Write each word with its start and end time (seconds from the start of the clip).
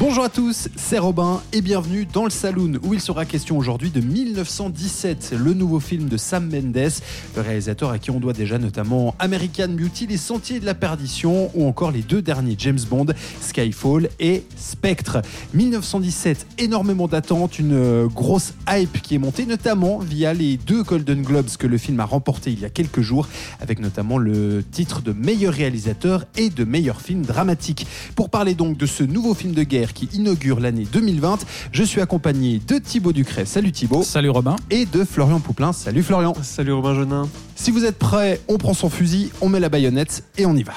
Bonjour 0.00 0.24
à 0.24 0.30
tous, 0.30 0.70
c'est 0.76 0.98
Robin 0.98 1.42
et 1.52 1.60
bienvenue 1.60 2.06
dans 2.10 2.24
le 2.24 2.30
Saloon 2.30 2.78
où 2.82 2.94
il 2.94 3.02
sera 3.02 3.26
question 3.26 3.58
aujourd'hui 3.58 3.90
de 3.90 4.00
1917, 4.00 5.34
le 5.36 5.52
nouveau 5.52 5.78
film 5.78 6.08
de 6.08 6.16
Sam 6.16 6.48
Mendes, 6.50 6.90
le 7.36 7.42
réalisateur 7.42 7.90
à 7.90 7.98
qui 7.98 8.10
on 8.10 8.18
doit 8.18 8.32
déjà 8.32 8.56
notamment 8.56 9.14
American 9.18 9.68
Beauty, 9.68 10.06
Les 10.06 10.16
Sentiers 10.16 10.58
de 10.58 10.64
la 10.64 10.72
Perdition 10.72 11.50
ou 11.54 11.66
encore 11.66 11.90
les 11.90 12.00
deux 12.00 12.22
derniers 12.22 12.54
James 12.56 12.78
Bond, 12.88 13.08
Skyfall 13.42 14.08
et 14.18 14.44
Spectre. 14.56 15.20
1917, 15.52 16.46
énormément 16.56 17.06
d'attentes, 17.06 17.58
une 17.58 17.74
euh, 17.74 18.06
grosse 18.06 18.54
hype 18.70 19.02
qui 19.02 19.16
est 19.16 19.18
montée 19.18 19.44
notamment 19.44 19.98
via 19.98 20.32
les 20.32 20.56
deux 20.56 20.82
Golden 20.82 21.20
Globes 21.20 21.50
que 21.58 21.66
le 21.66 21.76
film 21.76 22.00
a 22.00 22.06
remporté 22.06 22.50
il 22.50 22.60
y 22.60 22.64
a 22.64 22.70
quelques 22.70 23.02
jours 23.02 23.28
avec 23.60 23.80
notamment 23.80 24.16
le 24.16 24.64
titre 24.64 25.02
de 25.02 25.12
meilleur 25.12 25.52
réalisateur 25.52 26.24
et 26.38 26.48
de 26.48 26.64
meilleur 26.64 27.02
film 27.02 27.20
dramatique. 27.20 27.86
Pour 28.16 28.30
parler 28.30 28.54
donc 28.54 28.78
de 28.78 28.86
ce 28.86 29.04
nouveau 29.04 29.34
film 29.34 29.52
de 29.52 29.62
guerre 29.62 29.90
qui 29.92 29.99
inaugure 30.12 30.60
l'année 30.60 30.86
2020. 30.90 31.44
Je 31.72 31.82
suis 31.82 32.00
accompagné 32.00 32.60
de 32.66 32.78
Thibaut 32.78 33.12
Ducret. 33.12 33.44
Salut 33.44 33.72
Thibaut. 33.72 34.02
Salut 34.02 34.30
Robin. 34.30 34.56
Et 34.70 34.86
de 34.86 35.04
Florian 35.04 35.40
Pouplin. 35.40 35.72
Salut 35.72 36.02
Florian. 36.02 36.34
Salut 36.42 36.72
Robin 36.72 36.94
Jeunin. 36.94 37.28
Si 37.54 37.70
vous 37.70 37.84
êtes 37.84 37.98
prêts, 37.98 38.40
on 38.48 38.58
prend 38.58 38.74
son 38.74 38.90
fusil, 38.90 39.30
on 39.40 39.48
met 39.48 39.60
la 39.60 39.68
baïonnette 39.68 40.24
et 40.38 40.46
on 40.46 40.56
y 40.56 40.62
va. 40.62 40.74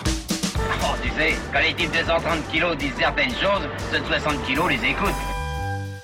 Oh, 0.82 0.96
tu 1.02 1.10
sais, 1.10 1.36
quand 1.52 1.60
les 1.60 1.74
types 1.76 1.92
de 1.92 2.06
130 2.06 2.22
kilos 2.52 2.78
disent 2.78 2.92
certaines 2.98 3.32
choses, 3.32 3.68
ceux 3.92 4.00
de 4.00 4.06
60 4.06 4.46
kilos 4.46 4.70
les 4.70 4.90
écoutent. 4.90 5.43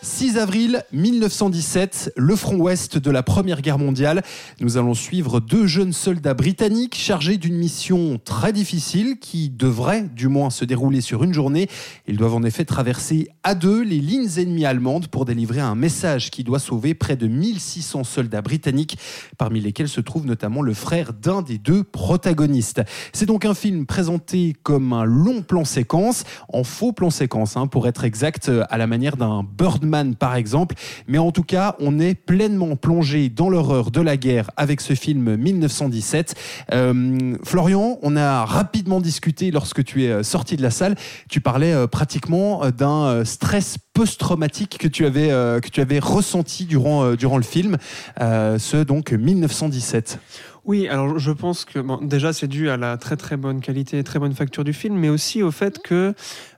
6 0.01 0.37
avril 0.37 0.83
1917, 0.93 2.13
le 2.15 2.35
front 2.37 2.55
ouest 2.55 2.97
de 2.97 3.11
la 3.11 3.21
Première 3.21 3.61
Guerre 3.61 3.77
mondiale. 3.77 4.23
Nous 4.61 4.77
allons 4.77 4.93
suivre 4.93 5.41
deux 5.41 5.67
jeunes 5.67 5.91
soldats 5.91 6.33
britanniques 6.33 6.95
chargés 6.95 7.35
d'une 7.37 7.57
mission 7.57 8.17
très 8.23 8.53
difficile 8.53 9.17
qui 9.19 9.49
devrait 9.49 10.03
du 10.03 10.29
moins 10.29 10.51
se 10.51 10.63
dérouler 10.63 11.01
sur 11.01 11.25
une 11.25 11.33
journée. 11.33 11.67
Ils 12.07 12.15
doivent 12.15 12.35
en 12.35 12.43
effet 12.43 12.63
traverser 12.63 13.27
à 13.43 13.55
deux 13.55 13.83
les 13.83 13.99
lignes 13.99 14.29
ennemies 14.37 14.65
allemandes 14.65 15.07
pour 15.07 15.25
délivrer 15.25 15.59
un 15.59 15.75
message 15.75 16.31
qui 16.31 16.45
doit 16.45 16.59
sauver 16.59 16.93
près 16.93 17.17
de 17.17 17.27
1600 17.27 18.05
soldats 18.05 18.41
britanniques, 18.41 18.97
parmi 19.37 19.59
lesquels 19.59 19.89
se 19.89 19.99
trouve 19.99 20.25
notamment 20.25 20.61
le 20.61 20.73
frère 20.73 21.11
d'un 21.11 21.41
des 21.41 21.57
deux 21.57 21.83
protagonistes. 21.83 22.81
C'est 23.11 23.25
donc 23.25 23.43
un 23.43 23.53
film 23.53 23.85
présenté 23.85 24.55
comme 24.63 24.93
un 24.93 25.03
long 25.03 25.41
plan 25.41 25.65
séquence, 25.65 26.23
en 26.53 26.63
faux 26.63 26.93
plan 26.93 27.09
séquence 27.09 27.57
hein, 27.57 27.67
pour 27.67 27.85
être 27.85 28.05
exact, 28.05 28.49
à 28.69 28.77
la 28.77 28.87
manière 28.87 29.17
d'un 29.17 29.43
Birdman 29.43 29.88
par 30.17 30.35
exemple. 30.35 30.75
Mais 31.07 31.17
en 31.17 31.31
tout 31.31 31.43
cas, 31.43 31.75
on 31.79 31.99
est 31.99 32.15
pleinement 32.15 32.75
plongé 32.75 33.29
dans 33.29 33.49
l'horreur 33.49 33.91
de 33.91 34.01
la 34.01 34.17
guerre 34.17 34.51
avec 34.57 34.81
ce 34.81 34.93
film 34.93 35.35
1917. 35.35 36.35
Euh, 36.73 37.37
Florian, 37.43 37.97
on 38.01 38.15
a 38.15 38.45
rapidement 38.45 38.99
discuté 38.99 39.51
lorsque 39.51 39.83
tu 39.83 40.03
es 40.03 40.23
sorti 40.23 40.57
de 40.57 40.61
la 40.61 40.71
salle. 40.71 40.95
Tu 41.29 41.41
parlais 41.41 41.73
euh, 41.73 41.87
pratiquement 41.87 42.63
euh, 42.63 42.71
d'un 42.71 43.25
stress 43.25 43.77
post-traumatique 43.93 44.77
que 44.77 44.87
tu 44.87 45.05
avais 45.05 45.29
que 45.29 45.69
tu 45.69 45.81
avais 45.81 45.99
ressenti 45.99 46.65
durant 46.65 47.13
durant 47.13 47.37
le 47.37 47.43
film, 47.43 47.77
ce 48.17 48.83
donc 48.83 49.11
1917. 49.11 50.19
Oui, 50.63 50.87
alors 50.87 51.19
je 51.19 51.31
pense 51.31 51.65
que 51.65 52.05
déjà 52.05 52.31
c'est 52.31 52.47
dû 52.47 52.69
à 52.69 52.77
la 52.77 52.97
très 52.97 53.17
très 53.17 53.35
bonne 53.35 53.59
qualité, 53.59 54.01
très 54.03 54.19
bonne 54.19 54.33
facture 54.33 54.63
du 54.63 54.71
film, 54.71 54.95
mais 54.95 55.09
aussi 55.09 55.43
au 55.43 55.51
fait 55.51 55.79
que 55.79 56.13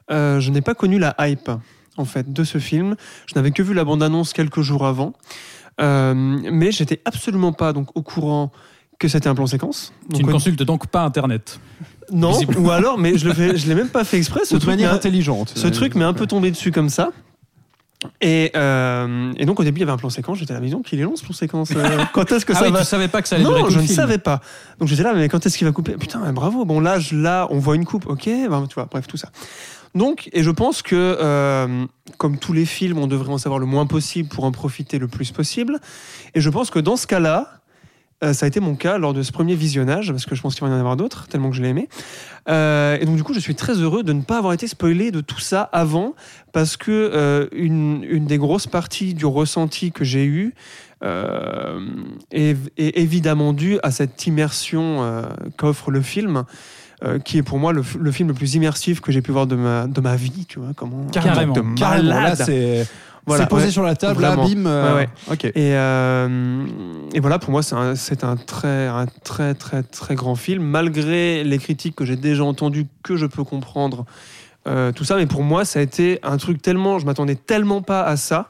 je 0.09 0.49
n'ai 0.52 0.61
pas 0.61 0.75
connu 0.75 0.99
la 0.99 1.15
hype 1.19 1.49
en 1.97 2.06
fait 2.06 2.31
de 2.31 2.44
ce 2.44 2.58
film. 2.58 2.95
Je 3.28 3.36
n'avais 3.36 3.52
que 3.52 3.64
vu 3.64 3.73
la 3.73 3.84
bande-annonce 3.84 4.33
quelques 4.33 4.61
jours 4.61 4.86
avant, 4.86 5.14
euh, 5.80 6.14
mais 6.15 6.71
j'étais 6.71 7.02
absolument 7.05 7.54
pas 7.54 7.73
donc 7.73 7.95
au 7.95 8.02
courant 8.02 8.52
que 8.99 9.08
c'était 9.08 9.27
un 9.27 9.36
plan 9.36 9.48
séquence. 9.48 9.93
Donc, 10.10 10.20
tu 10.21 10.26
ne 10.26 10.32
consultes 10.32 10.64
donc 10.64 10.88
pas 10.88 11.02
Internet 11.04 11.60
Non, 12.11 12.38
ou 12.58 12.70
alors, 12.70 12.99
mais 12.99 13.17
je 13.17 13.30
je 13.30 13.67
l'ai 13.67 13.76
même 13.76 13.89
pas 13.89 14.04
fait 14.04 14.17
exprès. 14.17 14.42
Ce 14.45 14.55
de 14.55 14.65
manière 14.65 14.93
intelligente. 14.93 15.54
Ce 15.55 15.67
truc 15.67 15.95
m'est 15.95 16.05
un 16.05 16.14
peu 16.14 16.27
tombé 16.27 16.52
dessus 16.52 16.71
comme 16.71 16.89
ça. 16.89 17.11
Et, 18.20 18.52
euh, 18.55 19.32
et, 19.38 19.45
donc 19.45 19.60
au 19.60 19.64
début 19.64 19.80
il 19.80 19.82
y 19.82 19.83
avait 19.83 19.92
un 19.92 19.98
plan 19.98 20.10
séquence, 20.10 20.39
j'étais 20.39 20.54
à 20.54 20.55
la 20.55 20.61
maison, 20.61 20.82
qu'il 20.82 20.99
est 20.99 21.04
long 21.04 21.15
ce 21.15 21.23
plan 21.23 21.33
séquence. 21.33 21.70
Euh, 21.76 22.04
quand 22.14 22.32
est-ce 22.32 22.45
que 22.48 22.54
ah 22.54 22.60
ça 22.60 22.65
oui, 22.65 22.71
va 22.71 22.80
Tu 22.80 22.86
savais 22.86 23.08
pas 23.08 23.21
que 23.21 23.27
ça 23.27 23.36
allait 23.36 23.45
non, 23.45 23.70
je 23.70 23.77
ne 23.77 23.83
film. 23.83 23.95
savais 23.95 24.17
pas. 24.17 24.42
Donc 24.80 24.88
j'étais 24.88 25.04
là, 25.04 25.14
mais 25.14 25.30
quand 25.30 25.45
est-ce 25.45 25.55
qu'il 25.55 25.67
va 25.67 25.71
couper? 25.71 25.94
Putain, 25.98 26.33
bravo. 26.33 26.65
Bon 26.65 26.80
là, 26.80 26.99
je, 26.99 27.15
là, 27.15 27.48
on 27.52 27.60
voit 27.60 27.76
une 27.76 27.86
coupe, 27.86 28.08
ok. 28.08 28.26
Ben, 28.26 28.65
tu 28.67 28.73
vois, 28.73 28.88
bref, 28.89 29.05
tout 29.05 29.17
ça. 29.17 29.30
Donc, 29.95 30.29
et 30.33 30.43
je 30.43 30.52
pense 30.52 30.81
que, 30.81 30.95
euh, 30.95 31.85
comme 32.17 32.37
tous 32.37 32.53
les 32.53 32.65
films, 32.65 32.97
on 32.97 33.07
devrait 33.07 33.33
en 33.33 33.37
savoir 33.37 33.59
le 33.59 33.65
moins 33.65 33.85
possible 33.85 34.29
pour 34.29 34.45
en 34.45 34.52
profiter 34.52 34.99
le 34.99 35.07
plus 35.07 35.31
possible. 35.31 35.79
Et 36.33 36.41
je 36.41 36.49
pense 36.49 36.69
que 36.69 36.79
dans 36.79 36.95
ce 36.95 37.07
cas-là, 37.07 37.61
euh, 38.23 38.33
ça 38.33 38.45
a 38.45 38.47
été 38.47 38.59
mon 38.59 38.75
cas 38.75 38.97
lors 38.97 39.13
de 39.13 39.23
ce 39.23 39.31
premier 39.31 39.55
visionnage, 39.55 40.11
parce 40.11 40.25
que 40.25 40.35
je 40.35 40.41
pense 40.41 40.55
qu'il 40.55 40.63
va 40.63 40.69
y 40.69 40.75
en 40.75 40.79
avoir 40.79 40.95
d'autres, 40.95 41.27
tellement 41.27 41.49
que 41.49 41.55
je 41.55 41.61
l'ai 41.61 41.69
aimé. 41.69 41.89
Euh, 42.47 42.97
et 43.02 43.05
donc, 43.05 43.17
du 43.17 43.23
coup, 43.23 43.33
je 43.33 43.39
suis 43.39 43.55
très 43.55 43.73
heureux 43.73 44.03
de 44.03 44.13
ne 44.13 44.21
pas 44.21 44.37
avoir 44.37 44.53
été 44.53 44.67
spoilé 44.67 45.11
de 45.11 45.19
tout 45.19 45.39
ça 45.39 45.61
avant, 45.73 46.15
parce 46.53 46.77
que 46.77 47.49
une, 47.52 48.25
des 48.25 48.37
grosses 48.37 48.67
parties 48.67 49.13
du 49.13 49.25
ressenti 49.25 49.91
que 49.91 50.05
j'ai 50.05 50.25
eu 50.25 50.53
est, 51.03 52.55
évidemment 52.77 53.53
due 53.53 53.79
à 53.81 53.89
cette 53.89 54.27
immersion 54.27 55.25
qu'offre 55.58 55.89
le 55.89 56.02
film. 56.02 56.45
Euh, 57.04 57.17
qui 57.17 57.39
est 57.39 57.42
pour 57.42 57.58
moi 57.58 57.73
le, 57.73 57.82
le, 58.00 58.12
film 58.12 58.28
le 58.28 58.36
plus 58.36 58.54
immersif 58.54 59.02
que 59.02 59.12
j'ai 59.12 59.23
pu 59.23 59.32
voir 59.32 59.48
de 59.48 59.56
ma, 59.56 59.88
de 59.88 60.02
ma 60.02 60.16
vie, 60.16 60.45
tu 60.48 60.60
vois, 60.60 60.70
comment 60.76 61.08
carrément, 61.12 61.54
de 61.54 61.62
carrément 61.76 62.36
c'est 62.36 62.86
voilà, 63.26 63.48
posé 63.48 63.66
ouais, 63.66 63.72
sur 63.72 63.82
la 63.82 63.95
table, 63.95 64.22
là, 64.22 64.36
bim. 64.36 64.67
Euh, 64.67 64.95
ouais, 64.95 65.10
ok. 65.32 65.45
Et, 65.45 65.52
euh, 65.58 66.64
et 67.12 67.20
voilà, 67.20 67.39
pour 67.39 67.50
moi, 67.50 67.64
c'est 67.64 67.73
un, 67.73 67.94
un, 68.30 68.36
très, 68.36 68.86
un 68.86 69.08
très, 69.23 69.56
très, 69.56 69.82
très 69.82 70.14
grand 70.14 70.36
film, 70.36 70.64
malgré 70.64 71.44
les 71.44 71.58
critiques 71.58 71.95
que 71.95 72.06
j'ai 72.06 72.16
déjà 72.16 72.44
entendues, 72.44 72.86
que 73.02 73.16
je 73.16 73.26
peux 73.26 73.44
comprendre, 73.44 74.06
tout 74.95 75.04
ça. 75.04 75.16
Mais 75.16 75.26
pour 75.26 75.42
moi, 75.42 75.66
ça 75.66 75.80
a 75.80 75.82
été 75.82 76.20
un 76.22 76.38
truc 76.38 76.62
tellement, 76.62 77.00
je 77.00 77.08
m'attendais 77.08 77.36
tellement 77.36 77.82
pas 77.82 78.04
à 78.04 78.16
ça. 78.16 78.50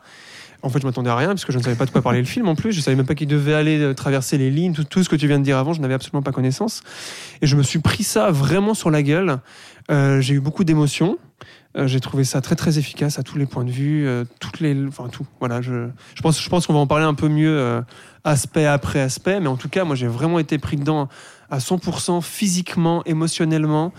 En 0.64 0.70
fait, 0.70 0.80
je 0.80 0.86
m'attendais 0.86 1.10
à 1.10 1.16
rien, 1.16 1.30
parce 1.30 1.46
que 1.46 1.52
je 1.52 1.58
ne 1.58 1.64
savais 1.64 1.76
pas 1.76 1.86
de 1.86 1.92
quoi 1.92 2.02
parler 2.02 2.20
le 2.20 2.26
film 2.26 2.48
en 2.48 2.56
plus. 2.56 2.72
Je 2.72 2.82
savais 2.82 2.96
même 2.96 3.06
pas 3.06 3.16
qu'il 3.16 3.28
devait 3.28 3.54
aller 3.54 3.94
traverser 3.96 4.38
les 4.38 4.52
lignes, 4.52 4.74
tout, 4.74 5.04
ce 5.04 5.10
que 5.10 5.16
tu 5.16 5.28
viens 5.28 5.40
de 5.40 5.44
dire 5.44 5.58
avant, 5.58 5.74
je 5.74 5.82
n'avais 5.82 5.94
absolument 5.94 6.22
pas 6.22 6.32
connaissance. 6.32 6.84
Et 7.42 7.48
je 7.48 7.56
me 7.56 7.64
suis 7.64 7.80
pris 7.80 8.04
ça 8.04 8.32
vraiment 8.32 8.74
sur 8.74 8.92
la 8.92 9.02
gueule. 9.02 9.40
Euh, 9.90 10.22
j'ai 10.22 10.36
eu 10.36 10.40
beaucoup 10.40 10.64
d'émotions. 10.64 11.18
Euh, 11.78 11.88
j'ai 11.88 12.02
trouvé 12.02 12.26
ça 12.26 12.42
très 12.42 12.56
très 12.56 12.78
efficace 12.78 13.18
à 13.18 13.24
tous 13.24 13.38
les 13.38 13.46
points 13.46 13.64
de 13.64 13.72
vue, 13.72 14.06
euh, 14.06 14.26
toutes 14.40 14.60
les, 14.60 14.76
enfin 14.88 15.08
tout. 15.08 15.26
Voilà, 15.40 15.62
je, 15.62 15.88
je 16.16 16.22
pense, 16.22 16.42
je 16.42 16.50
pense 16.50 16.68
qu'on 16.68 16.74
va 16.74 16.80
en 16.80 16.88
parler 16.88 17.06
un 17.06 17.14
peu 17.14 17.30
mieux 17.30 17.58
euh, 17.58 17.82
aspect 18.26 18.66
après 18.66 19.00
aspect, 19.00 19.40
mais 19.40 19.48
en 19.48 19.56
tout 19.56 19.70
cas, 19.70 19.86
moi 19.86 19.96
j'ai 19.96 20.08
vraiment 20.08 20.40
été 20.40 20.58
pris 20.58 20.76
dedans 20.76 21.08
à 21.50 21.60
100% 21.60 22.22
physiquement, 22.22 23.04
émotionnellement. 23.06 23.94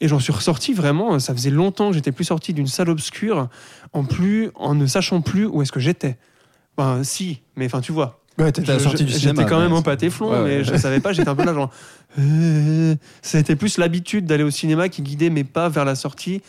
Et 0.00 0.08
j'en 0.08 0.18
suis 0.18 0.32
ressorti 0.32 0.72
vraiment, 0.72 1.18
ça 1.18 1.34
faisait 1.34 1.50
longtemps 1.50 1.88
que 1.90 1.94
j'étais 1.94 2.12
plus 2.12 2.24
sorti 2.24 2.54
d'une 2.54 2.66
salle 2.66 2.88
obscure 2.88 3.48
en, 3.92 4.04
plus, 4.04 4.50
en 4.54 4.74
ne 4.74 4.86
sachant 4.86 5.20
plus 5.20 5.46
où 5.46 5.60
est-ce 5.60 5.72
que 5.72 5.80
j'étais. 5.80 6.16
Ben 6.78 7.04
si, 7.04 7.42
mais 7.56 7.66
enfin 7.66 7.80
tu 7.80 7.92
vois. 7.92 8.20
Ouais, 8.38 8.50
t'étais 8.50 8.78
sorti 8.78 9.04
du 9.04 9.12
cinéma. 9.12 9.42
J'étais 9.42 9.50
quand 9.50 9.60
même 9.60 9.74
en 9.74 9.82
pâté 9.82 10.08
flon, 10.08 10.30
ouais, 10.30 10.42
mais 10.42 10.64
je 10.64 10.74
savais 10.76 11.00
pas, 11.00 11.12
j'étais 11.12 11.28
un 11.28 11.34
peu 11.34 11.44
là 11.44 11.52
genre... 11.52 11.70
Euh, 12.18 12.94
C'était 13.20 13.56
plus 13.56 13.76
l'habitude 13.76 14.24
d'aller 14.24 14.44
au 14.44 14.50
cinéma 14.50 14.88
qui 14.88 15.02
guidait 15.02 15.28
mes 15.28 15.44
pas 15.44 15.68
vers 15.68 15.84
la 15.84 15.94
sortie 15.94 16.40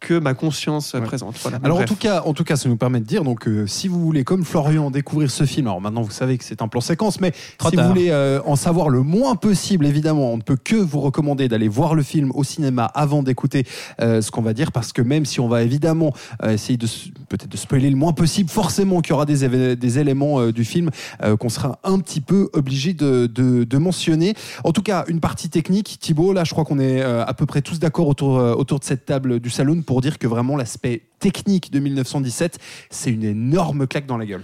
que 0.00 0.18
ma 0.18 0.34
conscience 0.34 0.94
ouais. 0.94 1.00
présente. 1.00 1.36
Voilà, 1.42 1.58
alors 1.62 1.80
en 1.80 1.84
tout 1.84 1.96
cas, 1.96 2.22
en 2.24 2.34
tout 2.34 2.44
cas, 2.44 2.56
ça 2.56 2.68
nous 2.68 2.76
permet 2.76 3.00
de 3.00 3.06
dire 3.06 3.24
donc 3.24 3.46
euh, 3.48 3.66
si 3.66 3.88
vous 3.88 4.00
voulez 4.00 4.24
comme 4.24 4.44
Florian 4.44 4.90
découvrir 4.90 5.30
ce 5.30 5.44
film, 5.44 5.66
alors 5.66 5.80
maintenant 5.80 6.02
vous 6.02 6.10
savez 6.10 6.38
que 6.38 6.44
c'est 6.44 6.62
un 6.62 6.68
plan 6.68 6.80
séquence, 6.80 7.20
mais 7.20 7.32
Trop 7.58 7.70
si 7.70 7.76
tard. 7.76 7.86
vous 7.86 7.92
voulez 7.92 8.10
euh, 8.10 8.40
en 8.44 8.56
savoir 8.56 8.88
le 8.88 9.02
moins 9.02 9.36
possible, 9.36 9.86
évidemment, 9.86 10.32
on 10.32 10.36
ne 10.36 10.42
peut 10.42 10.56
que 10.56 10.76
vous 10.76 11.00
recommander 11.00 11.48
d'aller 11.48 11.68
voir 11.68 11.94
le 11.94 12.02
film 12.02 12.30
au 12.34 12.44
cinéma 12.44 12.84
avant 12.94 13.22
d'écouter 13.22 13.66
euh, 14.00 14.22
ce 14.22 14.30
qu'on 14.30 14.42
va 14.42 14.54
dire, 14.54 14.72
parce 14.72 14.92
que 14.92 15.02
même 15.02 15.24
si 15.24 15.40
on 15.40 15.48
va 15.48 15.62
évidemment 15.62 16.12
euh, 16.42 16.52
essayer 16.52 16.76
de 16.76 16.86
peut-être 17.28 17.48
de 17.48 17.56
spoiler 17.56 17.90
le 17.90 17.96
moins 17.96 18.12
possible, 18.12 18.50
forcément 18.50 19.00
qu'il 19.00 19.10
y 19.10 19.14
aura 19.14 19.26
des, 19.26 19.76
des 19.76 19.98
éléments 19.98 20.40
euh, 20.40 20.52
du 20.52 20.64
film 20.64 20.90
qu'on 21.38 21.48
sera 21.48 21.78
un 21.84 21.98
petit 21.98 22.20
peu 22.20 22.48
obligé 22.52 22.92
de, 22.92 23.26
de, 23.26 23.64
de, 23.64 23.78
mentionner. 23.78 24.34
En 24.64 24.72
tout 24.72 24.82
cas, 24.82 25.04
une 25.08 25.20
partie 25.20 25.48
technique, 25.48 25.98
Thibaut, 26.00 26.32
là, 26.32 26.44
je 26.44 26.52
crois 26.52 26.64
qu'on 26.64 26.78
est 26.78 27.00
euh, 27.00 27.24
à 27.24 27.34
peu 27.34 27.46
près 27.46 27.62
tous 27.62 27.78
d'accord 27.78 28.08
autour 28.08 28.34
autour 28.34 28.78
de 28.78 28.84
cette 28.84 29.04
table 29.04 29.40
du 29.40 29.50
salon 29.50 29.82
pour 29.88 30.02
dire 30.02 30.18
que 30.18 30.26
vraiment 30.26 30.54
l'aspect 30.58 31.00
technique 31.18 31.72
de 31.72 31.78
1917, 31.78 32.58
c'est 32.90 33.10
une 33.10 33.24
énorme 33.24 33.86
claque 33.86 34.04
dans 34.04 34.18
la 34.18 34.26
gueule. 34.26 34.42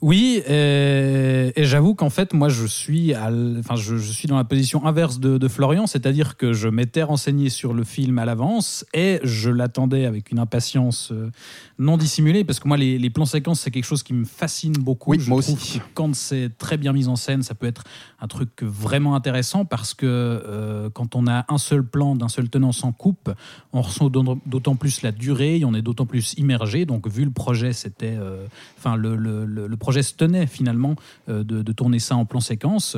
Oui, 0.00 0.42
et, 0.48 1.52
et 1.54 1.64
j'avoue 1.64 1.94
qu'en 1.94 2.10
fait, 2.10 2.34
moi, 2.34 2.48
je 2.48 2.66
suis, 2.66 3.14
à 3.14 3.30
enfin, 3.60 3.76
je, 3.76 3.96
je 3.96 4.10
suis 4.10 4.26
dans 4.26 4.36
la 4.36 4.42
position 4.42 4.84
inverse 4.84 5.20
de, 5.20 5.38
de 5.38 5.46
Florian, 5.46 5.86
c'est-à-dire 5.86 6.36
que 6.36 6.52
je 6.52 6.66
m'étais 6.66 7.04
renseigné 7.04 7.48
sur 7.50 7.72
le 7.72 7.84
film 7.84 8.18
à 8.18 8.24
l'avance 8.24 8.84
et 8.92 9.20
je 9.22 9.50
l'attendais 9.50 10.04
avec 10.04 10.32
une 10.32 10.40
impatience 10.40 11.12
euh, 11.12 11.30
non 11.78 11.96
dissimulée, 11.96 12.42
parce 12.42 12.58
que 12.58 12.66
moi, 12.66 12.76
les, 12.76 12.98
les 12.98 13.10
plans 13.10 13.26
séquences, 13.26 13.60
c'est 13.60 13.70
quelque 13.70 13.84
chose 13.84 14.02
qui 14.02 14.14
me 14.14 14.24
fascine 14.24 14.72
beaucoup. 14.72 15.12
Oui, 15.12 15.20
Je 15.20 15.28
moi 15.30 15.40
trouve 15.40 15.54
aussi. 15.54 15.78
que 15.78 15.84
Quand 15.94 16.12
c'est 16.16 16.50
très 16.58 16.76
bien 16.76 16.92
mis 16.92 17.06
en 17.06 17.14
scène, 17.14 17.44
ça 17.44 17.54
peut 17.54 17.68
être 17.68 17.84
un 18.22 18.28
truc 18.28 18.62
vraiment 18.62 19.14
intéressant 19.16 19.64
parce 19.64 19.92
que 19.94 20.06
euh, 20.06 20.88
quand 20.94 21.16
on 21.16 21.26
a 21.26 21.44
un 21.48 21.58
seul 21.58 21.84
plan 21.84 22.14
d'un 22.16 22.28
seul 22.28 22.48
tenant 22.48 22.72
sans 22.72 22.92
coupe, 22.92 23.30
on 23.72 23.82
ressent 23.82 24.08
d'autant- 24.08 24.38
plus 24.76 25.02
la 25.02 25.12
durée, 25.12 25.58
et 25.58 25.64
on 25.64 25.74
est 25.74 25.82
d'autant 25.82 26.06
plus 26.06 26.32
immergé. 26.38 26.86
Donc, 26.86 27.08
vu 27.08 27.24
le 27.24 27.30
projet, 27.30 27.72
c'était, 27.72 28.16
euh, 28.16 28.46
enfin, 28.78 28.96
le, 28.96 29.16
le- 29.16 29.44
le- 29.44 29.66
projet 29.76 30.02
se 30.02 30.14
tenait 30.14 30.46
finalement 30.46 30.94
euh, 31.28 31.42
de, 31.44 31.62
de 31.62 31.72
tourner 31.72 31.98
ça 31.98 32.14
en 32.16 32.24
plan 32.24 32.40
séquence. 32.40 32.96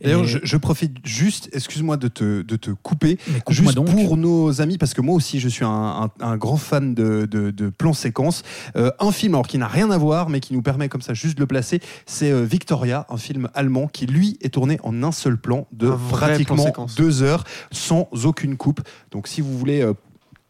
D'ailleurs, 0.00 0.22
Et- 0.24 0.28
je, 0.28 0.38
je 0.44 0.56
profite 0.56 0.96
juste, 1.04 1.50
excuse-moi 1.52 1.96
de 1.96 2.08
te, 2.08 2.42
de 2.42 2.56
te 2.56 2.70
couper, 2.70 3.18
juste 3.48 3.74
donc. 3.74 3.90
pour 3.90 4.16
nos 4.16 4.60
amis, 4.62 4.78
parce 4.78 4.94
que 4.94 5.00
moi 5.00 5.14
aussi 5.16 5.40
je 5.40 5.48
suis 5.48 5.64
un, 5.64 5.68
un- 6.04 6.10
un 6.20 6.36
grand 6.36 6.56
fan 6.56 6.94
de, 6.94 7.26
de, 7.26 7.50
séquences. 7.92 8.44
Euh, 8.76 8.90
un 9.00 9.10
film, 9.10 9.34
alors 9.34 9.48
qui 9.48 9.58
n'a 9.58 9.66
rien 9.68 9.90
à 9.90 9.98
voir, 9.98 10.28
mais 10.28 10.38
qui 10.40 10.52
nous 10.54 10.62
permet 10.62 10.88
comme 10.88 11.02
ça 11.02 11.12
juste 11.12 11.34
de 11.36 11.40
le 11.40 11.46
placer, 11.46 11.80
c'est 12.06 12.30
Victoria, 12.46 13.04
un 13.10 13.16
film 13.16 13.48
allemand 13.54 13.88
qui 13.88 14.06
lui 14.06 14.38
est 14.40 14.56
tourné 14.60 14.78
en 14.82 15.02
un 15.02 15.12
seul 15.12 15.38
plan 15.38 15.66
de 15.72 15.90
pratiquement 16.10 16.66
deux 16.94 17.22
heures, 17.22 17.44
sans 17.72 18.10
aucune 18.24 18.58
coupe. 18.58 18.82
Donc 19.10 19.26
si 19.26 19.40
vous 19.40 19.56
voulez 19.56 19.80
euh, 19.80 19.94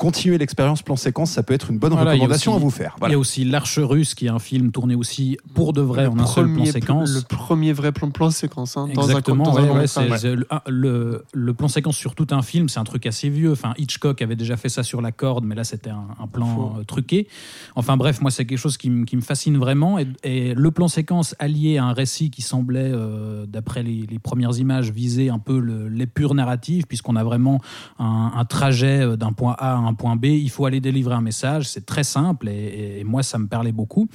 continuer 0.00 0.38
l'expérience 0.38 0.80
plan 0.80 0.96
séquence, 0.96 1.30
ça 1.30 1.42
peut 1.42 1.52
être 1.52 1.70
une 1.70 1.78
bonne 1.78 1.92
Voilà, 1.92 2.12
recommandation 2.12 2.52
aussi- 2.52 2.60
à 2.60 2.64
vous 2.64 2.70
faire. 2.70 2.94
Il 2.96 3.00
Voilà. 3.00 3.12
y 3.12 3.16
a 3.16 3.18
aussi 3.18 3.44
L'Arche 3.44 3.78
russe, 3.78 4.14
qui 4.14 4.24
est 4.24 4.30
un 4.30 4.38
film 4.38 4.72
tourné 4.72 4.94
aussi 4.94 5.36
pour 5.52 5.74
de 5.74 5.82
vrai 5.82 6.06
en 6.06 6.18
un 6.18 6.24
seul 6.24 6.50
plan 6.54 6.64
séquence. 6.64 7.12
le 7.14 7.20
premier 7.36 7.74
vrai 7.74 7.92
plan, 7.92 8.10
plan 8.10 8.30
séquence. 8.30 8.78
hein, 8.78 8.88
dans 8.94 9.02
un- 9.02 9.04
Exactement, 9.08 9.44
dans 9.44 9.58
un 9.58 9.68
ouais, 9.68 9.86
le, 10.24 10.46
le- 10.68 11.24
le 11.34 11.54
plan 11.54 11.68
séquence 11.68 11.96
sur 11.98 12.14
tout 12.14 12.26
un 12.30 12.40
film, 12.40 12.70
c'est 12.70 12.80
un 12.80 12.84
truc 12.84 13.04
assez 13.04 13.28
vieux. 13.28 13.52
Enfin, 13.52 13.74
Hitchcock 13.76 14.22
avait 14.22 14.36
déjà 14.36 14.56
fait 14.56 14.70
ça 14.70 14.82
sur 14.82 15.02
la 15.02 15.12
corde, 15.12 15.44
mais 15.44 15.54
là 15.54 15.64
c'était 15.64 15.90
un, 15.90 16.06
un 16.18 16.26
plan 16.26 16.46
Faux. 16.46 16.72
euh, 16.80 16.84
truqué. 16.84 17.28
Enfin 17.76 17.98
bref, 17.98 18.22
moi 18.22 18.30
c'est 18.30 18.46
quelque 18.46 18.58
chose 18.58 18.78
qui, 18.78 18.88
me- 18.88 19.04
qui 19.04 19.16
me 19.16 19.22
fascine 19.22 19.58
vraiment. 19.58 19.98
Et, 19.98 20.06
et 20.24 20.54
le 20.54 20.70
plan 20.70 20.88
séquence 20.88 21.34
allié 21.38 21.76
à 21.76 21.84
un 21.84 21.92
récit 21.92 22.30
qui 22.30 22.40
semblait, 22.40 22.90
euh, 22.90 23.44
d'après 23.46 23.82
les, 23.82 24.06
les 24.10 24.18
premières 24.18 24.58
images, 24.58 24.90
viser 24.92 25.28
un 25.28 25.38
peu 25.38 25.58
l'épure 25.90 26.34
narrative, 26.34 26.86
puisqu'on 26.86 27.16
a 27.16 27.22
vraiment 27.24 27.60
un, 27.98 28.32
un 28.34 28.44
trajet 28.46 29.00
euh, 29.02 29.16
d'un 29.16 29.32
point 29.32 29.54
A 29.58 29.74
à 29.74 29.76
un 29.76 29.89
point 29.94 30.16
B. 30.16 30.26
Il 30.26 30.50
faut 30.50 30.66
aller 30.66 30.80
délivrer 30.80 31.14
un 31.14 31.20
message, 31.20 31.68
c'est 31.68 31.86
très 31.86 32.04
simple 32.04 32.48
et, 32.48 33.02
moi 33.04 33.22
ça 33.22 33.38
me 33.38 33.46
parlait 33.46 33.72
beaucoup. 33.72 34.08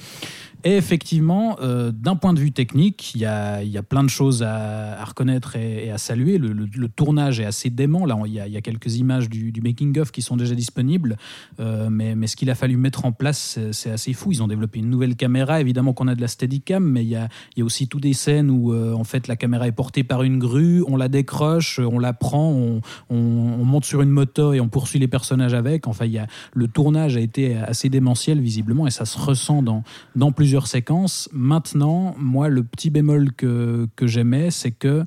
Et 0.64 0.76
effectivement, 0.76 1.56
euh, 1.60 1.92
d'un 1.92 2.16
point 2.16 2.32
de 2.32 2.40
vue 2.40 2.50
technique, 2.50 3.14
il 3.14 3.20
y 3.20 3.24
a, 3.24 3.62
y 3.62 3.78
a 3.78 3.82
plein 3.82 4.02
de 4.02 4.08
choses 4.08 4.42
à, 4.42 5.04
reconnaître 5.04 5.54
et, 5.56 5.90
à 5.90 5.98
saluer. 5.98 6.38
Le, 6.38 6.88
tournage 6.88 7.40
est 7.40 7.44
assez 7.44 7.70
dément. 7.70 8.04
Là, 8.06 8.16
il 8.26 8.32
y 8.32 8.40
a, 8.40 8.60
quelques 8.60 8.96
images 8.96 9.28
du, 9.28 9.52
making-of 9.62 10.10
qui 10.10 10.22
sont 10.22 10.36
déjà 10.36 10.54
disponibles. 10.54 11.16
Euh, 11.60 11.88
mais, 11.90 12.16
mais 12.16 12.26
ce 12.26 12.34
qu'il 12.36 12.50
a 12.50 12.54
fallu 12.54 12.76
mettre 12.76 13.04
en 13.04 13.12
place, 13.12 13.58
c'est- 13.72 13.90
assez 13.90 14.12
fou. 14.12 14.32
Ils 14.32 14.42
ont 14.42 14.48
développé 14.48 14.80
une 14.80 14.90
nouvelle 14.90 15.14
caméra. 15.14 15.60
Évidemment 15.60 15.92
qu'on 15.92 16.08
a 16.08 16.14
de 16.16 16.20
la 16.20 16.28
Steadicam, 16.28 16.82
mais 16.84 17.04
il 17.04 17.08
y 17.08 17.16
a, 17.16 17.28
y 17.56 17.62
a 17.62 17.64
aussi 17.64 17.86
toutes 17.86 18.02
des 18.02 18.12
scènes 18.12 18.50
où 18.50 18.72
euh, 18.72 18.92
en 18.92 19.04
fait, 19.04 19.28
la 19.28 19.36
caméra 19.36 19.68
est 19.68 19.72
portée 19.72 20.02
par 20.02 20.22
une 20.24 20.38
grue, 20.38 20.82
on 20.88 20.96
la 20.96 21.08
décroche, 21.08 21.78
on 21.78 21.98
la 22.00 22.12
prend, 22.12 22.50
on, 22.50 22.80
on- 23.10 23.16
on 23.60 23.64
monte 23.64 23.84
sur 23.84 24.02
une 24.02 24.10
moto 24.10 24.52
et 24.52 24.60
on 24.60 24.68
poursuit 24.68 24.98
les 24.98 25.08
personnages 25.08 25.54
avec. 25.54 25.86
Enfin, 25.86 26.06
y 26.06 26.18
a, 26.18 26.26
le 26.54 26.66
tournage 26.66 27.16
a 27.16 27.20
été 27.20 27.56
assez 27.56 27.88
démentiel 27.88 28.40
visiblement 28.40 28.86
et 28.86 28.90
ça 28.90 29.04
se 29.04 29.18
ressent 29.18 29.62
dans, 29.62 29.84
dans 30.16 30.32
plusieurs 30.32 30.45
séquences. 30.66 31.28
Maintenant, 31.32 32.14
moi, 32.18 32.48
le 32.48 32.62
petit 32.62 32.90
bémol 32.90 33.32
que, 33.32 33.88
j'aimais, 34.02 34.50
c'est 34.50 34.70
que 34.70 35.04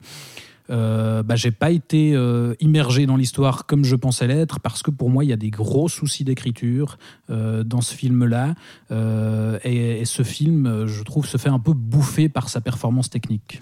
euh, 0.70 1.24
bah, 1.24 1.36
j'ai 1.36 1.52
pas 1.52 1.72
été 1.72 2.14
euh, 2.14 2.54
immergé 2.60 3.08
dans 3.08 3.16
l'histoire 3.16 3.66
comme 3.66 3.84
je 3.84 3.96
pensais 3.96 4.28
l'être 4.28 4.60
parce 4.60 4.84
que 4.84 4.92
pour 4.92 5.10
moi 5.10 5.24
il 5.24 5.32
y 5.32 5.34
a 5.34 5.36
des 5.36 5.50
gros 5.50 5.90
soucis 5.90 6.24
d'écriture 6.24 7.00
euh, 7.32 7.64
dans 7.64 7.82
ce 7.82 7.96
film-là 7.96 8.54
Euh, 8.92 9.58
et, 9.64 10.06
ce 10.06 10.24
film, 10.24 10.86
je 10.88 11.04
trouve, 11.04 11.26
se 11.26 11.38
fait 11.38 11.50
un 11.50 11.60
peu 11.60 11.74
bouffer 11.74 12.30
par 12.30 12.50
sa 12.50 12.62
performance 12.62 13.10
technique. 13.10 13.60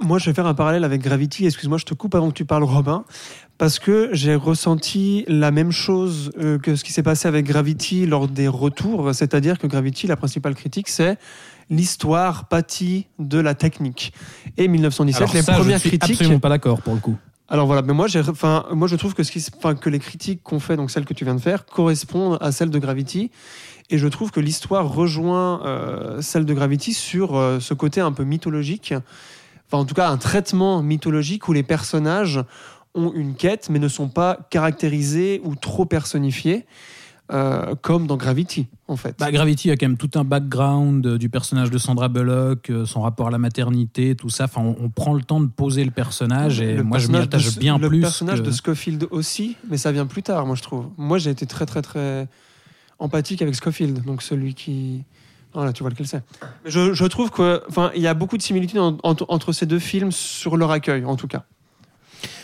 Moi, 0.00 0.18
je 0.18 0.26
vais 0.26 0.34
faire 0.34 0.46
un 0.46 0.54
parallèle 0.54 0.84
avec 0.84 1.00
Gravity. 1.02 1.46
Excuse-moi, 1.46 1.78
je 1.78 1.84
te 1.84 1.94
coupe 1.94 2.14
avant 2.14 2.28
que 2.28 2.34
tu 2.34 2.44
parles, 2.44 2.64
Robin. 2.64 3.04
Parce 3.58 3.78
que 3.78 4.10
j'ai 4.12 4.34
ressenti 4.34 5.24
la 5.28 5.52
même 5.52 5.70
chose 5.70 6.32
euh, 6.40 6.58
que 6.58 6.74
ce 6.74 6.82
qui 6.82 6.92
s'est 6.92 7.04
passé 7.04 7.28
avec 7.28 7.46
Gravity 7.46 8.04
lors 8.04 8.26
des 8.26 8.48
retours. 8.48 9.14
C'est-à-dire 9.14 9.58
que 9.58 9.68
Gravity, 9.68 10.08
la 10.08 10.16
principale 10.16 10.56
critique, 10.56 10.88
c'est 10.88 11.16
l'histoire 11.70 12.48
pâtie 12.48 13.06
de 13.20 13.38
la 13.38 13.54
technique. 13.54 14.12
Et 14.56 14.66
1917, 14.66 15.22
Alors 15.22 15.34
les 15.34 15.42
ça, 15.42 15.52
premières 15.52 15.76
je 15.78 15.82
suis 15.82 15.90
critiques. 15.90 16.16
absolument 16.16 16.40
pas 16.40 16.48
d'accord 16.48 16.82
pour 16.82 16.94
le 16.94 17.00
coup. 17.00 17.16
Alors 17.48 17.66
voilà, 17.66 17.82
mais 17.82 17.92
moi, 17.92 18.06
enfin, 18.28 18.64
moi 18.72 18.88
je 18.88 18.96
trouve 18.96 19.14
que, 19.14 19.22
ce 19.22 19.30
qui, 19.30 19.44
que 19.80 19.90
les 19.90 19.98
critiques 19.98 20.42
qu'on 20.42 20.60
fait, 20.60 20.76
donc 20.76 20.90
celles 20.90 21.04
que 21.04 21.14
tu 21.14 21.24
viens 21.24 21.34
de 21.34 21.40
faire, 21.40 21.66
correspondent 21.66 22.38
à 22.40 22.52
celles 22.52 22.70
de 22.70 22.78
Gravity. 22.78 23.30
Et 23.90 23.98
je 23.98 24.08
trouve 24.08 24.30
que 24.30 24.40
l'histoire 24.40 24.88
rejoint 24.88 25.62
euh, 25.64 26.22
celle 26.22 26.46
de 26.46 26.54
Gravity 26.54 26.94
sur 26.94 27.36
euh, 27.36 27.60
ce 27.60 27.74
côté 27.74 28.00
un 28.00 28.12
peu 28.12 28.24
mythologique. 28.24 28.94
Enfin, 29.66 29.78
en 29.82 29.84
tout 29.84 29.94
cas, 29.94 30.08
un 30.10 30.16
traitement 30.18 30.82
mythologique 30.82 31.48
où 31.48 31.52
les 31.52 31.62
personnages 31.62 32.40
ont 32.94 33.12
une 33.12 33.34
quête, 33.34 33.68
mais 33.70 33.78
ne 33.78 33.88
sont 33.88 34.08
pas 34.08 34.38
caractérisés 34.50 35.40
ou 35.44 35.56
trop 35.56 35.84
personnifiés, 35.84 36.64
euh, 37.32 37.74
comme 37.80 38.06
dans 38.06 38.16
Gravity, 38.18 38.66
en 38.86 38.96
fait. 38.96 39.16
Bah, 39.18 39.32
Gravity 39.32 39.70
a 39.70 39.76
quand 39.76 39.86
même 39.88 39.96
tout 39.96 40.10
un 40.14 40.24
background 40.24 41.04
euh, 41.06 41.18
du 41.18 41.28
personnage 41.30 41.70
de 41.70 41.78
Sandra 41.78 42.08
Bullock, 42.08 42.68
euh, 42.70 42.84
son 42.84 43.00
rapport 43.00 43.28
à 43.28 43.30
la 43.30 43.38
maternité, 43.38 44.14
tout 44.14 44.28
ça. 44.28 44.44
Enfin, 44.44 44.60
on, 44.60 44.76
on 44.78 44.90
prend 44.90 45.14
le 45.14 45.22
temps 45.22 45.40
de 45.40 45.46
poser 45.48 45.84
le 45.84 45.90
personnage 45.90 46.60
et 46.60 46.74
Le 46.74 46.82
moi 46.84 46.98
je 46.98 47.08
m'y 47.08 47.14
personnage 47.14 47.28
de 47.30 47.48
attache 47.48 47.58
bien 47.58 47.78
le 47.78 47.88
plus. 47.88 48.00
personnage 48.02 48.40
que- 48.40 48.44
de 48.46 48.50
Scofield 48.50 49.08
aussi, 49.10 49.56
mais 49.70 49.78
ça 49.78 49.90
vient 49.90 50.06
plus 50.06 50.22
tard, 50.22 50.44
moi 50.46 50.54
je 50.54 50.62
trouve. 50.62 50.88
Moi 50.98 51.16
j'ai 51.18 51.30
été 51.30 51.46
très 51.46 51.64
très 51.66 51.80
très 51.82 52.28
empathique 52.98 53.40
avec 53.42 53.54
Scofield, 53.54 54.04
donc 54.04 54.22
celui 54.22 54.52
qui. 54.54 55.02
Voilà, 55.54 55.72
tu 55.72 55.82
vois 55.82 55.90
lequel 55.90 56.06
c'est. 56.06 56.22
Je, 56.64 56.92
je 56.92 57.04
trouve 57.04 57.30
qu'il 57.30 58.02
y 58.02 58.06
a 58.06 58.14
beaucoup 58.14 58.36
de 58.36 58.42
similitudes 58.42 58.78
en- 58.80 58.98
entre, 59.04 59.24
entre 59.28 59.52
ces 59.52 59.66
deux 59.66 59.78
films 59.78 60.10
sur 60.12 60.56
leur 60.56 60.70
accueil, 60.72 61.04
en 61.04 61.16
tout 61.16 61.28
cas. 61.28 61.44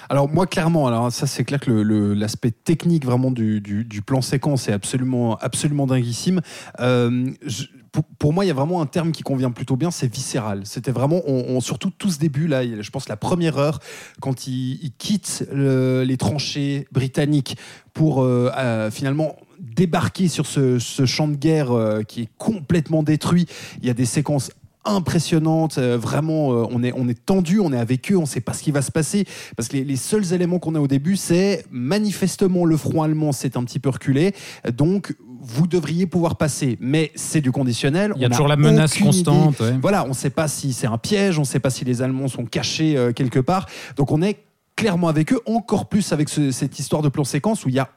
Alors 0.08 0.28
moi 0.28 0.46
clairement, 0.46 0.86
alors 0.88 1.12
ça 1.12 1.26
c'est 1.28 1.44
clair 1.44 1.60
que 1.60 1.70
le- 1.70 1.82
le- 1.84 2.14
l'aspect 2.14 2.50
technique 2.50 3.04
vraiment 3.04 3.30
du, 3.30 3.60
du- 3.60 3.84
du 3.84 4.02
plan 4.02 4.22
séquence 4.22 4.68
est 4.68 4.72
absolument 4.72 5.36
absolument 5.36 5.86
dinguissime. 5.86 6.40
Euh, 6.80 7.30
je- 7.46 7.66
pour, 7.92 8.04
pour 8.20 8.32
moi, 8.32 8.44
il 8.44 8.48
y 8.48 8.52
a 8.52 8.54
vraiment 8.54 8.80
un 8.80 8.86
terme 8.86 9.10
qui 9.10 9.24
convient 9.24 9.50
plutôt 9.50 9.74
bien, 9.74 9.90
c'est 9.90 10.06
viscéral. 10.06 10.62
C'était 10.64 10.92
vraiment, 10.92 11.22
on, 11.26 11.56
on- 11.56 11.60
surtout 11.60 11.90
tout 11.90 12.08
ce 12.10 12.20
début 12.20 12.46
là, 12.46 12.62
je 12.64 12.90
pense 12.90 13.08
la 13.08 13.16
première 13.16 13.58
heure 13.58 13.80
quand 14.20 14.46
il, 14.46 14.78
il 14.82 14.92
quitte 14.92 15.44
le- 15.52 16.04
les 16.04 16.16
tranchées 16.16 16.86
britanniques 16.92 17.56
pour 17.92 18.22
euh, 18.22 18.50
euh, 18.56 18.90
finalement 18.92 19.34
débarquer 19.60 20.28
sur 20.28 20.46
ce, 20.46 20.78
ce 20.78 21.04
champ 21.06 21.28
de 21.28 21.36
guerre 21.36 21.70
euh, 21.72 22.02
qui 22.02 22.22
est 22.22 22.28
complètement 22.38 23.02
détruit. 23.02 23.46
Il 23.80 23.86
y 23.86 23.90
a 23.90 23.94
des 23.94 24.04
séquences 24.06 24.50
impressionnantes, 24.84 25.76
euh, 25.78 25.98
vraiment, 25.98 26.52
euh, 26.52 26.66
on 26.70 26.82
est, 26.82 26.92
on 26.96 27.06
est 27.08 27.24
tendu, 27.26 27.60
on 27.60 27.72
est 27.72 27.78
avec 27.78 28.10
eux, 28.10 28.16
on 28.16 28.22
ne 28.22 28.26
sait 28.26 28.40
pas 28.40 28.54
ce 28.54 28.62
qui 28.62 28.70
va 28.70 28.80
se 28.82 28.90
passer, 28.90 29.26
parce 29.56 29.68
que 29.68 29.76
les, 29.76 29.84
les 29.84 29.96
seuls 29.96 30.32
éléments 30.32 30.58
qu'on 30.58 30.74
a 30.74 30.80
au 30.80 30.88
début, 30.88 31.16
c'est 31.16 31.64
manifestement 31.70 32.64
le 32.64 32.76
front 32.78 33.02
allemand 33.02 33.32
s'est 33.32 33.56
un 33.58 33.64
petit 33.64 33.78
peu 33.78 33.90
reculé, 33.90 34.34
donc 34.72 35.14
vous 35.42 35.66
devriez 35.66 36.06
pouvoir 36.06 36.36
passer, 36.36 36.76
mais 36.80 37.12
c'est 37.14 37.40
du 37.40 37.52
conditionnel. 37.52 38.12
Il 38.16 38.22
y 38.22 38.24
a 38.24 38.28
on 38.28 38.30
toujours 38.30 38.48
la 38.48 38.56
menace 38.56 38.96
constante. 38.98 39.60
ouais. 39.60 39.78
Voilà, 39.80 40.04
on 40.04 40.08
ne 40.08 40.12
sait 40.14 40.30
pas 40.30 40.48
si 40.48 40.72
c'est 40.72 40.86
un 40.86 40.98
piège, 40.98 41.38
on 41.38 41.42
ne 41.42 41.46
sait 41.46 41.60
pas 41.60 41.70
si 41.70 41.84
les 41.84 42.02
Allemands 42.02 42.28
sont 42.28 42.44
cachés 42.44 43.10
quelque 43.16 43.38
part. 43.38 43.66
Donc 43.96 44.12
on 44.12 44.20
est 44.22 44.38
clairement 44.76 45.08
avec 45.08 45.32
eux, 45.32 45.40
encore 45.46 45.88
plus 45.88 46.12
avec 46.12 46.28
ce- 46.28 46.50
cette 46.50 46.78
histoire 46.78 47.00
de 47.02 47.08
plan 47.08 47.24
séquence 47.24 47.64
où 47.64 47.68
il 47.70 47.72
n'y 47.72 47.78
a 47.78 47.88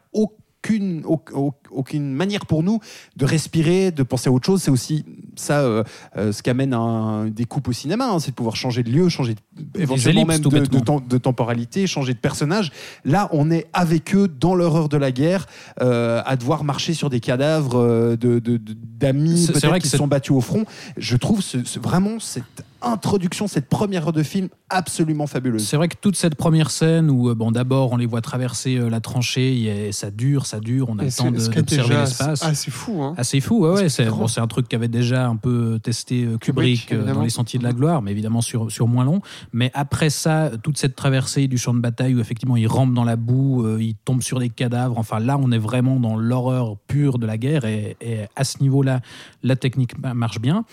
kun, 0.67 1.03
og, 1.05 1.23
og 1.33 1.55
aucune 1.73 2.13
manière 2.13 2.45
pour 2.45 2.63
nous 2.63 2.79
de 3.17 3.25
respirer, 3.25 3.91
de 3.91 4.03
penser 4.03 4.29
à 4.29 4.31
autre 4.31 4.45
chose. 4.45 4.61
C'est 4.61 4.71
aussi 4.71 5.05
ça 5.35 5.61
euh, 5.61 5.83
euh, 6.17 6.31
ce 6.31 6.43
qu'amène 6.43 6.73
un, 6.73 7.25
des 7.27 7.45
coupes 7.45 7.67
au 7.67 7.73
cinéma, 7.73 8.09
hein, 8.11 8.19
c'est 8.19 8.31
de 8.31 8.35
pouvoir 8.35 8.55
changer 8.55 8.83
de 8.83 8.89
lieu, 8.91 9.09
changer 9.09 9.35
de- 9.35 9.81
éventuellement 9.81 10.21
ellipses, 10.21 10.27
même 10.33 10.41
de, 10.41 10.65
de 10.67 10.79
temps- 10.79 11.01
de 11.07 11.17
temporalité, 11.17 11.87
changer 11.87 12.13
de 12.13 12.19
personnage. 12.19 12.71
Là, 13.05 13.29
on 13.31 13.49
est 13.51 13.67
avec 13.73 14.15
eux 14.15 14.27
dans 14.27 14.55
l'horreur 14.55 14.89
de 14.89 14.97
la 14.97 15.11
guerre, 15.11 15.45
euh, 15.81 16.21
à 16.25 16.35
devoir 16.35 16.63
marcher 16.63 16.93
sur 16.93 17.09
des 17.09 17.19
cadavres 17.19 17.75
euh, 17.79 18.15
de- 18.15 18.39
de- 18.39 18.57
de- 18.57 18.75
d'amis 18.99 19.35
peut-être 19.53 19.61
qui 19.79 19.87
se 19.89 19.97
sont 19.97 20.07
battus 20.07 20.31
au 20.35 20.41
front. 20.41 20.65
Je 20.97 21.17
trouve 21.17 21.41
ce, 21.41 21.63
ce- 21.63 21.79
vraiment 21.79 22.17
c'est 22.19 22.43
introduction, 22.85 23.47
cette 23.47 23.69
première 23.69 24.07
heure 24.07 24.11
de 24.13 24.23
film 24.23 24.49
absolument 24.69 25.25
fabuleuse. 25.25 25.65
C'est 25.65 25.77
vrai 25.77 25.87
que 25.87 25.95
toute 25.99 26.17
cette 26.17 26.35
première 26.35 26.69
scène 26.69 27.09
où, 27.09 27.33
bon, 27.33 27.49
d'abord, 27.51 27.93
on 27.93 27.97
les 27.97 28.05
voit 28.05 28.19
traverser 28.19 28.75
euh, 28.75 28.89
la 28.89 28.99
tranchée, 28.99 29.61
et 29.87 29.91
ça 29.93 30.11
dure, 30.11 30.45
ça 30.45 30.59
dure, 30.59 30.89
on 30.89 30.99
a 30.99 31.03
le 31.05 31.11
temps 31.11 31.31
de- 31.31 31.39
est 31.59 31.62
d'observer 31.63 31.95
l'espace. 31.95 32.43
assez 32.43 32.71
fou. 32.71 33.01
Hein. 33.01 33.13
Assez 33.17 33.39
fou, 33.39 33.61
ouais, 33.61 33.69
ouais. 33.69 33.83
que 33.83 33.89
C'est 33.89 34.03
c'est 34.05 34.09
bon, 34.09 34.27
c'est 34.27 34.41
un 34.41 34.47
truc 34.47 34.67
qu'avait 34.67 34.87
déjà 34.87 35.27
un 35.27 35.35
peu 35.35 35.79
testé 35.81 36.23
euh, 36.23 36.37
Kubrick, 36.37 36.87
Kubrick, 36.87 36.91
euh, 36.93 37.13
dans. 37.13 37.21
Les 37.21 37.29
Sentiers 37.29 37.59
de 37.59 37.63
la 37.63 37.73
Gloire, 37.73 38.01
mais 38.01 38.11
évidemment 38.11 38.41
sur, 38.41 38.71
sur 38.71 38.87
moins 38.87 39.05
long. 39.05 39.21
Mais 39.51 39.71
après 39.73 40.09
ça, 40.09 40.51
toute 40.61 40.77
cette 40.77 40.95
traversée 40.95 41.47
du 41.47 41.57
champ 41.57 41.73
de 41.73 41.79
bataille 41.79 42.15
où 42.15 42.19
effectivement 42.19 42.57
il 42.57 42.67
rampe 42.67 42.93
dans 42.93 43.03
la 43.03 43.15
boue, 43.15 43.65
euh, 43.65 43.77
il 43.81 43.95
tombe 43.95 44.21
sur 44.21 44.39
des 44.39 44.49
cadavres, 44.49 44.97
enfin 44.97 45.19
là 45.19 45.37
on 45.39 45.51
est 45.51 45.57
vraiment 45.57 45.99
dans 45.99 46.15
l'horreur 46.15 46.77
pure 46.87 47.19
de 47.19 47.25
la 47.25 47.37
guerre 47.37 47.65
et, 47.65 47.95
et 48.01 48.19
à 48.35 48.43
ce 48.43 48.61
niveau-là, 48.61 49.01
la 49.43 49.55
technique 49.55 49.97
ma- 49.99 50.13
marche 50.13 50.39
bien. 50.39 50.65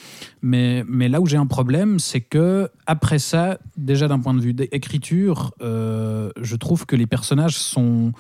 Mais, 0.43 0.85
mais 0.89 1.09
là 1.09 1.21
où 1.21 1.27
j'ai 1.27 1.37
un 1.37 1.47
problème, 1.47 1.99
c'est 1.99 2.21
que 2.21 2.71
après 2.87 3.19
ça, 3.19 3.59
déjà 3.77 4.09
d'un 4.09 4.19
point 4.19 4.35
de 4.35 4.41
vue 4.41 4.55
d'écriture, 4.55 5.53
euh, 5.63 6.31
je 6.41 6.57
trouve 6.57 6.87
que 6.87 6.97
les 6.97 7.07
personnages 7.07 7.57
sont 7.57 8.13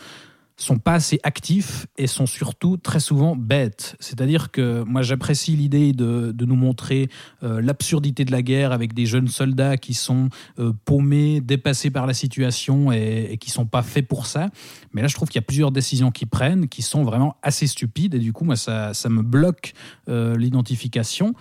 sont 0.62 0.78
pas 0.78 0.94
assez 0.94 1.18
actifs 1.22 1.86
et 1.96 2.06
sont 2.06 2.26
surtout 2.26 2.76
très 2.76 3.00
souvent 3.00 3.36
bêtes. 3.36 3.96
C'est-à-dire 4.00 4.50
que 4.50 4.82
moi 4.82 5.02
j'apprécie 5.02 5.56
l'idée 5.56 5.92
de, 5.92 6.32
de 6.32 6.44
nous 6.44 6.56
montrer 6.56 7.08
euh, 7.42 7.60
l'absurdité 7.60 8.24
de 8.24 8.32
la 8.32 8.42
guerre 8.42 8.72
avec 8.72 8.92
des 8.92 9.06
jeunes 9.06 9.28
soldats 9.28 9.76
qui 9.76 9.94
sont 9.94 10.28
euh, 10.58 10.72
paumés, 10.84 11.40
dépassés 11.40 11.90
par 11.90 12.06
la 12.06 12.14
situation 12.14 12.92
et, 12.92 13.28
et 13.30 13.36
qui 13.38 13.50
sont 13.50 13.66
pas 13.66 13.82
faits 13.82 14.06
pour 14.06 14.26
ça. 14.26 14.50
Mais 14.92 15.02
là 15.02 15.08
je 15.08 15.14
trouve 15.14 15.28
qu'il 15.28 15.40
y 15.40 15.44
a 15.44 15.46
plusieurs 15.46 15.72
décisions 15.72 16.10
qui 16.10 16.26
prennent 16.26 16.68
qui 16.68 16.82
sont 16.82 17.04
vraiment 17.04 17.36
assez 17.42 17.66
stupides 17.66 18.14
et 18.14 18.18
du 18.18 18.32
coup 18.32 18.44
moi 18.44 18.56
ça, 18.56 18.94
ça 18.94 19.08
me 19.08 19.22
bloque 19.22 19.72
euh, 20.08 20.36
l'identification. 20.36 21.34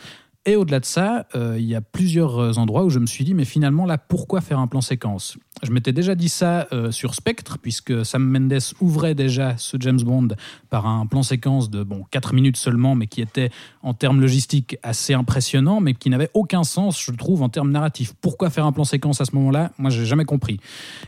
Et 0.46 0.56
au-delà 0.56 0.80
de 0.80 0.86
ça, 0.86 1.28
euh, 1.36 1.58
il 1.60 1.66
y 1.66 1.76
a 1.76 1.82
plusieurs 1.82 2.58
endroits 2.58 2.84
où 2.84 2.90
je 2.90 3.00
me 3.00 3.06
suis 3.06 3.26
dit, 3.26 3.34
mais 3.34 3.46
finalement, 3.46 3.86
là, 3.86 3.98
pourquoi 3.98 4.42
faire 4.42 4.60
un 4.60 4.68
plan 4.68 4.82
séquence? 4.82 5.38
Je 5.64 5.72
m'étais 5.72 5.92
déjà 5.92 6.16
dit 6.16 6.30
ça 6.30 6.68
euh, 6.72 6.92
sur 6.92 7.14
Spectre, 7.14 7.58
puisque 7.62 8.06
Sam 8.06 8.24
Mendes 8.24 8.60
ouvrait 8.80 9.16
déjà 9.16 9.58
ce 9.58 9.76
James 9.80 10.00
Bond 10.02 10.30
par 10.70 10.88
un 10.88 11.06
plan 11.06 11.24
séquence 11.24 11.70
de 11.70 11.84
bon, 11.84 12.06
4 12.12 12.34
minutes 12.34 12.56
seulement, 12.56 12.96
mais 12.96 13.08
qui 13.08 13.22
était 13.22 13.50
en 13.84 13.94
termes 13.94 14.22
logistiques 14.22 14.78
assez 14.82 15.14
impressionnant, 15.14 15.82
mais 15.82 15.94
qui 15.94 16.10
n'avait 16.10 16.30
aucun 16.34 16.64
sens, 16.64 17.04
je 17.04 17.12
trouve, 17.12 17.42
en 17.42 17.50
termes 17.50 17.72
narratifs. 17.72 18.14
Pourquoi 18.22 18.50
faire 18.50 18.66
un 18.66 18.72
plan 18.72 18.86
séquence 18.86 19.20
à 19.20 19.26
ce 19.26 19.36
moment-là? 19.36 19.72
Moi, 19.78 19.90
j'ai 19.90 20.06
jamais 20.06 20.26
compris. 20.26 20.60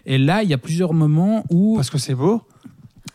Et 0.05 0.17
là, 0.17 0.43
il 0.43 0.49
y 0.49 0.53
a 0.53 0.57
plusieurs 0.57 0.93
moments 0.93 1.45
où... 1.49 1.75
Parce 1.77 1.89
que 1.89 1.97
c'est 1.97 2.15
beau. 2.15 2.41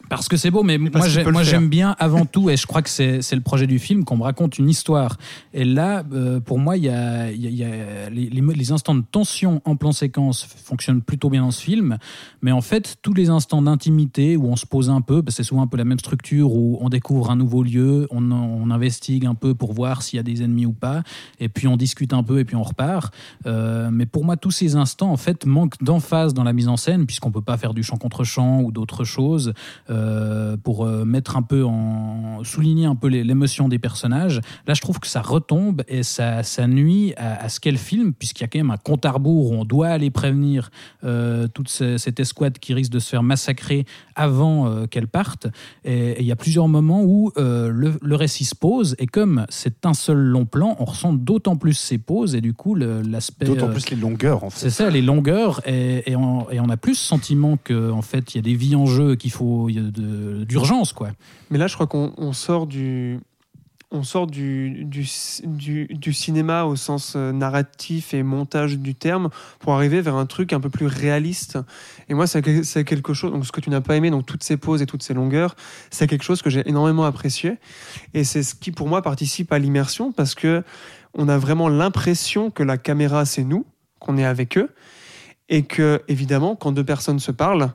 Parce 0.09 0.29
que 0.29 0.37
c'est 0.37 0.51
beau, 0.51 0.63
mais 0.63 0.79
moi, 0.79 1.09
j'aime 1.45 1.69
bien 1.69 1.97
avant 1.99 2.25
tout, 2.27 2.49
et 2.51 2.57
je 2.57 2.67
crois 2.67 2.83
que 2.83 2.89
c'est 2.91 3.21
le 3.33 3.41
projet 3.41 3.67
du 3.67 3.79
film, 3.79 4.05
qu'on 4.05 4.17
me 4.17 4.23
raconte 4.23 4.59
une 4.59 4.69
histoire. 4.69 5.17
Et 5.53 5.65
là, 5.65 6.05
euh, 6.13 6.41
pour 6.41 6.59
moi, 6.59 6.77
il 6.77 6.85
y 6.85 6.89
a, 6.89 7.31
il 7.33 7.41
y 7.41 7.47
a- 7.47 7.51
il 7.51 7.57
y 7.57 7.65
a 7.65 8.09
les, 8.11 8.73
instants 8.73 8.95
de 8.95 9.03
tension 9.11 9.61
en 9.65 9.77
plan 9.77 9.93
séquence 9.93 10.45
fonctionnent 10.45 11.03
plutôt 11.03 11.31
bien 11.31 11.43
dans 11.43 11.51
ce 11.51 11.63
film, 11.63 11.99
mais 12.43 12.53
en 12.53 12.61
fait, 12.61 12.97
tous 13.03 13.15
les 13.15 13.31
instants 13.31 13.63
d'intimité 13.63 14.37
où 14.37 14.47
on 14.49 14.57
se 14.57 14.67
pose 14.67 14.91
un 14.91 15.01
peu, 15.01 15.23
parce 15.23 15.37
que 15.37 15.43
c'est 15.43 15.49
souvent 15.49 15.63
un 15.63 15.67
peu 15.67 15.77
la 15.77 15.85
même 15.85 15.99
structure, 15.99 16.53
où 16.53 16.79
on 16.81 16.89
découvre 16.89 17.31
un 17.31 17.37
nouveau 17.37 17.63
lieu, 17.63 18.07
on, 18.11 18.31
on 18.33 18.71
investigue 18.71 19.27
un 19.27 19.35
peu 19.35 19.55
pour 19.55 19.73
voir 19.73 20.03
s'il 20.03 20.17
y 20.17 20.21
a 20.21 20.23
des 20.23 20.43
ennemis 20.43 20.67
ou 20.67 20.73
pas, 20.73 21.03
et 21.41 21.49
puis 21.49 21.67
on 21.69 21.77
discute 21.77 22.13
un 22.13 22.23
peu, 22.23 22.39
et 22.41 22.45
puis 22.45 22.57
on 22.57 22.63
repart. 22.63 23.13
Euh, 23.47 23.91
mais 23.93 24.07
pour 24.07 24.25
moi, 24.25 24.37
tous 24.37 24.51
ces 24.51 24.77
instants, 24.77 25.11
en 25.11 25.17
fait, 25.17 25.47
manquent 25.47 25.83
d'emphase 25.83 26.35
dans 26.35 26.45
la 26.45 26.53
mise 26.53 26.69
en 26.69 26.77
scène, 26.77 27.07
puisqu'on 27.07 27.31
peut 27.31 27.43
pas 27.43 27.57
faire 27.57 27.75
du 27.75 27.83
chant 27.83 27.97
contre 27.97 28.25
chant 28.25 28.61
ou 28.63 28.73
d'autres 28.73 29.05
choses 29.05 29.53
euh, 29.91 29.96
pour 30.63 30.85
euh, 30.85 31.05
mettre 31.05 31.37
un 31.37 31.43
peu 31.43 31.65
en 31.65 32.43
souligner 32.45 32.87
un 32.87 32.95
peu 32.95 33.09
l'émotion 33.09 33.69
des 33.69 33.79
personnages. 33.79 34.41
Là, 34.67 34.75
je 34.75 34.81
trouve 34.81 34.99
que 35.01 35.07
ça 35.07 35.23
retombe 35.23 35.83
et 35.89 36.03
ça, 36.03 36.43
ça 36.43 36.67
nuit 36.67 37.15
à, 37.17 37.45
à 37.45 37.49
ce 37.49 37.61
qu'est 37.61 37.71
le 37.71 37.77
film, 37.79 38.13
puisqu'il 38.13 38.43
y 38.43 38.45
a 38.45 38.49
quand 38.49 38.59
même 38.59 38.71
un 38.71 38.77
compte 38.77 39.05
à 39.05 39.11
rebours 39.13 39.51
où 39.51 39.55
on 39.55 39.65
doit 39.65 39.89
aller 39.89 40.11
prévenir 40.11 40.71
euh, 41.05 41.47
toute 41.49 41.69
ce- 41.69 41.99
cette 41.99 42.21
escouade 42.21 42.59
qui 42.59 42.75
risque 42.75 42.93
de 42.93 42.99
se 42.99 43.09
faire 43.09 43.23
massacrer 43.23 43.85
avant 44.15 44.67
euh, 44.69 44.87
qu'elle 44.87 45.09
parte. 45.09 45.47
Et 45.85 46.21
il 46.21 46.27
y 46.27 46.33
a 46.33 46.37
plusieurs 46.37 46.69
moments 46.69 47.03
où 47.03 47.33
euh, 47.39 47.69
le, 47.69 47.95
le 48.01 48.17
récit 48.17 48.45
se 48.45 48.55
pose 48.55 48.95
et 48.99 49.07
comme 49.07 49.47
c'est 49.49 49.87
un 49.87 49.95
seul 49.95 50.19
long 50.19 50.47
plan, 50.47 50.77
on 50.79 50.85
ressent 50.85 51.13
d'autant 51.13 51.57
plus 51.57 51.75
ces 51.75 51.99
pauses 51.99 52.35
et 52.35 52.41
du 52.41 52.53
coup 52.55 52.75
l'aspect 52.75 53.47
D'autant 53.47 53.69
euh, 53.69 53.73
plus 53.73 53.91
les 53.91 53.97
longueurs, 53.97 54.45
en 54.45 54.51
fait. 54.51 54.59
c'est 54.61 54.71
ça, 54.71 54.91
les 54.91 55.03
longueurs, 55.03 55.61
et, 55.67 56.11
et 56.11 56.17
on, 56.17 56.51
et 56.51 56.61
on 56.61 56.69
a 56.69 56.77
plus 56.77 56.95
ce 56.97 57.05
sentiment 57.07 57.57
qu'en 57.57 57.91
en 57.91 58.03
fait, 58.03 58.35
il 58.35 58.39
y 58.39 58.41
a 58.41 58.43
des 58.43 58.55
vies 58.55 58.75
en 58.77 58.87
jeu, 58.87 59.15
qu'il 59.17 59.31
faut 59.31 59.69
y 59.69 59.79
a 59.79 59.83
d'urgence, 59.91 60.93
quoi. 60.93 61.11
Mais 61.51 61.59
là, 61.59 61.67
je 61.67 61.75
crois 61.75 61.87
qu'on 61.87 62.13
on 62.17 62.33
sort 62.33 62.67
du. 62.67 63.21
On 63.93 64.03
sort 64.03 64.27
du, 64.27 64.85
du, 64.85 66.13
cinéma 66.13 66.65
au 66.65 66.75
sens 66.75 67.15
euh, 67.15 67.31
narratif 67.31 68.15
et 68.15 68.25
montage 68.25 68.79
du 68.79 68.97
terme 68.97 69.31
pour 69.61 69.75
arriver 69.75 70.01
vers 70.01 70.17
un 70.17 70.27
truc 70.27 70.53
un 70.53 70.59
peu 70.59 70.69
plus 70.69 70.87
réaliste. 70.87 71.57
Et 72.09 72.15
moi, 72.15 72.27
c'est 72.27 72.43
quelque 72.43 73.15
chose, 73.15 73.31
donc 73.31 73.47
ce 73.47 73.53
que 73.53 73.61
tu 73.61 73.71
n'as 73.71 73.81
pas 73.81 73.95
aimé, 73.95 74.11
donc 74.11 74.27
toutes 74.27 74.43
ces 74.43 74.57
pauses 74.57 74.83
et 74.83 74.87
toutes 74.87 75.05
ces 75.05 75.15
longueurs, 75.15 75.55
c'est 75.91 76.09
quelque 76.09 76.25
chose 76.25 76.43
que 76.43 76.51
j'ai 76.51 76.69
énormément 76.69 77.05
apprécié. 77.05 77.59
Et 78.13 78.25
c'est 78.25 78.43
ce 78.43 78.57
qui, 78.57 78.73
pour 78.73 78.89
moi, 78.89 79.03
participe 79.03 79.53
à 79.53 79.59
l'immersion 79.61 80.11
parce 80.11 80.35
que 80.35 80.65
on 81.17 81.29
a 81.29 81.39
vraiment 81.39 81.69
l'impression 81.69 82.51
que 82.51 82.63
la 82.63 82.79
caméra, 82.79 83.25
c'est 83.25 83.45
nous, 83.45 83.67
qu'on 83.99 84.19
est 84.19 84.25
avec 84.25 84.59
eux. 84.59 84.71
Et 85.49 85.63
que, 85.63 86.03
évidemment, 86.09 86.57
quand 86.57 86.73
deux 86.73 86.85
personnes 86.85 87.21
se 87.21 87.31
parlent, 87.31 87.73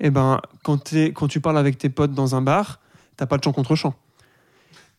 eh 0.00 0.10
ben, 0.10 0.40
quand, 0.62 0.78
tu 0.84 1.40
parles 1.40 1.58
avec 1.58 1.78
tes 1.78 1.88
potes 1.88 2.12
dans 2.12 2.34
un 2.34 2.42
bar, 2.42 2.80
t'as 3.16 3.26
pas 3.26 3.38
de 3.38 3.44
chant 3.44 3.52
contre 3.52 3.74
chant. 3.74 3.94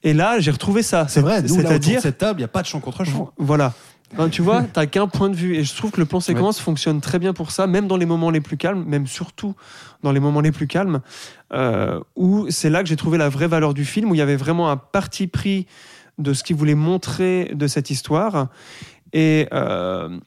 Et 0.04 0.14
là, 0.14 0.40
j'ai 0.40 0.52
retrouvé 0.52 0.84
ça. 0.84 1.08
C'est 1.08 1.22
vrai, 1.22 1.46
C'est-à-dire, 1.48 2.02
cette 2.02 2.20
table, 2.20 2.40
il 2.40 2.44
n'y 2.44 2.46
a 2.46 2.50
pas 2.50 2.62
de 2.62 2.68
chant 2.68 2.80
contre 2.80 3.04
chant. 3.04 3.32
voilà. 3.38 3.74
Enfin, 4.14 4.30
tu 4.30 4.42
vois, 4.42 4.64
t'as 4.64 4.86
qu'un 4.86 5.08
point 5.08 5.30
de 5.30 5.36
vue. 5.36 5.56
Et 5.56 5.64
je 5.64 5.76
trouve 5.76 5.92
que 5.92 6.00
le 6.00 6.06
plan 6.06 6.20
séquence 6.20 6.60
fonctionne 6.60 7.02
très 7.02 7.20
bien 7.20 7.34
pour 7.34 7.52
ça, 7.52 7.68
même 7.68 7.88
dans 7.88 7.98
les 7.98 8.06
moments 8.06 8.30
les 8.30 8.40
plus 8.40 8.56
calmes, 8.56 8.86
même 8.86 9.08
surtout 9.08 9.56
dans 10.04 10.12
les 10.12 10.20
moments 10.20 10.42
les 10.42 10.52
plus 10.52 10.68
calmes, 10.68 11.02
euh, 11.54 12.00
où 12.16 12.46
c'est 12.50 12.70
là 12.70 12.84
que 12.84 12.90
j'ai 12.90 12.96
trouvé 12.96 13.18
la 13.18 13.30
vraie 13.30 13.48
valeur 13.48 13.74
du 13.74 13.84
film, 13.84 14.12
où 14.12 14.16
il 14.16 14.20
y 14.20 14.22
avait 14.22 14.36
vraiment 14.36 14.70
un 14.70 14.78
parti 14.78 15.28
pris 15.28 15.66
de 16.18 16.34
ce 16.34 16.44
qu'il 16.44 16.56
voulait 16.56 16.76
montrer 16.76 17.52
de 17.54 17.68
cette 17.68 17.90
histoire. 17.90 18.48
Et 19.12 19.48
euh, 19.54 20.20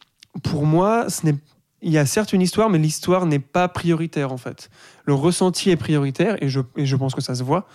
pour 0.43 0.67
moi, 0.67 1.09
ce 1.09 1.27
n'est 1.27 1.37
il 1.83 1.93
y 1.93 1.99
a 1.99 2.07
certes 2.07 2.33
une 2.33 2.43
histoire, 2.43 2.71
mais 2.71 2.79
l'histoire 2.79 3.27
n'est 3.27 3.39
pas 3.39 3.69
prioritaire 3.69 4.33
en 4.33 4.37
fait. 4.37 4.71
Le 5.05 5.15
ressenti 5.15 5.71
est 5.71 5.77
prioritaire 5.77 6.43
et 6.43 6.49
je, 6.49 6.61
je 6.77 6.97
pense 6.97 7.15
que 7.15 7.21
ça 7.21 7.35
se 7.35 7.43
voit. 7.43 7.67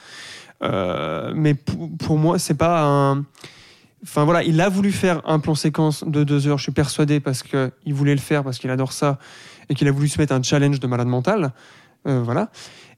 Euh, 0.64 1.34
mais 1.36 1.54
pour, 1.54 1.90
pour 1.98 2.18
moi, 2.18 2.40
c'est 2.40 2.54
pas 2.54 2.84
un. 2.84 3.26
Enfin 4.04 4.26
voilà, 4.26 4.44
il 4.44 4.60
a 4.60 4.68
voulu 4.68 4.92
faire 4.92 5.22
un 5.26 5.40
plan 5.40 5.56
séquence 5.56 6.04
de 6.06 6.24
deux 6.24 6.48
heures, 6.48 6.58
je 6.58 6.64
suis 6.64 6.74
persuadé, 6.74 7.22
parce 7.22 7.42
qu'il 7.42 7.94
voulait 7.94 8.16
le 8.16 8.20
faire, 8.20 8.44
parce 8.44 8.60
qu'il 8.60 8.70
adore 8.70 8.92
ça, 8.92 9.18
et 9.70 9.76
qu'il 9.76 9.88
a 9.88 9.92
voulu 9.92 10.10
se 10.10 10.20
mettre 10.20 10.34
un 10.34 10.44
challenge 10.44 10.82
de 10.82 10.88
malade 10.88 11.08
mental. 11.08 11.54
Euh, 12.06 12.22
voilà. 12.22 12.50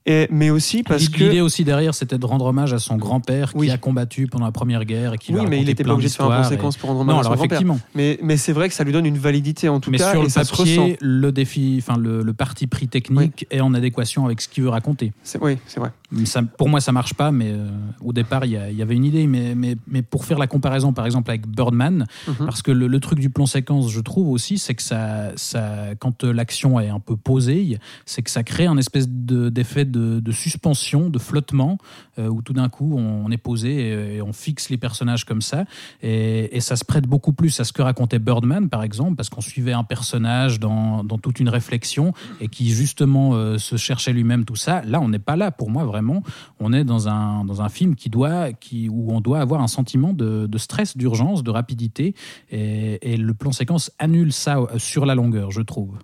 Et, 0.07 0.27
mais 0.29 0.51
aussi 0.51 0.83
parce 0.83 1.09
L'idée 1.09 1.38
que. 1.38 1.41
aussi 1.41 1.63
derrière, 1.63 1.95
c'était 1.95 2.17
de 2.19 2.25
rendre 2.27 2.45
hommage 2.45 2.74
à 2.74 2.79
son 2.79 2.95
grand-père 2.95 3.53
qui 3.53 3.71
a 3.71 3.77
combattu 3.77 4.27
pendant 4.27 4.45
la 4.45 4.51
Première 4.51 4.85
Guerre 4.85 5.13
et 5.15 5.17
qui 5.17 5.31
lui 5.31 5.39
a 5.39 5.43
Oui, 5.43 5.50
mais 5.50 5.59
il 5.59 5.65
n'était 5.65 5.83
pas 5.83 5.93
obligé 5.93 6.09
de 6.09 6.13
faire 6.13 6.25
un 6.25 6.29
plan 6.29 6.38
d'histoires 6.41 6.53
et- 6.53 6.55
séquence 6.57 6.77
pour 6.77 6.89
rendre 6.89 7.03
Non, 7.05 7.13
hommage 7.13 7.25
à 7.25 7.27
alors 7.29 7.31
son 7.33 7.38
grand-père. 7.38 7.57
effectivement. 7.57 7.79
Mais, 7.95 8.19
mais 8.21 8.38
c'est 8.38 8.53
vrai 8.53 8.69
que 8.69 8.75
ça 8.75 8.83
lui 8.83 8.91
donne 8.91 9.07
une 9.07 9.17
validité 9.17 9.67
en 9.67 9.79
tout 9.79 9.89
Mais 9.89 9.97
cas, 9.97 10.12
sur 10.12 10.19
et 10.21 10.24
le 10.25 10.29
ça 10.29 10.41
papier, 10.45 10.97
le 11.01 11.31
défi, 11.31 11.77
enfin 11.81 11.97
le, 12.00 12.21
le 12.21 12.33
parti 12.33 12.67
pris 12.67 12.88
technique 12.88 13.47
est 13.50 13.62
en 13.62 13.74
adéquation 13.74 14.25
avec 14.25 14.41
ce 14.41 14.47
qu'il 14.47 14.63
veut 14.63 14.69
raconter. 14.69 15.12
C'est- 15.24 15.41
Oui, 15.41 15.57
c'est 15.65 15.79
vrai. 15.79 15.91
Ça- 16.25 16.43
pour 16.43 16.69
moi, 16.69 16.79
ça 16.81 16.91
marche 16.91 17.13
pas, 17.15 17.31
mais 17.31 17.51
euh, 17.51 17.67
au 18.00 18.13
départ, 18.13 18.45
il 18.45 18.51
y, 18.51 18.81
avait 18.81 18.95
une 18.95 19.05
idée. 19.05 19.25
Mais, 19.25 19.55
mais, 19.55 19.75
mais 19.88 20.01
pour 20.03 20.24
faire 20.25 20.38
la 20.38 20.45
comparaison, 20.47 20.93
par 20.93 21.05
exemple, 21.05 21.29
avec 21.31 21.47
Birdman, 21.47 22.05
Mhm. 22.27 22.35
parce 22.45 22.62
que 22.62 22.71
le, 22.71 22.88
le 22.88 23.00
truc 23.00 23.19
du 23.19 23.29
plan 23.31 23.45
séquence, 23.47 23.89
je 23.91 24.00
trouve 24.01 24.29
aussi, 24.29 24.57
c'est 24.59 24.75
que 24.75 24.83
ça, 24.83 25.31
ça, 25.35 25.95
quand 26.00 26.24
euh, 26.24 26.31
l'action 26.31 26.79
est 26.79 26.89
un 26.89 27.00
peu 27.00 27.15
posée, 27.17 27.79
c'est 28.05 28.21
que 28.21 28.29
ça 28.29 28.43
crée 28.43 28.67
un 28.67 28.77
espèce 28.77 29.07
de- 29.09 29.50
d'effet 29.50 29.83
de, 29.85 30.19
de 30.19 30.31
suspension, 30.31 31.09
de 31.09 31.17
flottement, 31.19 31.77
où 32.17 32.41
tout 32.41 32.53
d'un 32.53 32.69
coup, 32.69 32.95
on, 32.98 33.29
est 33.31 33.38
posé 33.38 34.15
et, 34.15 34.22
on 34.22 34.34
fixe 34.34 34.69
les 34.69 34.77
personnages 34.77 35.25
comme 35.25 35.41
ça. 35.41 35.65
Et, 36.01 36.60
ça 36.60 36.75
se 36.75 36.86
prête 36.86 37.05
beaucoup 37.05 37.34
plus 37.34 37.60
à 37.60 37.63
ce 37.63 37.74
que 37.74 37.81
racontait 37.81 38.19
Birdman, 38.19 38.69
par 38.69 38.84
exemple, 38.84 39.15
parce 39.15 39.29
qu'on 39.29 39.41
suivait 39.41 39.74
un 39.74 39.84
personnage 39.84 40.60
dans, 40.60 41.03
dans 41.03 41.17
toute 41.17 41.39
une 41.39 41.50
réflexion 41.50 42.13
et 42.41 42.48
qui, 42.48 42.69
justement, 42.69 43.34
euh, 43.34 43.57
se 43.57 43.75
cherchait 43.75 44.13
lui-même 44.13 44.45
tout 44.45 44.55
ça. 44.55 44.81
Là, 44.84 45.00
on 45.01 45.10
n'est 45.10 45.19
pas 45.19 45.36
là, 45.36 45.51
pour 45.51 45.69
moi, 45.69 45.86
vraiment. 45.86 46.24
On 46.60 46.74
est 46.74 46.84
dans 46.84 47.07
un, 47.07 47.45
dans 47.45 47.62
un 47.62 47.69
film 47.69 47.95
qui 47.95 48.10
doit, 48.10 48.53
qui, 48.53 48.89
où 48.89 49.12
on 49.12 49.22
doit 49.22 49.39
avoir 49.39 49.62
un 49.62 49.67
sentiment 49.67 50.13
de, 50.13 50.48
de 50.48 50.57
stress, 50.57 50.98
d'urgence, 50.98 51.43
de 51.43 51.51
rapidité. 51.51 52.15
Et, 52.51 53.13
et 53.13 53.17
le 53.17 53.34
plan 53.34 53.51
séquence 53.51 53.91
annule 54.00 54.34
ça 54.34 54.57
euh, 54.57 54.77
sur 54.77 55.05
la 55.05 55.15
longueur, 55.15 55.51
je 55.51 55.62
trouve. 55.62 55.98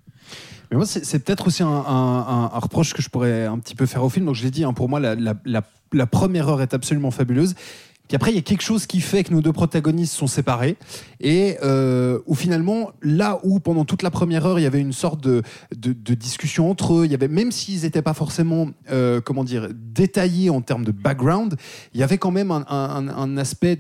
Mais 0.71 0.77
moi, 0.77 0.85
c'est 0.85 1.19
peut-être 1.19 1.47
aussi 1.47 1.63
un, 1.63 2.49
reproche 2.53 2.93
que 2.93 3.01
je 3.01 3.09
pourrais 3.09 3.45
un 3.45 3.59
petit 3.59 3.75
peu 3.75 3.85
faire 3.85 4.03
au 4.03 4.09
film. 4.09 4.25
Donc, 4.25 4.35
je 4.35 4.43
l'ai 4.43 4.51
dit, 4.51 4.63
hein, 4.63 4.71
pour 4.71 4.87
moi, 4.87 5.01
la, 5.01 6.05
première 6.05 6.47
heure 6.47 6.61
est 6.61 6.73
absolument 6.73 7.11
fabuleuse. 7.11 7.55
Puis 8.07 8.15
après, 8.15 8.31
il 8.31 8.35
y 8.35 8.39
a 8.39 8.41
quelque 8.41 8.63
chose 8.63 8.87
qui 8.87 8.99
fait 8.99 9.23
que 9.23 9.33
nos 9.33 9.41
deux 9.41 9.53
protagonistes 9.53 10.13
sont 10.13 10.27
séparés. 10.27 10.77
Et 11.19 11.57
euh, 11.63 12.19
où 12.25 12.35
finalement, 12.35 12.91
là 13.01 13.39
où 13.43 13.59
pendant 13.59 13.85
toute 13.85 14.01
la 14.01 14.11
première 14.11 14.45
heure, 14.45 14.59
il 14.59 14.63
y 14.63 14.65
avait 14.65 14.81
une 14.81 14.93
sorte 14.93 15.21
de, 15.21 15.43
discussion 16.15 16.69
entre 16.69 16.93
eux, 16.93 17.05
il 17.05 17.11
y 17.11 17.15
avait, 17.15 17.29
même 17.29 17.51
s'ils 17.51 17.83
n'étaient 17.83 18.01
pas 18.01 18.13
forcément, 18.13 18.69
euh, 18.91 19.21
comment 19.21 19.45
dire, 19.45 19.69
détaillés 19.73 20.49
en 20.49 20.61
termes 20.61 20.83
de 20.83 20.91
background, 20.91 21.55
il 21.93 21.99
y 21.99 22.03
avait 22.03 22.17
quand 22.17 22.31
même 22.31 22.51
un 22.51 23.37
aspect 23.37 23.79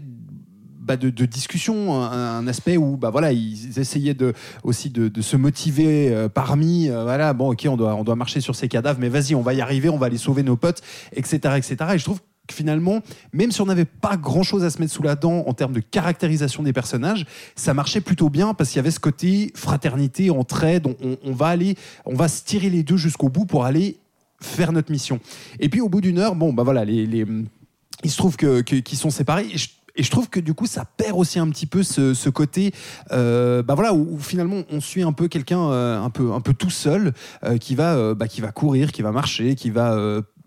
de, 0.97 1.25
discussion, 1.25 2.01
un, 2.03 2.47
aspect 2.47 2.77
où 2.77 2.97
bah, 2.97 3.09
voilà, 3.09 3.31
ils 3.31 3.79
essayaient 3.79 4.13
de, 4.13 4.33
aussi 4.63 4.89
de, 4.89 5.21
se 5.21 5.37
motiver 5.37 6.13
euh, 6.13 6.29
parmi, 6.29 6.89
euh, 6.89 7.03
voilà, 7.03 7.33
bon, 7.33 7.51
ok, 7.51 7.67
on 7.69 7.77
doit, 7.77 7.95
on 7.95 8.03
doit 8.03 8.15
marcher 8.15 8.41
sur 8.41 8.55
ces 8.55 8.67
cadavres, 8.67 8.99
mais 8.99 9.09
vas-y, 9.09 9.35
on 9.35 9.41
va 9.41 9.53
y 9.53 9.61
arriver, 9.61 9.89
on 9.89 9.97
va 9.97 10.07
aller 10.07 10.17
sauver 10.17 10.43
nos 10.43 10.55
potes, 10.55 10.81
etc. 11.13 11.55
etc. 11.57 11.75
Et 11.93 11.97
je 11.97 12.03
trouve 12.03 12.19
que 12.47 12.55
finalement, 12.55 13.01
même 13.33 13.51
si 13.51 13.61
on 13.61 13.65
n'avait 13.65 13.85
pas 13.85 14.17
grand 14.17 14.43
chose 14.43 14.63
à 14.63 14.69
se 14.69 14.79
mettre 14.79 14.91
sous 14.91 15.03
la 15.03 15.15
dent 15.15 15.43
en 15.47 15.53
termes 15.53 15.73
de 15.73 15.79
caractérisation 15.79 16.63
des 16.63 16.73
personnages, 16.73 17.25
ça 17.55 17.73
marchait 17.73 18.01
plutôt 18.01 18.29
bien 18.29 18.53
parce 18.53 18.71
qu'il 18.71 18.77
y 18.77 18.79
avait 18.79 18.91
ce 18.91 18.99
côté 18.99 19.51
fraternité, 19.55 20.29
entraide, 20.31 20.87
on, 20.87 21.17
on- 21.23 21.33
va 21.33 21.47
aller, 21.47 21.75
on 22.05 22.15
va 22.15 22.27
se 22.27 22.43
tirer 22.43 22.69
les 22.69 22.83
deux 22.83 22.97
jusqu'au 22.97 23.29
bout 23.29 23.45
pour 23.45 23.63
aller 23.63 23.97
faire 24.41 24.71
notre 24.71 24.91
mission. 24.91 25.19
Et 25.59 25.69
puis 25.69 25.81
au 25.81 25.87
bout 25.89 26.01
d'une 26.01 26.17
heure, 26.17 26.35
bon, 26.35 26.51
bah 26.51 26.63
voilà, 26.63 26.83
les, 26.83 27.05
les- 27.05 27.25
il 28.03 28.09
se 28.11 28.17
trouve 28.17 28.35
que, 28.35 28.61
que- 28.61 28.77
qu'ils 28.77 28.97
sont 28.97 29.11
séparés. 29.11 29.47
Et 29.95 30.03
je 30.03 30.11
trouve 30.11 30.29
que 30.29 30.39
du 30.39 30.53
coup, 30.53 30.65
ça 30.65 30.85
perd 30.85 31.17
aussi 31.17 31.39
un 31.39 31.49
petit 31.49 31.65
peu 31.65 31.83
ce, 31.83 32.29
côté, 32.29 32.71
euh, 33.11 33.61
bah 33.63 33.75
voilà, 33.75 33.93
où, 33.93 34.17
finalement 34.19 34.63
on 34.71 34.79
suit 34.79 35.03
un 35.03 35.11
peu 35.11 35.27
quelqu'un 35.27 35.59
euh, 35.59 36.01
un 36.01 36.09
peu 36.09 36.31
un 36.31 36.41
peu 36.41 36.53
tout 36.53 36.69
seul 36.69 37.13
euh, 37.43 37.57
qui 37.57 37.75
va 37.75 37.95
euh, 37.95 38.15
bah, 38.15 38.27
qui 38.27 38.41
va 38.41 38.51
courir, 38.51 38.91
qui 38.91 39.01
va 39.01 39.11
marcher, 39.11 39.55
qui 39.55 39.69
va 39.69 39.97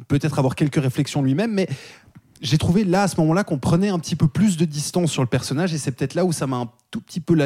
peut-être 0.09 0.39
avoir 0.39 0.55
quelques 0.55 0.83
réflexions 0.83 1.23
lui-même, 1.23 1.53
mais 1.53 1.69
j'ai 2.41 2.59
trouvé 2.59 2.85
là 2.85 3.05
à 3.05 3.09
ce 3.09 3.19
moment-là 3.21 3.45
qu'on 3.45 3.59
prenait 3.59 3.88
un 3.88 3.99
petit 3.99 4.17
peu 4.17 4.29
plus 4.29 4.57
de 4.57 4.64
distance 4.64 5.11
sur 5.11 5.23
le 5.23 5.29
personnage 5.29 5.73
et 5.73 5.79
c'est 5.79 5.93
peut-être 5.93 6.14
là 6.14 6.25
où 6.25 6.33
ça 6.33 6.47
m'a 6.47 6.57
un 6.57 6.69
tout 6.91 7.00
petit 7.00 7.21
peu 7.21 7.37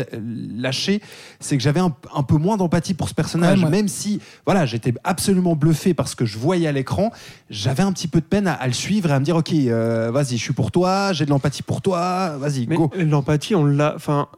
lâché, 0.57 1.00
c'est 1.40 1.57
que 1.57 1.62
j'avais 1.62 1.80
un, 1.80 1.95
un 2.14 2.23
peu 2.23 2.37
moins 2.37 2.57
d'empathie 2.57 2.95
pour 2.95 3.09
ce 3.09 3.14
personnage, 3.14 3.62
Ouais, 3.62 3.71
même 3.71 3.88
si 3.88 4.21
voilà 4.45 4.66
j'étais 4.66 4.92
absolument 5.04 5.57
bluffé 5.57 5.95
par 5.95 6.09
ce 6.09 6.16
que 6.16 6.26
je 6.26 6.37
voyais 6.38 6.66
à 6.68 6.73
l'écran, 6.73 7.12
j'avais 7.49 7.83
un 7.83 7.92
petit 7.92 8.09
peu 8.09 8.21
de 8.21 8.26
peine 8.26 8.47
à, 8.47 8.52
à 8.52 8.66
le 8.66 8.73
suivre 8.75 9.11
et 9.11 9.14
à 9.14 9.21
me 9.21 9.25
dire 9.25 9.37
ok 9.37 9.52
euh, 9.52 10.11
vas-y 10.11 10.37
je 10.37 10.42
suis 10.42 10.52
pour 10.52 10.71
toi, 10.71 11.12
j'ai 11.12 11.25
de 11.25 11.30
l'empathie 11.30 11.62
pour 11.62 11.80
toi, 11.80 12.37
vas-y 12.38 12.66
go. 12.66 12.90
l'empathie, 12.97 13.54
on 13.54 13.64
l'a. 13.64 13.95
Enfin, 13.97 14.28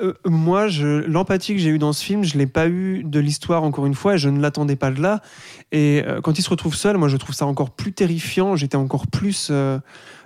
euh, 0.00 0.12
moi, 0.24 0.66
l'empathie 1.06 1.54
que 1.54 1.60
j'ai 1.60 1.70
eue 1.70 1.78
dans 1.78 1.92
ce 1.92 2.04
film, 2.04 2.24
je 2.24 2.36
l'ai 2.36 2.46
pas 2.46 2.66
eu 2.66 3.04
de 3.04 3.20
l'histoire 3.20 3.62
encore 3.62 3.86
une 3.86 3.94
fois, 3.94 4.14
et 4.14 4.18
je 4.18 4.28
ne 4.28 4.40
l'attendais 4.40 4.76
pas 4.76 4.90
de 4.90 5.00
là. 5.00 5.20
Et 5.70 6.02
euh, 6.04 6.20
quand 6.20 6.38
il 6.38 6.42
se 6.42 6.50
retrouve 6.50 6.74
seul, 6.74 6.96
moi, 6.96 7.08
je 7.08 7.16
trouve 7.16 7.34
ça 7.34 7.46
encore 7.46 7.70
plus 7.70 7.92
terrifiant. 7.92 8.56
J'étais 8.56 8.76
encore 8.76 9.06
plus 9.06 9.48
euh, 9.50 9.78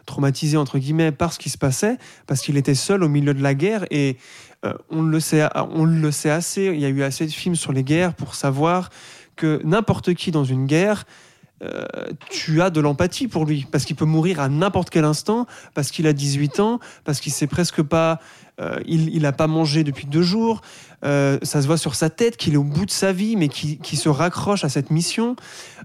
traumatisé 0.07 0.57
entre 0.57 0.79
guillemets 0.79 1.13
par 1.13 1.33
ce 1.33 1.39
qui 1.39 1.51
se 1.51 1.59
passait, 1.59 1.99
parce 2.27 2.41
qu'il 2.41 2.57
était 2.57 2.75
seul 2.75 3.03
au 3.03 3.09
milieu 3.09 3.35
de 3.35 3.43
la 3.43 3.55
guerre. 3.55 3.85
Et 3.91 4.17
euh, 4.65 4.73
on 4.91 5.03
le 5.03 5.21
sait, 5.21 5.47
on 5.55 5.85
le 5.85 6.11
sait 6.11 6.31
assez. 6.31 6.67
Il 6.67 6.81
y 6.81 6.87
a 6.87 6.89
eu 6.89 7.03
assez 7.03 7.27
de 7.27 7.33
films 7.33 7.57
sur 7.57 7.73
les 7.73 7.85
guerres 7.85 8.15
pour 8.15 8.35
savoir 8.35 8.89
que 9.37 9.61
n'importe 9.65 10.15
qui 10.15 10.31
dans 10.31 10.45
une 10.45 10.67
guerre 10.67 11.05
tu 12.31 12.63
as 12.63 12.71
de 12.71 12.81
l'empathie 12.81 13.27
pour 13.27 13.45
lui 13.45 13.67
parce 13.73 13.85
qu'il 13.85 13.97
peut 13.97 14.05
mourir 14.05 14.39
à 14.39 14.49
n'importe 14.49 14.91
quel 14.91 15.05
instant, 15.05 15.45
parce 15.75 15.91
qu'il 15.91 16.07
a 16.07 16.13
18 16.13 16.61
ans, 16.61 16.79
parce 17.03 17.19
qu'il 17.19 17.33
sait 17.33 17.49
presque 17.49 17.83
pas, 17.83 18.21
il, 18.87 19.15
il 19.15 19.27
a 19.27 19.33
pas 19.33 19.47
mangé 19.47 19.85
depuis 19.85 20.07
deux 20.07 20.23
jours. 20.23 20.63
Euh, 21.05 21.39
ça 21.43 21.63
se 21.63 21.67
voit 21.67 21.77
sur 21.79 21.95
sa 21.95 22.11
tête 22.11 22.37
qu'il 22.37 22.55
est 22.55 22.59
au 22.59 22.65
bout 22.65 22.87
de 22.87 22.91
sa 22.91 23.13
vie, 23.13 23.37
mais 23.37 23.49
qui, 23.49 23.79
qui 23.79 23.97
se 23.97 24.09
raccroche 24.09 24.65
à 24.65 24.69
cette 24.69 24.91
mission. 24.91 25.37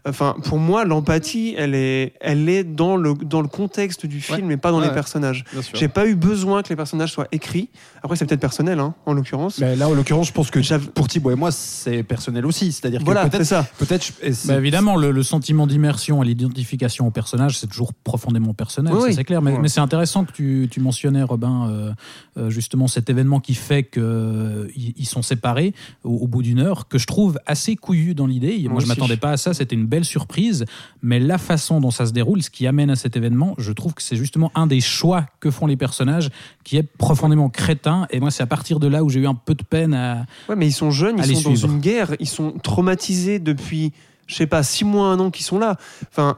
Enfin, 0.05 0.35
pour 0.45 0.57
moi, 0.57 0.85
l'empathie, 0.85 1.55
elle 1.57 1.75
est, 1.75 2.13
elle 2.19 2.49
est 2.49 2.63
dans 2.63 2.95
le 2.97 3.13
dans 3.13 3.41
le 3.41 3.47
contexte 3.47 4.05
du 4.05 4.19
film, 4.21 4.51
et 4.51 4.57
pas 4.57 4.71
dans 4.71 4.77
Ouais, 4.77 4.83
les 4.83 4.89
ouais. 4.89 4.93
personnages. 4.95 5.45
J'ai 5.73 5.87
pas 5.87 6.07
eu 6.07 6.15
besoin 6.15 6.61
que 6.63 6.69
les 6.69 6.75
personnages 6.75 7.11
soient 7.13 7.27
écrits. 7.31 7.69
Après, 8.01 8.17
c'est 8.17 8.25
peut-être 8.25 8.41
personnel, 8.41 8.79
hein, 8.79 8.95
en 9.05 9.13
l'occurrence. 9.13 9.59
Mais 9.59 9.75
là 9.75 9.87
en 9.87 9.93
l'occurrence 9.93 10.27
je 10.27 10.33
pense 10.33 10.49
que 10.51 10.59
pour 10.89 11.07
Thibaut 11.07 11.31
et 11.31 11.35
moi 11.35 11.51
c'est 11.51 12.03
personnel 12.03 12.45
aussi, 12.45 12.71
c'est-à-dire 12.73 12.99
que 12.99 13.05
Voilà, 13.05 13.27
peut-être 13.29 13.45
ça. 13.45 13.65
peut-être 13.77 14.11
Bah, 14.45 14.57
évidemment, 14.57 14.95
le, 14.97 15.11
le 15.11 15.23
sentiment 15.23 15.67
d'immersion 15.67 16.21
et 16.23 16.25
l'identification 16.25 17.07
au 17.07 17.11
personnage, 17.11 17.57
c'est 17.59 17.67
toujours 17.67 17.93
profondément 17.93 18.53
personnel, 18.53 18.93
Oui, 18.93 19.13
c'est 19.13 19.23
clair. 19.23 19.41
Mais, 19.41 19.53
Ouais. 19.53 19.59
mais 19.61 19.67
c'est 19.69 19.79
intéressant 19.79 20.25
que 20.25 20.31
tu, 20.33 20.67
tu 20.71 20.79
mentionnais, 20.81 21.23
Robin, 21.23 21.69
euh, 21.69 21.91
euh, 22.37 22.49
justement 22.49 22.87
cet 22.87 23.09
événement 23.09 23.39
qui 23.39 23.53
fait 23.53 23.83
qu'ils 23.83 25.02
ils 25.03 25.07
sont 25.07 25.21
séparés 25.21 25.73
au, 26.03 26.15
au 26.15 26.27
bout 26.27 26.41
d'une 26.41 26.59
heure, 26.59 26.87
que 26.87 26.97
je 26.97 27.05
trouve 27.05 27.39
assez 27.45 27.75
couillu 27.75 28.15
dans 28.15 28.25
l'idée. 28.25 28.57
Moi, 28.63 28.73
Moi 28.73 28.81
je 28.81 28.87
m'attendais 28.87 29.17
pas 29.17 29.31
à 29.31 29.37
ça, 29.37 29.53
c'était 29.53 29.75
une 29.75 29.85
belle 29.85 30.05
surprise. 30.05 30.65
Mais 31.01 31.19
la 31.19 31.37
façon 31.37 31.79
dont 31.79 31.91
ça 31.91 32.05
se 32.05 32.13
déroule, 32.13 32.41
ce 32.41 32.49
qui 32.49 32.65
amène 32.65 32.89
à 32.89 32.95
cet 32.95 33.15
événement, 33.15 33.55
je 33.57 33.71
trouve 33.71 33.93
que 33.93 34.01
c'est 34.01 34.15
justement 34.15 34.51
un 34.55 34.67
des 34.67 34.81
choix 34.81 35.25
que 35.39 35.51
font 35.51 35.67
les 35.67 35.77
personnages 35.77 36.29
qui 36.63 36.77
est 36.77 36.83
profondément 36.83 37.49
crétin. 37.49 38.07
Et 38.09 38.19
moi, 38.19 38.31
c'est 38.31 38.43
à 38.43 38.47
partir 38.47 38.79
de 38.79 38.87
là 38.87 39.03
où 39.03 39.09
j'ai 39.09 39.19
eu 39.19 39.27
un 39.27 39.35
peu 39.35 39.55
de 39.55 39.63
peine 39.63 39.93
à. 39.93 40.25
Ouais, 40.49 40.55
mais 40.55 40.67
ils 40.67 40.73
sont 40.73 40.91
jeunes, 40.91 41.17
ils 41.19 41.37
sont 41.37 41.51
dans 41.51 41.55
une 41.55 41.79
guerre, 41.79 42.15
ils 42.19 42.27
sont 42.27 42.51
traumatisés 42.51 43.39
depuis, 43.39 43.91
je 44.27 44.35
sais 44.35 44.47
pas, 44.47 44.63
six 44.63 44.85
mois, 44.85 45.07
un 45.07 45.19
an 45.19 45.29
qu'ils 45.29 45.45
sont 45.45 45.59
là. 45.59 45.77
Enfin, 46.09 46.37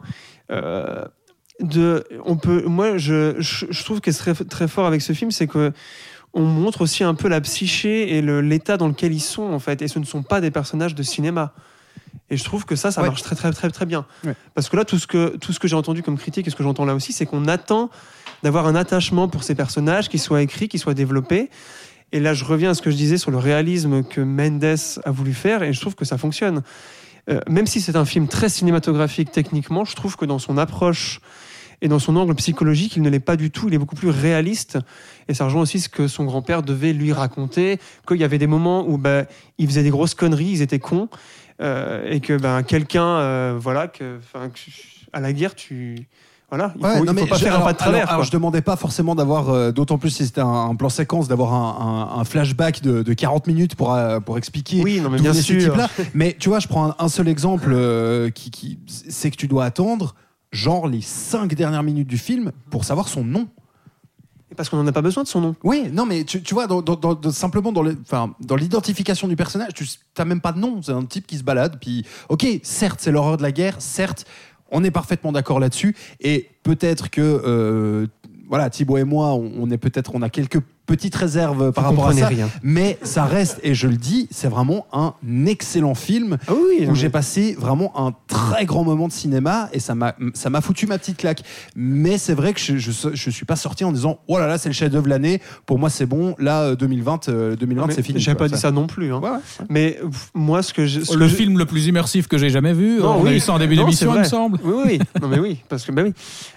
euh, 0.51 1.05
de, 1.59 2.03
on 2.25 2.35
peut, 2.35 2.63
moi, 2.65 2.97
je, 2.97 3.35
je, 3.39 3.65
je 3.69 3.83
trouve 3.83 4.01
que 4.01 4.11
ce 4.11 4.19
serait 4.19 4.33
très 4.33 4.67
fort 4.67 4.85
avec 4.85 5.01
ce 5.01 5.13
film, 5.13 5.31
c'est 5.31 5.47
que 5.47 5.71
on 6.35 6.43
montre 6.43 6.81
aussi 6.81 7.03
un 7.03 7.15
peu 7.15 7.27
la 7.27 7.41
psyché 7.41 8.15
et 8.17 8.21
le- 8.21 8.41
l'état 8.41 8.77
dans 8.77 8.87
lequel 8.87 9.13
ils 9.13 9.19
sont 9.21 9.43
en 9.53 9.59
fait, 9.59 9.81
et 9.81 9.87
ce 9.87 9.97
ne 9.99 10.05
sont 10.05 10.21
pas 10.21 10.41
des 10.41 10.51
personnages 10.51 10.93
de 10.93 11.01
cinéma. 11.03 11.53
Et 12.29 12.37
je 12.37 12.43
trouve 12.43 12.65
que 12.65 12.75
ça, 12.75 12.91
ça 12.91 13.01
Ouais. 13.01 13.07
marche 13.07 13.21
très 13.23 13.35
très 13.35 13.51
très 13.51 13.69
très 13.69 13.85
bien. 13.85 14.05
Ouais. 14.25 14.35
Parce 14.53 14.69
que 14.69 14.75
là, 14.77 14.85
tout 14.85 14.97
ce 14.99 15.07
que 15.07 15.37
tout 15.37 15.53
ce 15.53 15.59
que 15.59 15.67
j'ai 15.67 15.75
entendu 15.75 16.03
comme 16.03 16.17
critique 16.17 16.45
et 16.47 16.49
ce 16.49 16.55
que 16.55 16.63
j'entends 16.63 16.85
là 16.85 16.93
aussi, 16.95 17.13
c'est 17.13 17.25
qu'on 17.25 17.47
attend 17.47 17.89
d'avoir 18.43 18.67
un 18.67 18.75
attachement 18.75 19.27
pour 19.27 19.43
ces 19.43 19.55
personnages, 19.55 20.09
qui 20.09 20.19
soient 20.19 20.41
écrits, 20.41 20.67
qui 20.67 20.77
soient 20.79 20.93
développés. 20.93 21.49
Et 22.11 22.19
là, 22.19 22.33
je 22.33 22.45
reviens 22.45 22.71
à 22.71 22.73
ce 22.73 22.81
que 22.81 22.91
je 22.91 22.95
disais 22.95 23.17
sur 23.17 23.31
le 23.31 23.37
réalisme 23.37 24.03
que 24.03 24.21
Mendes 24.21 24.63
a 25.05 25.11
voulu 25.11 25.33
faire, 25.33 25.63
et 25.63 25.73
je 25.73 25.81
trouve 25.81 25.95
que 25.95 26.05
ça 26.05 26.17
fonctionne. 26.17 26.61
Euh, 27.29 27.39
même 27.49 27.65
si 27.65 27.81
c'est 27.81 27.95
un 27.95 28.05
film 28.05 28.27
très 28.27 28.49
cinématographique 28.49 29.31
techniquement, 29.31 29.83
je 29.85 29.95
trouve 29.95 30.15
que 30.15 30.25
dans 30.25 30.37
son 30.39 30.57
approche 30.59 31.19
et 31.81 31.87
dans 31.87 31.99
son 31.99 32.15
angle 32.15 32.35
psychologique, 32.35 32.95
il 32.95 33.01
ne 33.01 33.09
l'est 33.09 33.19
pas 33.19 33.35
du 33.35 33.51
tout. 33.51 33.67
Il 33.67 33.73
est 33.73 33.77
beaucoup 33.77 33.95
plus 33.95 34.09
réaliste. 34.09 34.77
Et 35.27 35.33
ça 35.33 35.45
rejoint 35.45 35.61
aussi 35.61 35.79
ce 35.79 35.89
que 35.89 36.07
son 36.07 36.23
grand-père 36.25 36.63
devait 36.63 36.93
lui 36.93 37.13
raconter, 37.13 37.79
qu'il 38.07 38.17
y 38.17 38.23
avait 38.23 38.37
des 38.37 38.47
moments 38.47 38.87
où 38.87 38.97
bah, 38.97 39.23
il 39.57 39.67
faisait 39.67 39.83
des 39.83 39.89
grosses 39.89 40.15
conneries, 40.15 40.45
ils 40.51 40.61
étaient 40.61 40.79
cons, 40.79 41.09
euh, 41.61 42.09
et 42.09 42.19
que 42.19 42.37
ben 42.37 42.63
quelqu'un, 42.63 43.05
euh, 43.05 43.57
voilà, 43.59 43.87
que, 43.87 44.17
enfin, 44.19 44.49
que 44.49 44.59
à 45.13 45.19
la 45.19 45.31
guerre, 45.33 45.55
tu 45.55 46.07
voilà, 46.51 46.73
il 46.77 46.85
Ouais, 46.85 47.01
non, 47.01 47.13
faut 47.15 47.25
pas 47.25 47.37
je- 47.37 47.43
faire 47.43 47.59
un 47.59 47.63
pas 47.63 47.73
de 47.73 47.77
travers. 47.77 48.01
alors- 48.03 48.13
alors, 48.13 48.23
je 48.23 48.31
demandais 48.31 48.61
pas 48.61 48.75
forcément 48.75 49.15
d'avoir, 49.15 49.49
euh, 49.49 49.71
d'autant 49.71 49.97
plus 49.97 50.11
si 50.11 50.25
c'était 50.25 50.41
un, 50.41 50.47
un 50.69 50.75
plan 50.75 50.89
séquence, 50.89 51.27
d'avoir 51.27 51.53
un, 51.53 52.11
un- 52.13 52.19
un 52.19 52.23
flashback 52.23 52.81
de, 52.83 53.01
de 53.01 53.13
40 53.13 53.47
minutes 53.47 53.75
pour, 53.75 53.93
euh, 53.93 54.19
pour 54.19 54.37
expliquer 54.37 54.83
oui, 54.83 55.01
non 55.01 55.09
mais 55.09 55.17
d'où 55.17 55.23
bien 55.23 55.31
venait 55.31 55.41
ce 55.41 55.59
sûr. 55.59 55.73
type-là. 55.73 55.89
Mais 56.13 56.35
tu 56.39 56.49
vois, 56.49 56.59
je 56.59 56.67
prends 56.67 56.89
un, 56.91 56.95
un 56.99 57.07
seul 57.09 57.27
exemple 57.27 57.71
euh, 57.73 58.29
qui, 58.29 58.51
qui 58.51 58.77
c'est 58.85 59.31
que 59.31 59.37
tu 59.37 59.47
dois 59.47 59.65
attendre 59.65 60.13
genre 60.55 60.87
les 60.87 61.01
5 61.01 61.53
dernières 61.53 61.83
minutes 61.83 62.07
du 62.07 62.17
film 62.17 62.51
pour 62.71 62.85
savoir 62.85 63.07
son 63.07 63.23
nom. 63.23 63.47
Parce 64.55 64.69
qu'on 64.69 64.77
n'en 64.77 64.87
a 64.87 64.91
pas 64.93 65.01
besoin 65.01 65.23
de 65.23 65.27
son 65.27 65.41
nom. 65.41 65.55
Oui, 65.63 65.89
non, 65.91 66.05
mais 66.05 66.23
tu, 66.23 66.41
tu 66.41 66.53
vois, 66.53 66.65
dans, 66.65 66.81
dans- 66.81 66.95
dans- 66.95 67.31
simplement 67.31 67.73
dans 67.73 68.55
l'identification 68.55 69.27
du 69.27 69.35
personnage, 69.35 69.73
tu 69.73 69.85
n'as 70.17 70.23
même 70.25 70.39
pas 70.39 70.53
de 70.53 70.59
nom. 70.59 70.81
C'est 70.81 70.93
un 70.93 71.03
type 71.03 71.27
qui 71.27 71.37
se 71.37 71.43
balade. 71.43 71.77
Puis, 71.81 72.05
ok, 72.29 72.45
certes, 72.63 72.99
c'est 73.01 73.11
l'horreur 73.11 73.35
de 73.35 73.41
la 73.41 73.51
guerre. 73.51 73.75
Certes, 73.81 74.25
on 74.71 74.83
est 74.85 74.91
parfaitement 74.91 75.33
d'accord 75.33 75.59
là-dessus. 75.59 75.95
Et 76.21 76.49
peut-être 76.63 77.09
que, 77.09 77.21
euh, 77.21 78.07
voilà, 78.47 78.69
Thibaut 78.69 78.97
et 78.97 79.03
moi, 79.03 79.33
on, 79.33 79.51
on 79.57 79.69
est 79.71 79.77
peut-être, 79.77 80.11
on 80.15 80.21
a 80.21 80.29
quelques 80.29 80.61
petites 80.85 81.15
réserves 81.15 81.71
par 81.71 81.85
Vous 81.85 81.89
rapport 82.01 82.09
à 82.09 82.13
ça. 82.13 82.27
rien. 82.27 82.49
Mais 82.63 82.97
ça 83.03 83.25
reste, 83.25 83.59
et 83.63 83.73
je 83.73 83.87
le 83.87 83.95
dis, 83.97 84.27
c'est 84.31 84.47
vraiment 84.47 84.85
un 84.93 85.13
excellent 85.45 85.95
film 85.95 86.37
Ah 86.47 86.53
oui, 86.53 86.87
où 86.87 86.95
j'ai 86.95 87.09
passé 87.09 87.55
vraiment 87.59 87.91
un 87.99 88.13
très 88.27 88.65
grand 88.65 88.83
moment 88.83 89.07
de 89.07 89.13
cinéma 89.13 89.69
et 89.73 89.79
ça 89.79 89.95
m'a 89.95 90.15
ça 90.33 90.49
m'a 90.49 90.61
foutu 90.61 90.87
ma 90.87 90.97
petite 90.97 91.17
claque. 91.17 91.41
Mais 91.75 92.17
c'est 92.17 92.33
vrai 92.33 92.53
que 92.53 92.59
je, 92.59 92.77
je 92.77 92.91
je 93.13 93.29
suis 93.29 93.45
pas 93.45 93.55
sorti 93.55 93.83
en 93.83 93.91
disant 93.91 94.19
oh 94.27 94.37
là 94.37 94.47
là 94.47 94.57
c'est 94.57 94.69
le 94.69 94.73
chef 94.73 94.89
d'œuvre 94.91 95.05
de 95.05 95.09
l'année. 95.09 95.41
Pour 95.65 95.79
moi 95.79 95.89
c'est 95.89 96.05
bon. 96.05 96.35
Là 96.39 96.61
euh, 96.61 96.75
2020 96.75 97.29
euh, 97.29 97.55
2020 97.55 97.87
Mais 97.87 97.93
c'est 97.93 98.01
fini. 98.03 98.19
J'ai 98.19 98.35
pas 98.35 98.47
dit 98.47 98.57
ça 98.57 98.71
non 98.71 98.87
plus. 98.87 99.13
hein. 99.13 99.19
Ouais, 99.23 99.29
ouais. 99.29 99.65
Mais 99.69 99.99
moi, 100.33 100.61
ce 100.61 100.73
que 100.73 100.87
ce 100.87 101.13
Le 101.17 101.27
que 101.27 101.31
film 101.33 101.57
le 101.57 101.65
plus 101.65 101.87
immersif 101.87 102.27
que 102.27 102.37
j'ai 102.37 102.49
jamais 102.49 102.73
vu. 102.73 102.99
Non, 102.99 103.15
on 103.17 103.25
a 103.25 103.29
oui. 103.29 103.35
eu 103.35 103.39
ça 103.39 103.53
en 103.53 103.59
début 103.59 103.75
d'émission, 103.75 104.13
il 104.13 104.19
me 104.19 104.23
semble. 104.23 104.59
Oui, 104.63 104.73
oui, 104.75 104.83
oui. 104.85 104.99
non 105.21 105.27
mais 105.27 105.39
oui, 105.39 105.57
parce 105.69 105.83
que 105.85 105.91
bah 105.91 106.01
oui. 106.03 106.13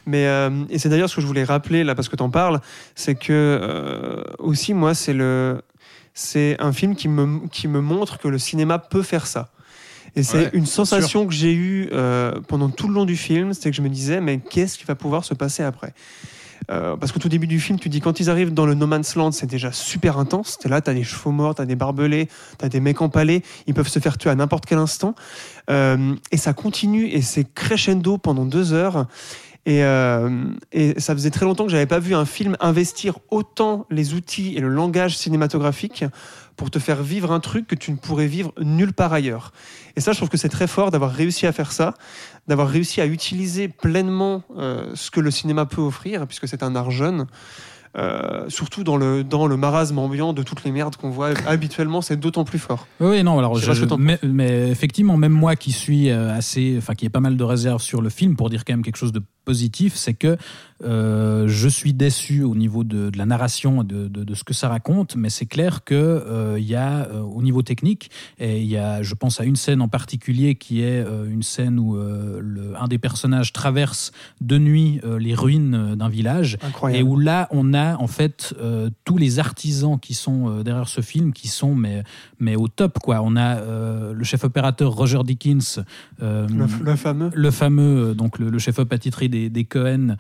Mais 0.07 0.27
euh, 0.27 0.51
et 0.71 0.79
c'est 0.79 0.89
d'ailleurs 0.89 1.09
ce 1.09 1.17
que 1.17 1.21
je 1.23 1.27
voulais 1.27 1.45
rappeler 1.45 1.85
là, 1.85 1.95
parce 1.95 2.09
que 2.09 2.17
t'en 2.17 2.31
parles, 2.31 2.61
c'est 2.95 3.15
que 3.15 3.33
euh, 3.33 4.18
aussi 4.39 4.75
moi 4.75 4.95
c'est 4.95 5.13
le, 5.13 5.63
c'est 6.15 6.57
un 6.61 6.73
film 6.73 6.97
qui 6.97 7.09
me 7.09 7.47
qui 7.49 7.69
me 7.69 7.81
montre 7.81 8.19
que 8.19 8.29
le 8.29 8.39
cinéma 8.39 8.79
peut 8.79 9.03
faire 9.03 9.27
ça. 9.27 9.51
Et 10.17 10.23
c'est 10.23 10.39
Ouais, 10.39 10.51
une 10.53 10.67
sensation 10.67 11.27
que 11.27 11.35
j'ai 11.35 11.53
eue 11.53 11.89
euh, 11.93 12.41
pendant 12.49 12.71
tout 12.71 12.89
le 12.89 12.95
long 12.95 13.05
du 13.05 13.17
film, 13.17 13.53
c'était 13.53 13.71
que 13.71 13.77
je 13.77 13.83
me 13.83 13.89
disais 13.89 14.21
mais 14.21 14.39
qu'est-ce 14.39 14.79
qui 14.79 14.85
va 14.85 14.95
pouvoir 14.95 15.25
se 15.25 15.35
passer 15.35 15.63
après? 15.63 15.93
Euh, 16.71 16.97
parce 16.97 17.13
qu'au 17.13 17.19
tout 17.19 17.31
début 17.31 17.47
du 17.47 17.61
film, 17.61 17.79
tu 17.79 17.89
dis 17.89 18.01
quand 18.01 18.21
ils 18.21 18.29
arrivent 18.29 18.53
dans 18.53 18.67
le 18.67 18.75
No 18.75 18.87
Man's 18.87 19.15
Land, 19.15 19.33
c'est 19.33 19.47
déjà 19.47 19.73
super 19.73 20.19
intense. 20.19 20.59
T'es 20.59 20.69
là, 20.69 20.81
t'as 20.81 20.93
des 20.93 21.05
chevaux 21.05 21.31
morts, 21.31 21.55
t'as 21.55 21.65
des 21.65 21.77
barbelés, 21.77 22.29
t'as 22.59 22.69
des 22.69 22.81
mecs 22.81 23.01
empalés. 23.01 23.43
Ils 23.67 23.75
peuvent 23.75 23.89
se 23.89 23.99
faire 24.01 24.19
tuer 24.19 24.29
à 24.31 24.35
n'importe 24.35 24.67
quel 24.67 24.79
instant. 24.79 25.15
Euh, 25.71 26.15
et 26.31 26.37
ça 26.37 26.53
continue 26.53 27.07
et 27.07 27.23
c'est 27.23 27.45
crescendo 27.55 28.19
pendant 28.19 28.45
deux 28.45 28.73
heures. 28.73 29.07
Et, 29.69 29.85
euh, 29.85 30.45
et 30.73 30.99
ça 30.99 31.13
faisait 31.13 31.29
très 31.29 31.45
longtemps 31.45 31.67
que 31.67 31.71
j'avais 31.71 31.85
pas 31.85 31.99
vu 31.99 32.15
un 32.15 32.25
film 32.25 32.57
investir 32.59 33.19
autant 33.31 33.85
les 33.91 34.15
outils 34.15 34.57
et 34.57 34.61
le 34.61 34.69
langage 34.69 35.19
cinématographique 35.19 36.07
pour 36.57 36.71
te 36.71 36.79
faire 36.79 37.03
vivre 37.03 37.33
un 37.33 37.41
truc 37.41 37.67
que 37.67 37.75
tu 37.75 37.91
ne 37.91 37.99
pourrais 37.99 38.29
vivre 38.29 38.55
nulle 38.59 38.95
part 38.95 39.13
ailleurs. 39.13 39.53
Et 39.95 40.01
ça, 40.01 40.13
je 40.13 40.17
trouve 40.17 40.31
que 40.31 40.39
c'est 40.39 40.49
très 40.49 40.69
fort 40.69 40.91
d'avoir 40.91 41.13
réussi 41.13 41.47
à 41.47 41.53
faire 41.53 41.71
ça, 41.71 41.93
d'avoir 42.47 42.67
réussi 42.67 43.03
à 43.03 43.07
utiliser 43.07 43.69
pleinement 43.69 44.43
euh, 44.57 44.91
ce 44.95 45.11
que 45.11 45.21
le 45.21 45.31
cinéma 45.31 45.67
peut 45.67 45.83
offrir, 45.83 46.27
puisque 46.27 46.49
c'est 46.49 46.63
un 46.63 46.75
art 46.75 46.91
jeune. 46.91 47.27
Euh, 47.97 48.45
surtout 48.49 48.85
dans 48.85 48.97
le, 48.97 49.25
dans 49.25 49.47
le 49.47 49.57
marasme 49.57 49.99
ambiant 49.99 50.33
de 50.33 50.43
toutes 50.43 50.65
les 50.65 50.71
merdes 50.73 50.97
qu'on 50.97 51.11
voit 51.11 51.31
habituellement, 51.47 52.01
c'est 52.01 52.19
d'autant 52.19 52.45
plus 52.45 52.59
fort. 52.59 52.87
Oui, 53.01 53.23
non, 53.23 53.39
alors 53.39 53.57
Je 53.59 53.85
t'en 53.85 53.97
mais, 53.99 54.19
mais 54.23 54.69
effectivement, 54.69 55.17
même 55.17 55.33
moi 55.33 55.57
qui 55.57 55.73
suis 55.73 56.11
euh, 56.11 56.35
assez, 56.35 56.75
enfin 56.79 56.95
qui 56.95 57.07
ai 57.07 57.11
pas 57.11 57.21
mal 57.21 57.37
de 57.37 57.45
réserves 57.45 57.83
sur 57.83 58.03
le 58.03 58.11
film 58.11 58.37
pour 58.37 58.51
dire 58.51 58.65
quand 58.65 58.73
même 58.73 58.83
quelque 58.83 58.97
chose 58.97 59.13
de 59.13 59.23
positif, 59.45 59.95
c'est 59.97 60.13
que 60.13 60.37
euh, 60.85 61.49
je 61.49 61.69
suis 61.69 61.95
déçu 61.95 62.43
au 62.43 62.55
niveau 62.55 62.85
de, 62.85 63.09
de 63.09 63.17
la 63.19 63.25
narration, 63.25 63.83
de, 63.83 64.07
de, 64.07 64.23
de 64.23 64.35
ce 64.35 64.45
que 64.45 64.53
ça 64.53 64.69
raconte, 64.69 65.17
mais 65.17 65.31
c'est 65.31 65.47
clair 65.47 65.85
que 65.85 65.95
euh, 65.95 66.57
il 66.59 66.67
y 66.67 66.75
a 66.75 67.09
euh, 67.09 67.21
au 67.23 67.43
niveau 67.43 67.63
technique, 67.63 68.11
et 68.39 68.61
il 68.61 68.67
y 68.67 68.77
a, 68.77 69.03
je 69.03 69.15
pense 69.15 69.41
à 69.41 69.45
une 69.45 69.57
scène 69.57 69.81
en 69.81 69.89
particulier 69.89 70.55
qui 70.55 70.83
est 70.83 71.03
euh, 71.05 71.25
une 71.31 71.43
scène 71.43 71.79
où 71.79 71.97
euh, 71.97 72.39
le, 72.43 72.75
un 72.79 72.89
des 72.89 72.99
personnages 72.99 73.53
traverse 73.55 74.13
de 74.43 74.59
nuit 74.59 75.01
euh, 75.05 75.19
les 75.19 75.35
ruines 75.35 75.75
euh, 75.75 75.97
d'un 75.97 76.11
village. 76.11 76.59
Et 76.63 76.67
Incroyable. 76.67 77.09
où 77.09 77.19
là, 77.19 77.49
on 77.51 77.73
a 77.73 77.78
en 77.99 78.07
fait 78.07 78.55
euh, 78.61 78.91
tous 79.05 79.17
les 79.17 79.39
artisans 79.39 79.99
qui 79.99 80.15
sont 80.15 80.49
euh, 80.49 80.63
derrière 80.63 80.89
ce 80.89 81.01
film, 81.01 81.33
qui 81.33 81.49
sont 81.49 81.75
mais, 81.75 82.03
mais 82.39 82.57
au 82.57 82.69
top. 82.69 82.99
quoi. 82.99 83.21
On 83.23 83.37
a 83.37 83.57
euh, 83.57 84.13
le 84.13 84.25
chef 84.25 84.45
opérateur 84.45 84.93
Roger 84.93 85.21
Dickens, 85.25 85.83
le, 86.21 86.47
le 86.83 86.97
fameux. 86.97 87.31
le 87.35 87.51
fameux, 87.51 88.15
donc 88.15 88.39
le, 88.39 88.51
le 88.51 88.59
chef 88.59 88.79
op 88.79 88.93
attitré 88.93 89.29
des, 89.29 89.51
des 89.51 89.65
Cohen, 89.65 90.17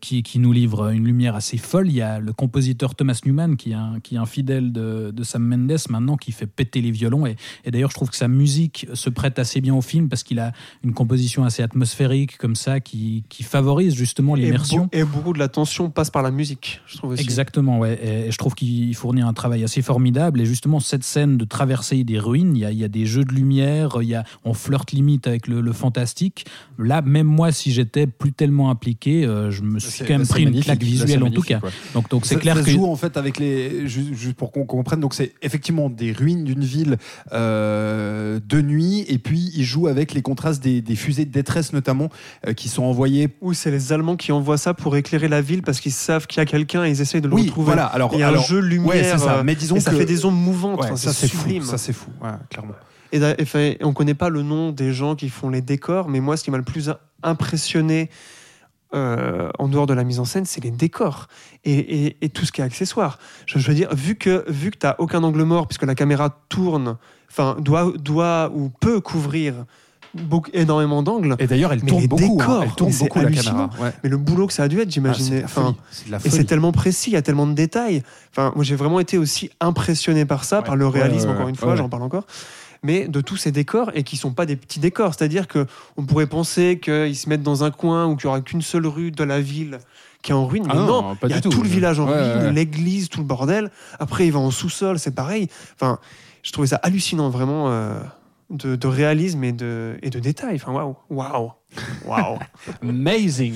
qui, 0.00 0.22
qui 0.22 0.38
nous 0.38 0.52
livre 0.52 0.90
une 0.90 1.04
lumière 1.04 1.34
assez 1.34 1.56
folle. 1.56 1.88
Il 1.88 1.94
y 1.94 2.02
a 2.02 2.18
le 2.18 2.32
compositeur 2.32 2.94
Thomas 2.94 3.20
Newman, 3.24 3.56
qui 3.56 3.72
est 3.72 3.74
un, 3.74 4.00
qui 4.02 4.16
est 4.16 4.18
un 4.18 4.26
fidèle 4.26 4.72
de, 4.72 5.10
de 5.10 5.22
Sam 5.22 5.42
Mendes 5.42 5.78
maintenant, 5.88 6.16
qui 6.16 6.32
fait 6.32 6.46
péter 6.46 6.80
les 6.80 6.90
violons. 6.90 7.26
Et, 7.26 7.36
et 7.64 7.70
d'ailleurs, 7.70 7.90
je 7.90 7.96
trouve 7.96 8.10
que 8.10 8.16
sa 8.16 8.28
musique 8.28 8.86
se 8.94 9.10
prête 9.10 9.38
assez 9.38 9.60
bien 9.60 9.74
au 9.74 9.80
film 9.82 10.08
parce 10.08 10.22
qu'il 10.22 10.38
a 10.38 10.52
une 10.84 10.92
composition 10.92 11.44
assez 11.44 11.62
atmosphérique, 11.62 12.36
comme 12.38 12.56
ça, 12.56 12.80
qui, 12.80 13.24
qui 13.28 13.42
favorise 13.42 13.94
justement 13.94 14.34
l'immersion. 14.34 14.88
et 14.92 15.04
beaucoup 15.04 15.32
de 15.32 15.38
la 15.38 15.48
tension 15.48 15.90
passe 15.90 16.10
par 16.10 16.22
la 16.22 16.30
musique, 16.30 16.41
je 16.44 16.96
trouve 16.96 17.12
aussi. 17.12 17.22
Exactement, 17.22 17.78
ouais. 17.78 17.98
Et, 18.02 18.28
et 18.28 18.30
je 18.30 18.38
trouve 18.38 18.54
qu'il 18.54 18.94
fournit 18.94 19.22
un 19.22 19.32
travail 19.32 19.64
assez 19.64 19.82
formidable. 19.82 20.40
Et 20.40 20.46
justement, 20.46 20.80
cette 20.80 21.04
scène 21.04 21.36
de 21.36 21.44
traversée 21.44 22.04
des 22.04 22.18
ruines, 22.18 22.56
il 22.56 22.60
y 22.60 22.64
a, 22.64 22.70
il 22.70 22.78
y 22.78 22.84
a 22.84 22.88
des 22.88 23.06
jeux 23.06 23.24
de 23.24 23.32
lumière, 23.32 23.98
il 24.00 24.08
y 24.08 24.14
a, 24.14 24.24
on 24.44 24.54
flirte 24.54 24.92
limite 24.92 25.26
avec 25.26 25.46
le, 25.48 25.60
le 25.60 25.72
fantastique. 25.72 26.46
Là, 26.78 27.02
même 27.02 27.26
moi, 27.26 27.52
si 27.52 27.72
j'étais 27.72 28.06
plus 28.06 28.32
tellement 28.32 28.70
impliqué, 28.70 29.24
euh, 29.24 29.50
je 29.50 29.62
me 29.62 29.78
suis 29.78 30.04
quand 30.04 30.18
même 30.18 30.26
pris 30.26 30.42
une 30.44 30.60
claque 30.60 30.82
visuelle 30.82 31.22
en 31.22 31.30
tout 31.30 31.42
cas. 31.42 31.60
ouais. 31.62 31.70
Donc, 31.94 32.08
donc 32.10 32.26
c'est 32.26 32.36
clair 32.36 32.56
ça 32.56 32.62
que. 32.62 32.70
joue 32.70 32.86
en 32.86 32.96
fait 32.96 33.16
avec 33.16 33.38
les 33.38 33.86
juste, 33.86 34.14
juste 34.14 34.34
pour 34.34 34.52
qu'on 34.52 34.64
comprenne 34.64 35.00
donc 35.00 35.14
c'est 35.14 35.34
effectivement 35.42 35.90
des 35.90 36.12
ruines 36.12 36.44
d'une 36.44 36.64
ville 36.64 36.96
euh, 37.32 38.40
de 38.46 38.62
nuit 38.62 39.04
et 39.08 39.18
puis 39.18 39.50
il 39.54 39.64
joue 39.64 39.86
avec 39.86 40.12
les 40.14 40.22
contrastes 40.22 40.62
des, 40.62 40.80
des 40.80 40.96
fusées 40.96 41.24
de 41.24 41.30
détresse 41.30 41.72
notamment 41.72 42.08
euh, 42.46 42.52
qui 42.52 42.68
sont 42.68 42.82
envoyées 42.82 43.28
Ou 43.40 43.52
c'est 43.54 43.70
les 43.70 43.92
Allemands 43.92 44.16
qui 44.16 44.32
envoient 44.32 44.58
ça 44.58 44.74
pour 44.74 44.96
éclairrer 44.96 45.28
la 45.28 45.40
ville 45.40 45.62
parce 45.62 45.80
qu'ils 45.80 45.92
savent 45.92 46.26
qu'il 46.32 46.40
y 46.40 46.42
a 46.42 46.46
quelqu'un 46.46 46.84
et 46.84 46.90
ils 46.90 47.00
essayent 47.00 47.20
de 47.20 47.28
le 47.28 47.34
oui 47.34 47.42
retrouver. 47.42 47.66
voilà 47.66 47.86
alors 47.86 48.10
Il 48.14 48.20
y 48.20 48.22
a 48.22 48.28
alors 48.28 48.42
un 48.42 48.46
jeu 48.46 48.58
lumière. 48.60 48.88
ouais 48.88 49.04
c'est 49.04 49.18
ça 49.18 49.42
mais 49.44 49.54
disons 49.54 49.76
et 49.76 49.80
ça 49.80 49.90
que 49.92 49.96
fait 49.96 50.04
des 50.04 50.24
ombres 50.24 50.36
mouvantes. 50.38 50.80
Ouais, 50.80 50.96
ça 50.96 51.12
c'est 51.12 51.28
fou 51.28 51.48
ça 51.62 51.78
c'est 51.78 51.92
fou 51.92 52.10
ouais, 52.22 52.30
clairement 52.50 52.74
Et, 53.12 53.18
d'a- 53.18 53.34
et 53.38 53.44
fait- 53.44 53.78
on 53.82 53.92
connaît 53.92 54.14
pas 54.14 54.28
le 54.30 54.42
nom 54.42 54.70
des 54.72 54.92
gens 54.92 55.14
qui 55.16 55.28
font 55.28 55.50
les 55.50 55.60
décors, 55.60 56.08
mais 56.08 56.20
moi, 56.20 56.36
ce 56.38 56.44
qui 56.44 56.50
m'a 56.50 56.56
le 56.56 56.62
plus 56.64 56.90
impressionné 57.22 58.08
euh, 58.94 59.48
en 59.58 59.68
dehors 59.68 59.86
de 59.86 59.94
la 59.94 60.04
mise 60.04 60.18
en 60.20 60.24
scène, 60.26 60.44
c'est 60.44 60.62
les 60.62 60.70
décors 60.70 61.28
et, 61.64 61.72
et- 62.06 62.16
et 62.24 62.28
tout 62.28 62.44
ce 62.44 62.52
qui 62.52 62.60
est 62.60 62.64
accessoire. 62.64 63.18
Je, 63.46 63.58
je 63.58 63.66
veux 63.68 63.74
dire, 63.74 63.94
vu 63.94 64.16
que 64.16 64.44
vu 64.50 64.70
que 64.70 64.76
t'as 64.78 64.96
aucun 64.98 65.22
angle 65.24 65.42
mort, 65.44 65.66
puisque 65.66 65.84
la 65.84 65.94
caméra 65.94 66.28
tourne, 66.50 66.96
enfin 67.30 67.56
doit 67.58 67.92
doit 67.98 68.50
ou 68.54 68.68
peut 68.68 69.00
couvrir 69.00 69.64
beaucoup, 70.14 70.50
énormément 70.52 71.02
d'angles. 71.02 71.36
et 71.38 71.46
d'ailleurs 71.46 71.72
elle 71.72 71.80
Mais 71.82 71.88
tourne 71.88 72.02
les 72.02 72.08
beaucoup 72.08 72.38
hein, 72.42 72.60
elle 72.64 72.70
tourne 72.72 72.92
beaucoup 72.92 73.18
la 73.20 73.30
caméra 73.30 73.70
ouais. 73.80 73.92
Mais 74.04 74.10
le 74.10 74.16
boulot 74.18 74.46
que 74.46 74.52
ça 74.52 74.64
a 74.64 74.68
dû 74.68 74.78
être, 74.80 74.88
Ah, 74.88 74.90
j'imaginais. 74.92 75.42
enfin, 75.44 75.74
et 76.24 76.30
c'est 76.30 76.44
tellement 76.44 76.72
précis, 76.72 77.10
il 77.10 77.14
y 77.14 77.16
a 77.16 77.22
tellement 77.22 77.46
de 77.46 77.54
détails. 77.54 78.02
Enfin, 78.30 78.52
moi, 78.54 78.64
j'ai 78.64 78.76
vraiment 78.76 79.00
été 79.00 79.18
aussi 79.18 79.50
impressionné 79.60 80.24
par 80.24 80.44
ça, 80.44 80.58
Ouais. 80.58 80.64
par 80.64 80.76
le 80.76 80.86
réalisme, 80.86 81.28
ouais, 81.28 81.34
encore 81.34 81.48
une 81.48 81.56
fois, 81.56 81.76
j'en 81.76 81.88
parle 81.88 82.02
encore. 82.02 82.24
Mais 82.84 83.06
de 83.06 83.20
tous 83.20 83.36
ces 83.36 83.52
décors 83.52 83.90
et 83.94 84.02
qui 84.02 84.16
sont 84.16 84.32
pas 84.32 84.44
des 84.44 84.56
petits 84.56 84.80
décors. 84.80 85.14
C'est-à-dire 85.14 85.46
que 85.46 85.66
on 85.96 86.02
pourrait 86.04 86.26
penser 86.26 86.80
qu'ils 86.82 87.14
se 87.16 87.28
mettent 87.28 87.42
dans 87.44 87.62
un 87.62 87.70
coin 87.70 88.06
ou 88.06 88.16
qu'il 88.16 88.24
y 88.24 88.26
aura 88.26 88.40
qu'une 88.40 88.60
seule 88.62 88.86
rue 88.88 89.12
de 89.12 89.22
la 89.22 89.40
ville 89.40 89.78
qui 90.20 90.32
est 90.32 90.34
en 90.34 90.46
ruine. 90.46 90.64
Mais 90.66 90.72
Ah 90.74 90.84
non, 90.86 91.16
il 91.22 91.30
y 91.30 91.32
a 91.32 91.40
tout. 91.40 91.48
tout 91.48 91.62
le 91.62 91.68
village 91.68 92.00
en 92.00 92.08
Ouais, 92.08 92.12
ruine, 92.32 92.46
ouais. 92.46 92.52
l'église, 92.52 93.08
tout 93.08 93.20
le 93.20 93.24
bordel. 93.26 93.70
Après, 94.00 94.26
il 94.26 94.32
va 94.32 94.40
en 94.40 94.50
sous-sol, 94.50 94.98
c'est 94.98 95.14
pareil. 95.14 95.48
Enfin, 95.76 95.98
je 96.42 96.50
trouvais 96.52 96.66
ça 96.66 96.76
hallucinant, 96.82 97.30
vraiment, 97.30 97.70
euh, 97.70 97.94
de, 98.52 98.76
de 98.76 98.86
réalisme 98.86 99.42
et 99.44 99.52
de, 99.52 99.98
et 100.02 100.10
de 100.10 100.20
détails. 100.20 100.56
Enfin, 100.56 100.72
waouh, 100.72 100.96
waouh, 101.10 101.52
waouh. 102.06 102.38
Amazing. 102.82 103.54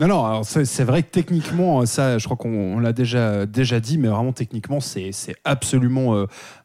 Non, 0.00 0.08
non, 0.08 0.24
alors 0.24 0.44
c'est 0.46 0.84
vrai 0.84 1.02
que 1.02 1.10
techniquement, 1.10 1.84
ça, 1.84 2.16
je 2.18 2.24
crois 2.24 2.36
qu'on 2.36 2.48
on 2.76 2.78
l'a 2.78 2.92
déjà, 2.94 3.44
déjà 3.44 3.78
dit, 3.78 3.98
mais 3.98 4.08
vraiment 4.08 4.32
techniquement, 4.32 4.80
c'est 4.80 5.10
c'est 5.12 5.36
absolument 5.44 6.14
euh, 6.16 6.24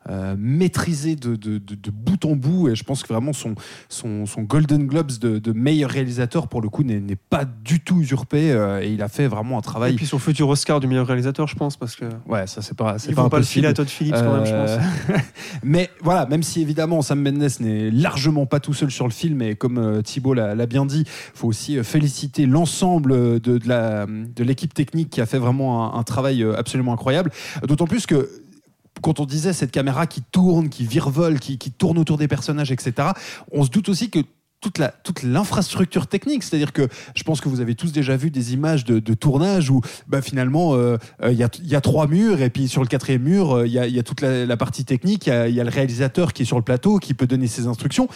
euh, 0.09 0.35
maîtrisé 0.39 1.17
de, 1.17 1.35
de, 1.35 1.57
de- 1.57 1.75
de 1.75 1.91
bout 1.91 2.23
en 2.23 2.35
bout. 2.37 2.69
Et 2.69 2.75
je 2.75 2.83
pense 2.85 3.03
que 3.03 3.09
vraiment 3.11 3.33
son, 3.33 3.55
son, 3.89 4.25
son 4.25 4.43
Golden 4.43 4.87
Globes 4.87 5.11
de, 5.19 5.39
de 5.39 5.51
meilleur 5.51 5.89
réalisateur, 5.89 6.47
pour 6.47 6.61
le 6.61 6.69
coup, 6.69 6.83
n'est 6.83 7.01
pas 7.17 7.43
du 7.43 7.81
tout 7.81 7.99
usurpé. 7.99 8.51
euh, 8.53 8.81
et 8.81 8.93
il 8.93 9.01
a 9.01 9.09
fait 9.09 9.27
vraiment 9.27 9.57
un 9.57 9.59
Et 9.59 9.63
travail. 9.63 9.95
puis 9.95 10.05
son 10.05 10.19
futur 10.19 10.47
Oscar 10.47 10.79
du 10.79 10.87
meilleur 10.87 11.05
réalisateur, 11.05 11.47
je 11.47 11.55
pense, 11.55 11.75
parce 11.75 11.97
que 11.97 12.05
ouais, 12.27 12.47
ça, 12.47 12.61
c'est 12.61 12.77
pas, 12.77 12.97
c'est 12.97 13.09
ils 13.09 13.15
pas 13.15 13.23
vont 13.23 13.29
pas 13.29 13.39
le 13.39 13.43
filer 13.43 13.67
à 13.67 13.73
Todd 13.73 13.89
Phillips 13.89 14.15
quand 14.15 14.35
même, 14.37 14.45
je 14.45 14.53
pense. 14.53 15.21
Mais 15.63 15.89
voilà, 16.01 16.25
même 16.27 16.43
si 16.43 16.61
évidemment 16.61 17.01
Sam 17.01 17.21
Mendes 17.21 17.49
n'est 17.59 17.91
largement 17.91 18.45
pas 18.45 18.61
tout 18.61 18.73
seul 18.73 18.89
sur 18.89 19.05
le 19.05 19.11
film, 19.13 19.41
et 19.41 19.55
comme 19.55 19.77
euh, 19.77 20.01
Thibault 20.01 20.33
l'a 20.33 20.55
l'a 20.55 20.65
bien 20.65 20.85
dit, 20.87 21.03
il 21.05 21.37
faut 21.37 21.47
aussi 21.47 21.77
euh, 21.77 21.83
féliciter 21.83 22.45
l'ensemble 22.45 23.39
de, 23.39 23.57
de 23.57 24.43
l'équipe 24.43 24.73
technique 24.73 25.09
qui 25.09 25.21
a 25.21 25.25
fait 25.25 25.39
vraiment 25.39 25.95
un, 25.95 26.03
travail 26.03 26.43
euh, 26.43 26.57
absolument 26.57 26.93
incroyable. 26.93 27.31
D'autant 27.67 27.87
plus 27.87 28.05
que 28.05 28.29
quand 29.01 29.19
on 29.19 29.25
disait 29.25 29.53
cette 29.53 29.71
caméra 29.71 30.07
qui 30.07 30.21
tourne, 30.21 30.69
qui 30.69 30.85
virevole, 30.85 31.39
qui, 31.39 31.57
tourne 31.57 31.97
autour 31.99 32.17
des 32.17 32.27
personnages, 32.27 32.71
etc., 32.71 33.09
on 33.51 33.63
se 33.63 33.69
doute 33.69 33.89
aussi 33.89 34.09
que 34.09 34.19
toute 34.59 35.23
l'infrastructure 35.23 36.07
technique, 36.07 36.43
c'est-à-dire 36.43 36.73
que 36.73 36.87
je 37.15 37.23
pense 37.23 37.41
que 37.41 37.49
vous 37.49 37.61
avez 37.61 37.75
tous 37.75 37.91
déjà 37.91 38.17
vu 38.17 38.31
des 38.31 38.53
images 38.53 38.85
de, 38.85 39.13
tournage 39.13 39.69
où 39.69 39.81
bah, 40.07 40.21
finalement 40.21 40.73
euh, 40.73 40.97
euh, 41.21 41.31
il 41.31 41.37
y, 41.37 41.75
a, 41.75 41.81
trois 41.81 42.07
murs 42.07 42.41
et 42.41 42.49
puis 42.49 42.67
sur 42.67 42.81
le 42.81 42.87
quatrième 42.87 43.23
mur 43.23 43.53
euh, 43.53 43.67
il 43.67 43.73
y, 43.73 43.99
a, 43.99 44.03
toute 44.03 44.21
la, 44.21 44.57
partie 44.57 44.83
technique, 44.83 45.27
il 45.27 45.53
y 45.53 45.61
a 45.61 45.63
le 45.63 45.69
réalisateur 45.69 46.33
qui 46.33 46.41
est 46.41 46.45
sur 46.45 46.57
le 46.57 46.63
plateau 46.63 46.97
qui 46.97 47.13
peut 47.13 47.27
donner 47.27 47.47
ses 47.47 47.67
instructions. 47.67 48.07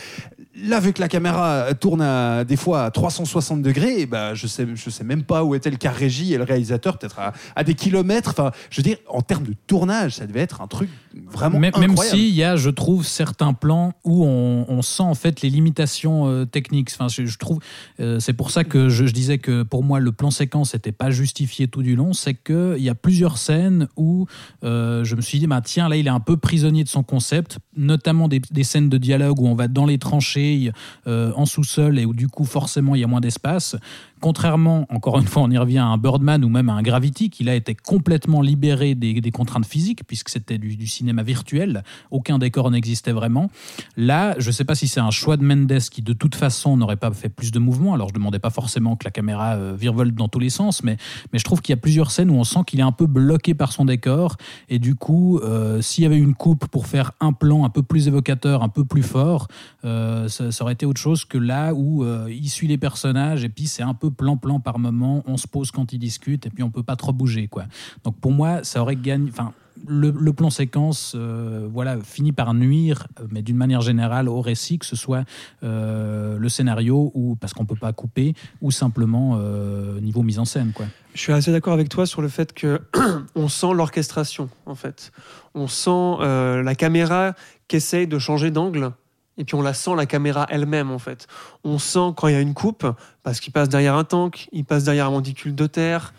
Là, 0.64 0.80
vu 0.80 0.94
que 0.94 1.02
la 1.02 1.08
caméra 1.08 1.74
tourne 1.80 2.02
à, 2.02 2.44
des 2.44 2.56
fois 2.56 2.86
à 2.86 2.92
360 2.92 3.62
degrés, 3.62 3.96
eh 4.00 4.06
ben, 4.06 4.34
je 4.34 4.48
sais, 4.48 4.68
je 4.74 4.90
sais 4.90 5.04
même 5.04 5.24
pas 5.24 5.44
où 5.44 5.56
était 5.56 5.70
le 5.70 5.78
car 5.78 5.94
régie 5.94 6.34
et 6.34 6.38
le 6.38 6.44
réalisateur, 6.44 6.98
peut-être 6.98 7.20
à, 7.20 7.34
à 7.56 7.64
des 7.64 7.74
kilomètres. 7.74 8.32
Enfin, 8.32 8.52
je 8.70 8.78
veux 8.78 8.84
dire, 8.84 8.98
en 9.08 9.22
termes 9.22 9.46
de 9.46 9.54
tournage, 9.68 10.16
ça 10.16 10.28
devait 10.28 10.42
être 10.42 10.62
un 10.62 10.68
truc 10.68 10.90
vraiment 11.32 11.60
Même, 11.60 11.74
même 11.78 11.92
incroyable. 11.92 12.18
s'il 12.18 12.34
y 12.34 12.44
a, 12.44 12.56
je 12.56 12.70
trouve, 12.70 13.06
certains 13.06 13.54
plans 13.54 13.94
où 14.04 14.26
on, 14.26 14.66
on 14.68 14.82
sent 14.82 15.04
en 15.04 15.16
fait 15.16 15.42
les 15.42 15.50
limitations 15.50 16.28
euh, 16.28 16.46
techniques. 16.46 16.90
Enfin, 16.94 17.08
je, 17.08 17.26
je 17.26 17.38
trouve, 17.38 17.60
euh, 18.00 18.20
c'est 18.20 18.34
pour 18.34 18.52
ça 18.52 18.64
que 18.64 18.90
je, 18.90 19.06
je 19.06 19.14
disais 19.14 19.38
que 19.38 19.64
pour 19.64 19.84
moi 19.84 20.00
le 20.00 20.12
plan 20.12 20.32
séquence 20.32 20.74
n'était 20.74 20.92
pas 20.92 21.12
justifié 21.12 21.68
tout 21.68 21.84
du 21.84 21.96
long. 21.96 22.14
C'est 22.14 22.34
que 22.34 22.76
il 22.78 22.84
y 22.84 22.90
a 22.90 22.96
plusieurs 22.96 23.38
scènes 23.38 23.88
où 23.96 24.28
euh, 24.64 25.04
je 25.04 25.16
me 25.16 25.22
suis 25.22 25.40
dit, 25.40 25.48
bah 25.48 25.62
tiens, 25.64 25.90
là 25.90 25.96
il 25.96 26.08
est 26.08 26.12
un 26.12 26.20
peu 26.20 26.38
prisonnier 26.38 26.84
de 26.84 26.90
son 26.90 27.04
concept, 27.04 27.60
notamment 27.82 28.28
des, 28.28 28.64
scènes 28.64 28.90
de 28.90 28.98
dialogue 28.98 29.42
où 29.42 29.48
on 29.48 29.56
va 29.56 29.68
dans 29.68 29.86
les 29.86 29.98
tranchées 29.98 30.72
euh, 31.08 31.32
en 31.36 31.46
sous-sol 31.46 32.00
et 32.00 32.06
où 32.06 32.14
du 32.14 32.28
coup 32.28 32.46
forcément 32.46 32.96
il 32.96 33.02
y 33.02 33.04
a 33.04 33.08
moins 33.08 33.22
d'espace. 33.22 33.76
Contrairement, 34.22 34.86
encore 34.90 35.20
une 35.20 35.26
fois, 35.26 35.42
on 35.44 35.52
y 35.52 35.58
revient 35.58 35.80
à 35.80 35.86
un 35.86 35.98
Birdman 35.98 36.46
ou 36.46 36.50
même 36.50 36.70
à 36.70 36.74
un 36.74 36.82
Gravity, 36.82 37.30
qui 37.30 37.44
là 37.44 37.56
était 37.56 37.76
complètement 37.76 38.42
libéré 38.42 38.96
des, 38.96 39.32
contraintes 39.32 39.66
physiques, 39.66 40.04
puisque 40.06 40.30
c'était 40.30 40.58
du, 40.58 40.88
cinéma 40.88 41.24
virtuel, 41.24 41.84
aucun 42.12 42.38
décor 42.38 42.72
n'existait 42.72 43.12
vraiment. 43.12 43.50
Là, 43.98 44.36
je 44.38 44.48
ne 44.48 44.52
sais 44.52 44.64
pas 44.64 44.76
si 44.76 44.88
c'est 44.88 45.00
un 45.00 45.12
choix 45.12 45.38
de 45.38 45.44
Mendes 45.44 45.80
qui, 45.92 46.02
de 46.02 46.14
toute 46.14 46.36
façon, 46.36 46.78
n'aurait 46.78 46.98
pas 46.98 47.12
fait 47.12 47.30
plus 47.30 47.52
de 47.52 47.60
mouvements. 47.60 47.94
Alors, 47.94 48.10
je 48.10 48.14
ne 48.14 48.20
demandais 48.20 48.40
pas 48.40 48.50
forcément 48.50 48.96
que 48.96 49.06
la 49.06 49.12
caméra 49.12 49.56
euh, 49.56 49.76
virevolte 49.78 50.16
dans 50.16 50.28
tous 50.28 50.40
les 50.40 50.50
sens, 50.50 50.84
mais, 50.84 50.98
mais 51.34 51.40
je 51.40 51.44
trouve 51.44 51.62
qu'il 51.62 51.74
y 51.74 51.78
a 51.78 51.82
plusieurs 51.82 52.12
scènes 52.12 52.30
où 52.30 52.36
on 52.36 52.44
sent 52.44 52.60
qu'il 52.68 52.80
est 52.80 52.84
un 52.84 52.92
peu 52.92 53.08
bloqué 53.08 53.54
par 53.54 53.72
son 53.72 53.86
décor. 53.86 54.38
Et 54.70 54.80
du 54.80 54.96
coup, 54.96 55.40
euh, 55.40 55.82
s'il 55.82 56.04
y 56.04 56.08
avait 56.08 56.18
une 56.18 56.36
coupe 56.36 56.68
pour 56.68 56.86
faire 56.86 57.12
un 57.20 57.34
plan 57.34 57.66
un 57.66 57.70
peu 57.70 57.82
plus 57.82 58.08
évocateur, 58.08 58.64
un 58.64 58.70
peu 58.70 58.86
plus 58.86 59.04
fort, 59.04 59.48
euh, 59.84 60.28
ça, 60.28 60.52
ça 60.52 60.64
aurait 60.64 60.74
été 60.74 60.86
autre 60.86 61.02
chose 61.02 61.26
que 61.26 61.38
là 61.38 61.74
où 61.74 62.04
euh, 62.04 62.28
il 62.30 62.50
suit 62.50 62.68
les 62.68 62.78
personnages 62.78 63.44
et 63.44 63.50
puis 63.50 63.68
c'est 63.68 63.84
un 63.84 63.94
peu 63.94 64.11
plan-plan 64.12 64.60
par 64.60 64.80
moment, 64.80 65.24
on 65.26 65.38
se 65.38 65.48
pose 65.48 65.72
quand 65.72 65.94
ils 65.94 66.00
discutent 66.00 66.46
et 66.46 66.50
puis 66.50 66.64
on 66.64 66.72
peut 66.72 66.84
pas 66.84 66.96
trop 66.96 67.14
bouger. 67.14 67.48
quoi. 67.48 67.66
Donc 68.04 68.18
pour 68.20 68.32
moi, 68.32 68.64
ça 68.64 68.82
aurait 68.82 68.96
gagné. 68.96 69.30
Enfin, 69.30 69.54
le, 69.88 70.32
plan 70.32 70.50
séquence 70.50 71.14
euh, 71.16 71.68
voilà, 71.72 71.98
finit 72.02 72.32
par 72.32 72.54
nuire, 72.54 73.08
mais 73.30 73.42
d'une 73.42 73.58
manière 73.58 73.82
générale, 73.82 74.28
au 74.30 74.42
récit, 74.42 74.80
que 74.80 74.86
ce 74.86 74.96
soit 74.96 75.24
euh, 75.64 76.38
le 76.38 76.50
scénario, 76.50 77.12
ou 77.14 77.36
parce 77.36 77.54
qu'on 77.54 77.66
peut 77.66 77.76
pas 77.76 77.94
couper, 77.94 78.34
ou 78.62 78.72
simplement 78.72 79.38
euh, 79.40 80.00
niveau 80.00 80.24
mise 80.24 80.40
en 80.40 80.46
scène. 80.46 80.72
Quoi. 80.74 80.86
Je 81.14 81.20
suis 81.20 81.34
assez 81.34 81.52
d'accord 81.52 81.74
avec 81.74 81.90
toi 81.90 82.06
sur 82.06 82.22
le 82.22 82.28
fait 82.28 82.54
que 82.54 82.82
on 83.36 83.48
sent 83.48 83.74
l'orchestration 83.74 84.50
en 84.66 84.76
fait. 84.76 85.12
On 85.54 85.68
sent 85.68 86.18
la 86.20 86.76
caméra 86.76 87.34
qui 87.68 87.76
essaye 87.78 88.08
de 88.08 88.18
changer 88.20 88.52
d'angle 88.52 88.92
et 89.38 89.44
puis 89.44 89.56
on 89.56 89.62
la 89.62 89.74
sent 89.74 89.96
la 89.96 90.06
caméra 90.06 90.46
elle-même 90.50 90.92
en 90.92 91.00
fait. 91.00 91.28
On 91.64 91.80
sent 91.80 92.14
quand 92.16 92.28
il 92.28 92.34
y 92.34 92.38
a 92.38 92.42
une 92.42 92.54
coupe 92.54 92.86
parce 93.24 93.40
qu'il 93.40 93.54
passe 93.54 93.70
derrière 93.70 93.96
un 93.96 94.04
tank, 94.04 94.48
il 94.52 94.66
passe 94.66 94.84
derrière 94.84 95.08
un 95.08 95.12
monticule 95.12 95.56
de 95.56 95.68
terre. 95.68 96.14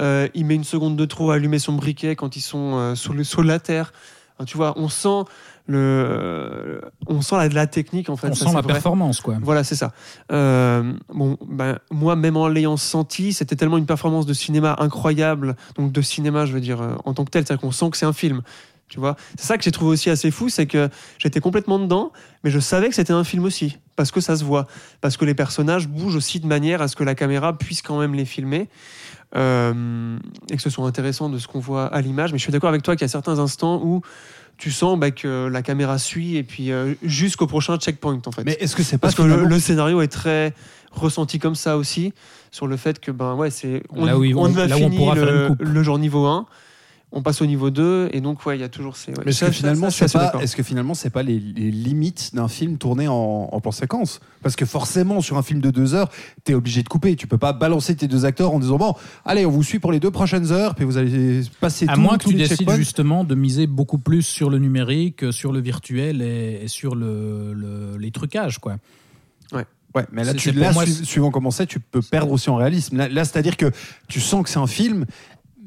Euh, 0.00 0.28
il 0.34 0.46
met 0.46 0.54
une 0.54 0.64
seconde 0.64 0.96
de 0.96 1.04
trop 1.04 1.30
à 1.30 1.34
allumer 1.34 1.58
son 1.58 1.74
briquet 1.74 2.16
quand 2.16 2.36
ils 2.36 2.40
sont 2.40 2.74
euh, 2.74 2.94
sous, 2.94 3.12
le, 3.12 3.24
sous 3.24 3.42
la 3.42 3.58
terre. 3.58 3.92
Enfin, 4.36 4.46
tu 4.46 4.56
vois, 4.56 4.72
on 4.76 4.88
sent 4.88 5.24
le, 5.66 6.80
on 7.06 7.20
sent 7.20 7.36
la, 7.36 7.48
la 7.48 7.66
technique 7.66 8.08
en 8.08 8.16
fait. 8.16 8.30
On 8.30 8.34
ça, 8.34 8.46
sent 8.46 8.54
la 8.54 8.62
vrai. 8.62 8.72
performance, 8.72 9.20
quoi. 9.20 9.36
Voilà, 9.42 9.62
c'est 9.62 9.74
ça. 9.74 9.92
Euh, 10.32 10.94
bon, 11.12 11.36
ben, 11.46 11.78
moi, 11.90 12.16
même 12.16 12.36
en 12.36 12.48
l'ayant 12.48 12.78
senti, 12.78 13.34
c'était 13.34 13.56
tellement 13.56 13.76
une 13.76 13.86
performance 13.86 14.24
de 14.24 14.32
cinéma 14.32 14.76
incroyable. 14.78 15.54
Donc, 15.76 15.92
de 15.92 16.02
cinéma, 16.02 16.46
je 16.46 16.54
veux 16.54 16.60
dire, 16.60 16.80
en 17.04 17.12
tant 17.12 17.24
que 17.24 17.30
tel, 17.30 17.44
c'est-à-dire 17.44 17.60
qu'on 17.60 17.72
sent 17.72 17.90
que 17.90 17.98
c'est 17.98 18.06
un 18.06 18.14
film. 18.14 18.42
Tu 18.90 18.98
vois, 18.98 19.16
c'est 19.38 19.46
ça 19.46 19.56
que 19.56 19.62
j'ai 19.62 19.70
trouvé 19.70 19.92
aussi 19.92 20.10
assez 20.10 20.32
fou, 20.32 20.48
c'est 20.48 20.66
que 20.66 20.88
j'étais 21.18 21.40
complètement 21.40 21.78
dedans, 21.78 22.12
mais 22.42 22.50
je 22.50 22.58
savais 22.58 22.88
que 22.88 22.94
c'était 22.96 23.12
un 23.12 23.22
film 23.22 23.44
aussi, 23.44 23.78
parce 23.94 24.10
que 24.10 24.20
ça 24.20 24.36
se 24.36 24.42
voit, 24.42 24.66
parce 25.00 25.16
que 25.16 25.24
les 25.24 25.34
personnages 25.34 25.86
bougent 25.86 26.16
aussi 26.16 26.40
de 26.40 26.46
manière 26.46 26.82
à 26.82 26.88
ce 26.88 26.96
que 26.96 27.04
la 27.04 27.14
caméra 27.14 27.56
puisse 27.56 27.82
quand 27.82 28.00
même 28.00 28.14
les 28.14 28.24
filmer. 28.24 28.68
Euh, 29.36 30.18
et 30.50 30.56
que 30.56 30.62
ce 30.62 30.70
soit 30.70 30.84
intéressant 30.84 31.28
de 31.28 31.38
ce 31.38 31.46
qu'on 31.46 31.60
voit 31.60 31.86
à 31.86 32.00
l'image. 32.00 32.32
Mais 32.32 32.38
je 32.38 32.42
suis 32.42 32.50
d'accord 32.50 32.68
avec 32.70 32.82
toi 32.82 32.96
qu'il 32.96 33.02
y 33.02 33.04
a 33.04 33.08
certains 33.08 33.38
instants 33.38 33.80
où 33.80 34.02
tu 34.58 34.72
sens 34.72 34.98
bah, 34.98 35.12
que 35.12 35.46
la 35.46 35.62
caméra 35.62 35.98
suit 35.98 36.36
et 36.36 36.42
puis 36.42 36.72
euh, 36.72 36.94
jusqu'au 37.04 37.46
prochain 37.46 37.76
checkpoint 37.78 38.20
en 38.26 38.32
fait. 38.32 38.42
Mais 38.44 38.56
est-ce 38.60 38.74
que 38.74 38.82
c'est 38.82 38.98
pas 38.98 39.06
Parce 39.06 39.14
que 39.14 39.22
le, 39.22 39.44
le 39.44 39.58
scénario 39.60 40.00
est 40.00 40.08
très 40.08 40.52
ressenti 40.90 41.38
comme 41.38 41.54
ça 41.54 41.76
aussi, 41.76 42.12
sur 42.50 42.66
le 42.66 42.76
fait 42.76 42.98
que 42.98 43.12
ben 43.12 43.34
ouais, 43.34 43.50
c'est 43.50 43.84
on, 43.90 44.04
Là 44.04 44.18
où 44.18 44.24
on 44.24 44.56
a 44.56 44.66
là 44.66 44.76
où 44.76 44.80
on 44.80 44.84
fini 44.90 44.96
pourra 44.96 45.14
faire 45.14 45.24
le, 45.26 45.56
le 45.60 45.82
genre 45.84 45.98
niveau 45.98 46.26
1, 46.26 46.46
on 47.12 47.22
passe 47.22 47.42
au 47.42 47.46
niveau 47.46 47.70
2 47.70 48.10
et 48.12 48.20
donc 48.20 48.46
ouais, 48.46 48.56
il 48.56 48.60
y 48.60 48.64
a 48.64 48.68
toujours 48.68 48.96
ces 48.96 49.10
ouais. 49.10 49.18
Mais 49.24 49.30
est-ce 49.32 49.40
Ça, 49.40 49.46
que 49.46 49.52
finalement, 49.52 49.90
c'est 49.90 50.12
pas, 50.12 50.32
est-ce 50.40 50.54
que 50.54 50.62
finalement, 50.62 50.94
c'est 50.94 51.10
pas 51.10 51.24
les, 51.24 51.40
les 51.40 51.70
limites 51.72 52.34
d'un 52.34 52.46
film 52.46 52.78
tourné 52.78 53.08
en, 53.08 53.48
en 53.50 53.60
plan 53.60 53.72
séquence 53.72 54.20
Parce 54.42 54.54
que 54.54 54.64
forcément, 54.64 55.20
sur 55.20 55.36
un 55.36 55.42
film 55.42 55.60
de 55.60 55.70
deux 55.70 55.94
heures, 55.94 56.08
t'es 56.44 56.54
obligé 56.54 56.82
de 56.84 56.88
couper. 56.88 57.16
Tu 57.16 57.26
peux 57.26 57.36
pas 57.38 57.52
balancer 57.52 57.96
tes 57.96 58.06
deux 58.06 58.24
acteurs 58.26 58.54
en 58.54 58.60
disant 58.60 58.76
bon, 58.78 58.94
allez, 59.24 59.44
on 59.44 59.50
vous 59.50 59.64
suit 59.64 59.80
pour 59.80 59.90
les 59.90 59.98
deux 59.98 60.12
prochaines 60.12 60.52
heures, 60.52 60.74
puis 60.76 60.84
vous 60.84 60.98
allez 60.98 61.40
passer 61.60 61.86
À 61.88 61.94
tout- 61.94 62.00
moins 62.00 62.16
que 62.16 62.28
tu 62.28 62.34
décides 62.34 62.70
justement 62.76 63.24
de 63.24 63.34
miser 63.34 63.66
beaucoup 63.66 63.98
plus 63.98 64.22
sur 64.22 64.48
le 64.48 64.58
numérique, 64.58 65.32
sur 65.32 65.52
le 65.52 65.60
virtuel 65.60 66.22
et, 66.22 66.60
et 66.62 66.68
sur 66.68 66.94
le, 66.94 67.52
le- 67.54 67.96
les 67.98 68.12
trucages, 68.12 68.58
quoi. 68.58 68.76
Ouais, 69.92 70.06
mais 70.12 70.22
là, 70.22 70.34
tu, 70.34 70.52
là 70.52 70.70
moi, 70.70 70.86
suivant 70.86 71.32
comment 71.32 71.50
c'est, 71.50 71.66
tu 71.66 71.80
peux 71.80 72.00
perdre 72.00 72.30
aussi 72.30 72.48
en 72.48 72.54
réalisme. 72.54 72.96
Là, 72.96 73.08
là, 73.08 73.24
c'est-à-dire 73.24 73.56
que 73.56 73.72
tu 74.06 74.20
sens 74.20 74.44
que 74.44 74.48
c'est 74.48 74.60
un 74.60 74.68
film, 74.68 75.04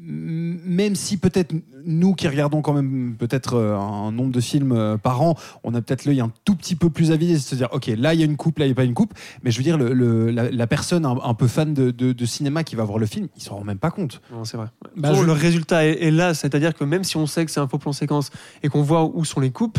même 0.06 0.94
si 0.94 1.16
peut-être 1.16 1.54
nous 1.84 2.14
qui 2.14 2.28
regardons 2.28 2.62
quand 2.62 2.72
même 2.72 3.16
peut-être 3.18 3.54
euh, 3.54 3.76
un 3.76 4.12
nombre 4.12 4.32
de 4.32 4.40
films 4.40 4.72
euh, 4.72 4.96
par 4.96 5.22
an, 5.22 5.34
on 5.62 5.74
a 5.74 5.80
peut-être 5.82 6.04
l'œil 6.04 6.20
un 6.20 6.30
tout 6.44 6.54
petit 6.54 6.76
peu 6.76 6.90
plus 6.90 7.10
avisé, 7.12 7.38
c'est-à-dire 7.38 7.68
ok, 7.72 7.86
là 7.96 8.14
il 8.14 8.20
y 8.20 8.22
a 8.22 8.26
une 8.26 8.36
coupe, 8.36 8.58
là 8.58 8.66
il 8.66 8.68
n'y 8.68 8.72
a 8.72 8.74
pas 8.76 8.84
une 8.84 8.94
coupe, 8.94 9.14
mais 9.42 9.50
je 9.50 9.56
veux 9.58 9.62
dire 9.62 9.78
le, 9.78 9.92
le- 9.92 10.30
la, 10.30 10.50
la 10.50 10.66
personne 10.66 11.04
un, 11.06 11.16
un 11.22 11.34
peu 11.34 11.46
fan 11.48 11.74
de, 11.74 11.90
de- 11.90 12.12
de 12.12 12.24
cinéma 12.26 12.64
qui 12.64 12.76
va 12.76 12.84
voir 12.84 12.98
le 12.98 13.06
film, 13.06 13.28
il 13.36 13.42
s'en 13.42 13.56
rend 13.56 13.64
même 13.64 13.78
pas 13.78 13.90
compte. 13.90 14.20
Non, 14.32 14.44
c'est 14.44 14.56
vrai. 14.56 14.66
Bah, 14.96 15.10
Bon, 15.12 15.20
je- 15.20 15.24
Le 15.24 15.32
résultat 15.32 15.86
est, 15.86 16.02
est 16.02 16.10
là, 16.10 16.34
c'est-à-dire 16.34 16.74
que 16.74 16.84
même 16.84 17.04
si 17.04 17.16
on 17.16 17.26
sait 17.26 17.44
que 17.44 17.50
c'est 17.50 17.60
un 17.60 17.68
faux 17.68 17.78
plan 17.78 17.92
séquence 17.92 18.30
et 18.62 18.68
qu'on 18.68 18.82
voit 18.82 19.04
où 19.04 19.24
sont 19.24 19.40
les 19.40 19.50
coupes, 19.50 19.78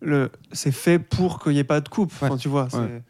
le, 0.00 0.30
c'est 0.52 0.72
fait 0.72 0.98
pour 0.98 1.42
qu'il 1.42 1.52
n'y 1.52 1.58
ait 1.58 1.64
pas 1.64 1.80
de 1.80 1.88
coupe. 1.88 2.12
Enfin, 2.14 2.36
tu 2.36 2.48
vois, 2.48 2.68
Ouais. 2.74 3.02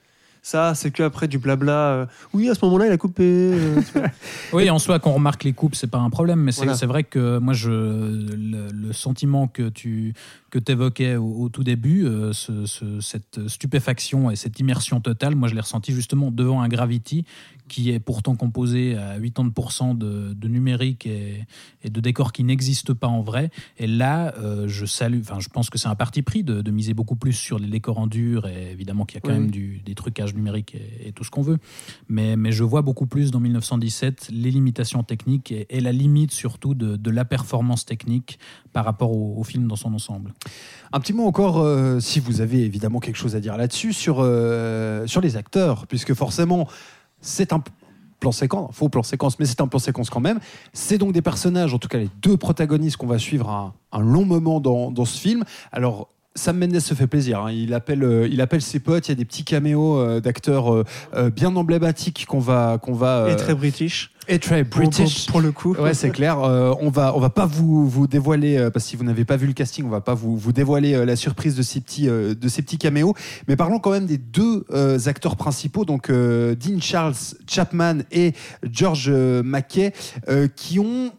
Ça, 0.47 0.77
c'est 0.77 0.93
que 0.93 1.03
après 1.03 1.27
du 1.27 1.39
blabla. 1.39 1.73
euh, 1.73 2.07
oui, 2.33 2.49
à 2.49 2.55
ce 2.55 2.65
moment-là, 2.65 2.87
il 2.87 2.93
a 2.93 2.97
coupé. 2.97 3.25
euh, 3.25 3.81
tu 3.83 3.99
vois. 3.99 4.09
Oui, 4.53 4.71
en 4.71 4.79
soi, 4.79 5.01
qu'on 5.01 5.11
remarque 5.13 5.43
les 5.43 5.53
coupes, 5.53 5.75
c'est 5.75 5.89
pas 5.91 5.99
un 5.99 6.09
problème, 6.09 6.39
mais 6.41 6.53
c'est 6.53 6.59
Voilà. 6.61 6.75
c'est 6.77 6.87
vrai 6.87 7.03
que 7.03 7.39
moi, 7.39 7.53
je, 7.53 7.69
le, 7.71 8.69
le 8.73 8.93
sentiment 8.93 9.49
que 9.49 9.69
tu 9.69 10.15
que 10.51 10.61
évoquais 10.71 11.17
au, 11.17 11.43
au 11.43 11.49
tout 11.49 11.65
début, 11.65 12.07
euh, 12.07 12.33
ce- 12.33 12.65
ce- 12.65 13.01
cette 13.01 13.49
stupéfaction 13.49 14.31
et 14.31 14.37
cette 14.37 14.61
immersion 14.61 15.01
totale, 15.01 15.35
moi, 15.35 15.49
je 15.49 15.55
l'ai 15.55 15.61
ressenti 15.61 15.93
justement 15.93 16.31
devant 16.31 16.63
un 16.63 16.69
Gravity 16.69 17.25
qui 17.69 17.91
est 17.91 17.99
pourtant 18.01 18.37
composé 18.37 18.97
à 18.97 19.19
80% 19.19 19.97
de, 19.99 20.33
de 20.35 20.49
numérique 20.49 21.07
et, 21.07 21.45
et 21.83 21.91
de 21.91 22.01
décors 22.01 22.33
qui 22.33 22.45
n'existent 22.45 22.95
pas 22.95 23.09
en 23.09 23.23
vrai. 23.23 23.51
Et 23.79 23.87
là, 23.87 24.35
euh, 24.39 24.69
je 24.69 24.87
salue, 24.87 25.21
enfin, 25.21 25.41
je 25.41 25.49
pense 25.49 25.71
que 25.71 25.79
c'est 25.79 25.89
un 25.89 25.95
parti 25.95 26.23
pris 26.23 26.45
de, 26.45 26.63
de 26.63 26.71
miser 26.71 26.95
beaucoup 26.95 27.17
plus 27.17 27.33
sur 27.33 27.59
les 27.59 27.69
décors 27.69 27.99
en 27.99 28.07
dur 28.07 28.47
et 28.47 28.71
évidemment 28.71 29.05
qu'il 29.05 29.17
y 29.17 29.19
a 29.19 29.21
quand 29.23 29.33
Oui. 29.35 29.41
même 29.41 29.51
du, 29.51 29.81
des 29.85 29.95
trucages 29.95 30.35
numériques 30.35 30.75
et, 30.75 31.09
et 31.09 31.13
tout 31.13 31.25
ce 31.25 31.31
qu'on 31.31 31.43
veut. 31.43 31.59
Mais, 32.09 32.37
mais 32.37 32.53
je 32.53 32.63
vois 32.65 32.83
beaucoup 32.83 33.07
plus 33.07 33.31
dans 33.31 33.41
1917 33.41 34.29
les 34.33 34.51
limitations 34.51 35.03
techniques 35.03 35.53
et, 35.53 35.67
et 35.71 35.81
la 35.81 35.93
limite 35.93 36.33
surtout 36.33 36.75
de, 36.75 36.97
de 36.97 37.11
la 37.11 37.25
performance 37.25 37.85
technique 37.85 38.39
par 38.73 38.85
rapport 38.85 39.11
au, 39.13 39.35
au 39.39 39.45
film 39.45 39.67
dans 39.67 39.77
son 39.77 39.93
ensemble. 39.95 40.33
Un 40.93 41.01
petit 41.01 41.13
mot 41.13 41.25
encore, 41.27 41.59
euh, 41.59 42.01
si 42.01 42.21
vous 42.21 42.41
avez 42.41 42.61
évidemment 42.65 43.01
quelque 43.01 43.17
chose 43.17 43.35
à 43.37 43.41
dire 43.41 43.57
là-dessus, 43.57 43.93
sur, 43.93 44.19
euh, 44.21 45.07
sur 45.07 45.21
les 45.21 45.37
acteurs, 45.37 45.87
puisque 45.87 46.15
forcément, 46.15 46.69
c'est 47.21 47.53
un 47.53 47.63
plan 48.21 48.33
séquence, 48.33 48.75
faux 48.75 48.89
plan 48.89 49.03
séquence, 49.03 49.39
mais 49.39 49.47
c'est 49.47 49.61
un 49.61 49.69
plan 49.69 49.79
séquence 49.79 50.11
quand 50.11 50.21
même. 50.21 50.41
C'est 50.73 50.99
donc 50.99 51.13
des 51.13 51.23
personnages, 51.23 51.75
en 51.75 51.79
tout 51.79 51.89
cas 51.89 51.99
les 51.99 52.11
deux 52.23 52.37
protagonistes 52.37 52.97
qu'on 52.97 53.07
va 53.07 53.19
suivre 53.19 53.51
un, 53.93 54.01
long 54.01 54.25
moment 54.25 54.61
dans, 54.61 55.05
ce 55.05 55.19
film. 55.19 55.45
Alors, 55.73 56.09
Sam 56.35 56.59
Mendes 56.59 56.81
se 56.81 56.95
fait 56.95 57.07
plaisir. 57.07 57.41
hein. 57.41 57.51
Il, 57.51 57.73
appelle, 57.73 58.05
euh, 58.05 58.29
il 58.31 58.41
appelle 58.41 58.61
ses 58.61 58.79
potes. 58.79 59.09
Il 59.09 59.11
y 59.11 59.13
a 59.13 59.15
des 59.17 59.25
petits 59.25 59.45
caméos 59.45 59.99
euh, 59.99 60.21
d'acteurs 60.21 60.73
euh, 60.73 61.31
bien 61.31 61.57
emblématiques 61.57 62.27
qu'on 62.27 62.41
va, 62.41 62.79
qu'on 62.79 62.93
va 62.93 63.31
Et 63.31 63.37
très 63.37 63.55
british. 63.55 64.13
Et 64.29 64.39
très 64.39 64.65
British. 64.65 65.27
Pour, 65.27 65.33
pour 65.33 65.41
le 65.41 65.53
coup. 65.53 65.75
Ouais, 65.75 65.95
c'est 65.95 66.11
clair. 66.11 66.41
Euh, 66.41 66.75
on 66.81 66.91
va, 66.91 67.17
on 67.17 67.21
va 67.21 67.31
pas 67.31 67.47
vous, 67.47 67.89
vous 67.89 68.07
dévoiler 68.07 68.57
euh, 68.57 68.71
parce 68.71 68.85
que 68.85 68.91
si 68.91 68.97
vous 68.97 69.05
n'avez 69.05 69.25
pas 69.25 69.37
vu 69.37 69.47
le 69.47 69.53
casting, 69.53 69.85
on 69.85 69.89
va 69.91 70.01
pas 70.01 70.15
vous, 70.15 70.37
vous 70.37 70.53
dévoiler 70.53 70.95
euh, 70.95 71.05
la 71.05 71.17
surprise 71.17 71.55
de 71.55 71.62
ces 71.62 71.81
petits, 71.81 72.09
euh, 72.09 72.35
de 72.35 72.49
ces 72.49 72.62
petits 72.62 72.79
caméos. 72.79 73.15
Mais 73.49 73.57
parlons 73.57 73.79
quand 73.79 73.91
même 73.91 74.07
des 74.07 74.19
deux 74.19 74.65
euh, 74.71 74.99
acteurs 75.07 75.37
principaux, 75.37 75.85
donc 75.85 76.11
euh, 76.11 76.55
Dean 76.55 76.81
Charles 76.81 77.15
Chapman 77.49 77.99
et 78.11 78.33
George 78.71 79.11
Mackay, 79.11 79.93
euh, 80.29 80.49
qui 80.49 80.79
ont 80.79 81.12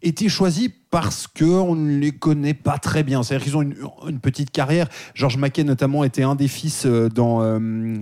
été 0.00 0.28
choisis 0.28 0.70
parce 0.90 1.26
que 1.26 1.44
on 1.44 1.74
ne 1.74 1.98
les 1.98 2.12
connaît 2.12 2.54
pas 2.54 2.78
très 2.78 3.02
bien. 3.02 3.22
C'est-à-dire 3.22 3.44
qu'ils 3.44 3.56
ont 3.56 3.62
une, 3.62 3.76
une 4.08 4.20
petite 4.20 4.50
carrière. 4.50 4.88
George 5.14 5.36
Mackay 5.36 5.64
notamment 5.64 6.04
était 6.04 6.22
un 6.22 6.34
des 6.34 6.48
fils 6.48 6.86
euh, 6.86 7.08
dans, 7.08 7.42
euh, 7.42 7.58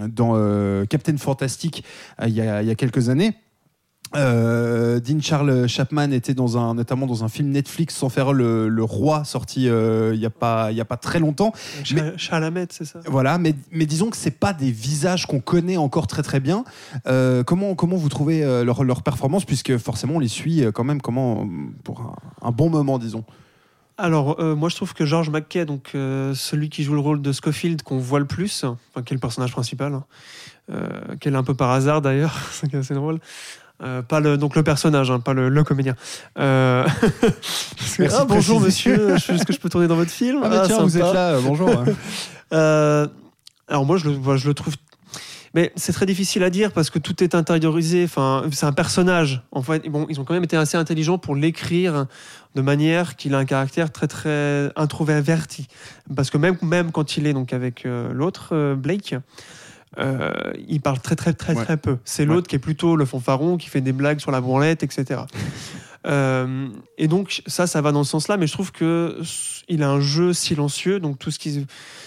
dans 0.09 0.33
euh, 0.35 0.85
Captain 0.85 1.17
Fantastic 1.17 1.85
euh, 2.21 2.29
il 2.29 2.35
y, 2.35 2.43
a, 2.43 2.63
il 2.63 2.69
y 2.69 2.71
a 2.71 2.75
quelques 2.75 3.09
années. 3.09 3.33
Euh, 4.17 4.99
Dean 5.01 5.21
Charles 5.21 5.69
Chapman 5.69 6.11
était 6.11 6.35
dans 6.35 6.57
un, 6.59 6.75
notamment 6.75 7.07
dans 7.07 7.23
un 7.25 7.29
film 7.29 7.51
Netflix 7.51 7.95
sans 7.95 8.09
faire 8.09 8.33
le, 8.33 8.69
le 8.69 8.83
roi 8.83 9.25
sorti 9.25 9.69
euh, 9.69 10.13
il 10.15 10.21
n'y 10.21 10.27
a, 10.27 10.31
pas- 10.31 10.71
il 10.73 10.77
y 10.77 10.81
a 10.81 10.85
pas 10.85 10.97
très 10.97 11.19
longtemps. 11.19 11.53
Cha- 11.85 12.17
Chalamet, 12.17 12.67
c'est 12.71 12.85
ça? 12.85 13.01
Voilà, 13.07 13.39
mais, 13.39 13.55
mais 13.73 13.87
disons 13.87 14.11
que 14.11 14.17
c'est 14.17 14.31
pas 14.39 14.53
des 14.53 14.71
visages 14.71 15.27
qu'on 15.27 15.41
connaît 15.41 15.77
encore 15.77 16.07
très 16.07 16.23
très 16.23 16.41
bien. 16.41 16.65
Euh, 17.07 17.45
comment, 17.45 17.75
comment 17.75 17.97
vous 17.97 18.09
trouvez 18.09 18.43
euh, 18.45 18.65
leur, 18.65 18.85
leur 18.85 19.03
performance? 19.03 19.45
Puisque 19.45 19.77
forcément 19.79 20.15
on 20.17 20.19
les 20.19 20.29
suit 20.29 20.65
euh, 20.65 20.73
quand 20.73 20.85
même 20.85 21.01
comment, 21.03 21.47
pour 21.85 22.01
un, 22.01 22.49
un 22.49 22.51
bon 22.53 22.71
moment 22.71 22.99
disons. 22.99 23.25
Alors, 23.99 24.39
euh, 24.41 24.55
moi, 24.55 24.69
je 24.69 24.77
trouve 24.77 24.93
que 24.93 25.07
George 25.07 25.31
Mackay, 25.31 25.65
donc 25.65 25.93
euh, 25.95 26.35
celui 26.35 26.69
qui 26.69 26.83
joue 26.83 26.93
le 26.93 27.01
rôle 27.01 27.23
de 27.23 27.33
Scofield, 27.33 27.81
qu'on 27.81 27.97
voit 27.97 28.19
le 28.19 28.27
plus, 28.27 28.63
enfin, 28.65 29.03
qui 29.03 29.15
est 29.15 29.17
le 29.17 29.21
personnage 29.21 29.53
principal, 29.53 29.95
hein, 29.95 30.05
euh, 30.71 31.17
qui 31.19 31.31
est 31.31 31.35
un 31.35 31.43
peu 31.43 31.55
par 31.55 31.71
hasard 31.71 32.03
d'ailleurs, 32.03 32.37
c'est 32.53 32.75
assez 32.75 32.93
drôle. 32.93 33.21
Euh, 33.83 34.03
pas 34.03 34.21
le, 34.21 34.39
donc 34.39 34.57
le 34.57 34.63
personnage, 34.63 35.11
hein, 35.11 35.21
pas 35.21 35.35
le, 35.35 35.49
le 35.49 35.65
comédien. 35.65 35.95
Euh, 36.39 36.87
ah, 38.11 38.25
bonjour 38.27 38.61
monsieur, 38.61 39.15
est-ce 39.15 39.45
que 39.45 39.53
je 39.53 39.59
peux 39.59 39.69
tourner 39.69 39.87
dans 39.87 39.97
votre 39.97 40.11
film 40.11 40.41
Ah, 40.43 40.49
bah 40.49 40.63
tiens, 40.67 40.83
vous 40.83 40.97
êtes 40.97 41.03
là, 41.03 41.35
euh, 41.35 41.41
bonjour. 41.41 41.71
Euh, 42.53 43.09
alors 43.67 43.85
moi, 43.85 43.97
je 43.97 44.09
le, 44.09 44.17
moi, 44.17 44.37
je 44.37 44.47
le 44.47 44.55
trouve. 44.55 44.77
Mais 45.53 45.73
c'est 45.75 45.93
très 45.93 46.07
difficile 46.07 46.45
à 46.45 46.51
dire 46.51 46.71
parce 46.71 46.91
que 46.91 47.01
tout 47.01 47.25
est 47.25 47.35
intériorisé. 47.35 48.05
Enfin, 48.05 48.45
c'est 48.53 48.67
un 48.67 48.73
personnage. 48.73 49.43
En 49.51 49.63
fait, 49.63 49.89
bon, 49.89 50.07
ils 50.09 50.21
ont 50.21 50.25
quand 50.25 50.35
même 50.35 50.45
été 50.45 50.57
assez 50.57 50.77
intelligents 50.77 51.19
pour 51.19 51.35
l'écrire 51.35 52.07
de 52.55 52.63
manière 52.63 53.17
qu'il 53.17 53.35
a 53.35 53.39
un 53.39 53.45
caractère 53.45 53.91
très 53.91 54.07
très 54.07 54.71
introverti. 54.77 55.67
Parce 56.15 56.31
que 56.31 56.39
même 56.39 56.57
même 56.63 56.93
quand 56.93 57.17
il 57.17 57.27
est 57.27 57.33
donc 57.33 57.53
avec 57.53 57.87
euh, 57.87 58.13
l'autre 58.13 58.51
euh, 58.53 58.75
Blake. 58.75 59.15
Euh, 59.99 60.33
il 60.69 60.81
parle 60.81 61.01
très 61.01 61.17
très 61.17 61.33
très 61.33 61.55
Ouais. 61.55 61.65
très 61.65 61.77
peu. 61.77 61.99
C'est 62.05 62.25
l'autre 62.25 62.49
qui 62.49 62.57
est 62.57 62.61
plutôt 62.61 62.97
le 62.97 63.05
fanfaron, 63.05 63.57
qui 63.57 63.69
fait 63.69 63.81
des 63.81 63.93
blagues 63.93 64.21
sur 64.21 64.31
la 64.31 64.41
branlette, 64.41 64.83
etc. 64.83 65.21
Euh, 66.07 66.69
et 66.99 67.09
donc 67.09 67.43
ça, 67.49 67.67
ça 67.67 67.81
va 67.81 67.91
dans 67.91 68.05
ce 68.05 68.13
sens-là, 68.13 68.37
mais 68.37 68.47
je 68.47 68.53
trouve 68.53 68.71
que 68.71 69.19
il 69.69 69.83
a 69.83 69.91
un 69.91 69.99
jeu 70.01 70.33
silencieux, 70.33 71.01
donc 71.01 71.19
tout 71.19 71.33
ce 71.33 71.39
qui 71.41 71.67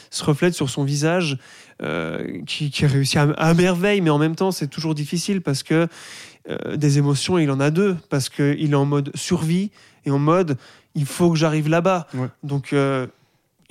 se- 0.10 0.23
reflète 0.23 0.54
sur 0.54 0.69
son 0.69 0.86
visage, 0.86 1.38
euh, 1.84 2.41
qui, 2.47 2.71
qui 2.71 2.86
réussit 2.86 3.17
à, 3.17 3.23
à 3.32 3.54
merveille, 3.54 3.99
mais 3.99 4.10
en 4.10 4.17
même 4.17 4.38
temps 4.38 4.52
c'est 4.52 4.67
toujours 4.69 4.95
difficile 4.95 5.41
parce 5.41 5.63
que 5.63 5.89
des 6.78 6.97
émotions, 6.97 7.38
il 7.38 7.52
en 7.52 7.60
a 7.60 7.71
deux, 7.71 7.97
parce 8.10 8.30
qu'il 8.30 8.71
est 8.71 8.75
en 8.75 8.86
mode 8.86 9.12
survie 9.15 9.69
et 10.06 10.12
en 10.12 10.17
mode 10.19 10.58
il 10.95 11.06
faut 11.06 11.30
que 11.32 11.38
j'arrive 11.38 11.67
là-bas. 11.67 12.08
Ouais. 12.13 12.28
Donc 12.41 12.73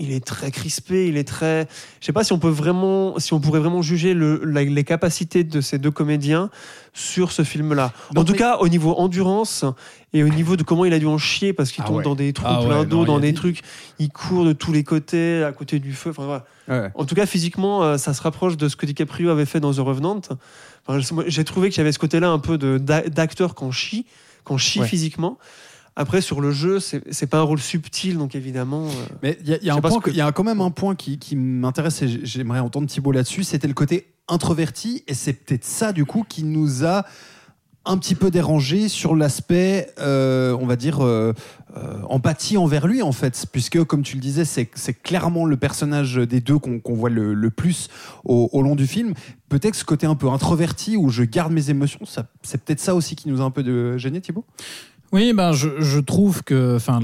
il 0.00 0.12
est 0.12 0.24
très 0.24 0.50
crispé, 0.52 1.08
il 1.08 1.16
est 1.16 1.26
très. 1.26 1.66
Je 2.00 2.06
sais 2.06 2.12
pas 2.12 2.22
si 2.22 2.32
on 2.32 2.38
peut 2.38 2.48
vraiment, 2.48 3.18
si 3.18 3.32
on 3.34 3.40
pourrait 3.40 3.58
vraiment 3.60 3.82
juger 3.82 4.14
le, 4.14 4.40
la- 4.44 4.62
les 4.62 4.84
capacités 4.84 5.42
de 5.44 5.60
ces 5.60 5.78
deux 5.78 5.90
comédiens 5.90 6.50
sur 6.94 7.32
ce 7.32 7.42
film-là. 7.42 7.92
En 8.14 8.24
tout 8.24 8.32
mais- 8.32 8.38
cas, 8.38 8.58
au 8.58 8.68
niveau 8.68 8.94
endurance 8.96 9.64
et 10.12 10.22
au 10.22 10.28
niveau 10.28 10.56
de 10.56 10.62
comment 10.62 10.84
il 10.84 10.92
a 10.92 10.98
dû 11.00 11.06
en 11.06 11.18
chier 11.18 11.52
parce 11.52 11.72
qu'il 11.72 11.82
Ah 11.84 11.88
tombe 11.88 11.96
ouais. 11.98 12.02
dans 12.04 12.14
des 12.14 12.32
trous 12.32 12.46
Ah 12.48 12.60
plein 12.64 12.84
d'eau, 12.84 13.04
dans 13.04 13.18
des 13.18 13.34
trucs, 13.34 13.62
il 13.98 14.08
court 14.10 14.44
de 14.44 14.52
tous 14.52 14.72
les 14.72 14.84
côtés, 14.84 15.42
à 15.42 15.50
côté 15.52 15.80
du 15.80 15.92
feu. 15.92 16.10
Enfin, 16.10 16.24
voilà. 16.24 16.44
Ouais. 16.68 16.90
En 16.94 17.04
tout 17.04 17.14
cas, 17.16 17.26
physiquement, 17.26 17.82
euh, 17.82 17.96
ça 17.98 18.14
se 18.14 18.22
rapproche 18.22 18.56
de 18.56 18.68
ce 18.68 18.76
que 18.76 18.86
DiCaprio 18.86 19.30
avait 19.30 19.46
fait 19.46 19.58
dans 19.60 19.72
The 19.72 19.78
Revenant. 19.78 20.20
Enfin, 20.86 21.00
J'ai 21.26 21.44
trouvé 21.44 21.70
qu'il 21.70 21.78
y 21.78 21.80
avait 21.80 21.92
ce 21.92 21.98
côté-là 21.98 22.30
un 22.30 22.38
peu 22.38 22.56
d'acteur 22.56 23.54
qu'on 23.54 23.72
chie 23.72 24.06
qu'on 24.44 24.56
chie 24.58 24.82
physiquement. 24.84 25.36
Après, 26.00 26.20
sur 26.20 26.40
le 26.40 26.52
jeu, 26.52 26.78
c'est 26.78 27.26
pas 27.26 27.38
un 27.38 27.42
rôle 27.42 27.58
subtil, 27.58 28.18
donc 28.18 28.36
évidemment. 28.36 28.84
euh, 28.86 28.90
Mais 29.22 29.36
il 29.42 29.48
y 29.48 29.58
que- 30.00 30.10
y 30.12 30.20
a 30.20 30.30
quand 30.32 30.44
même 30.44 30.60
un 30.60 30.70
point 30.70 30.94
qui, 30.94 31.18
qui 31.18 31.34
m'intéresse 31.34 32.00
et 32.02 32.24
j'aimerais 32.24 32.60
entendre 32.60 32.86
Thibault 32.86 33.10
là-dessus, 33.10 33.42
c'était 33.42 33.66
le 33.66 33.74
côté 33.74 34.06
introverti 34.28 35.02
et 35.08 35.14
c'est 35.14 35.32
peut-être 35.32 35.64
ça 35.64 35.92
du 35.92 36.04
coup 36.04 36.24
qui 36.28 36.44
nous 36.44 36.84
a 36.84 37.04
un 37.84 37.96
petit 37.98 38.14
peu 38.14 38.30
dérangé 38.30 38.86
sur 38.88 39.16
l'aspect, 39.16 39.88
euh, 39.98 40.56
on 40.60 40.66
va 40.66 40.76
dire, 40.76 41.00
euh, 41.04 41.32
euh, 41.76 42.02
empathie 42.10 42.58
envers 42.58 42.86
lui 42.86 43.02
en 43.02 43.12
fait, 43.12 43.46
puisque 43.50 43.82
comme 43.84 44.02
tu 44.02 44.14
le 44.16 44.20
disais, 44.20 44.44
c'est 44.44 44.66
clairement 45.02 45.46
le 45.46 45.56
personnage 45.56 46.14
des 46.16 46.40
deux 46.40 46.58
qu'on 46.58 46.80
voit 46.94 47.10
le, 47.10 47.34
le 47.34 47.50
plus 47.50 47.88
au, 48.24 48.48
au 48.52 48.62
long 48.62 48.76
du 48.76 48.86
film. 48.86 49.14
Peut-être 49.48 49.74
ce 49.74 49.84
côté 49.84 50.06
un 50.06 50.14
peu 50.16 50.28
introverti 50.28 50.96
où 50.96 51.08
je 51.08 51.24
garde 51.24 51.52
mes 51.52 51.70
émotions, 51.70 52.00
c'est 52.42 52.62
peut-être 52.62 52.80
ça 52.80 52.94
aussi 52.94 53.16
qui 53.16 53.28
nous 53.30 53.40
a 53.40 53.44
un 53.44 53.50
peu 53.50 53.62
de 53.64 53.96
gêné, 53.96 54.20
Thibault 54.20 54.44
Oui, 55.10 55.32
ben 55.32 55.52
je, 55.52 56.00
trouve 56.00 56.42
que, 56.44 56.76
enfin, 56.76 57.00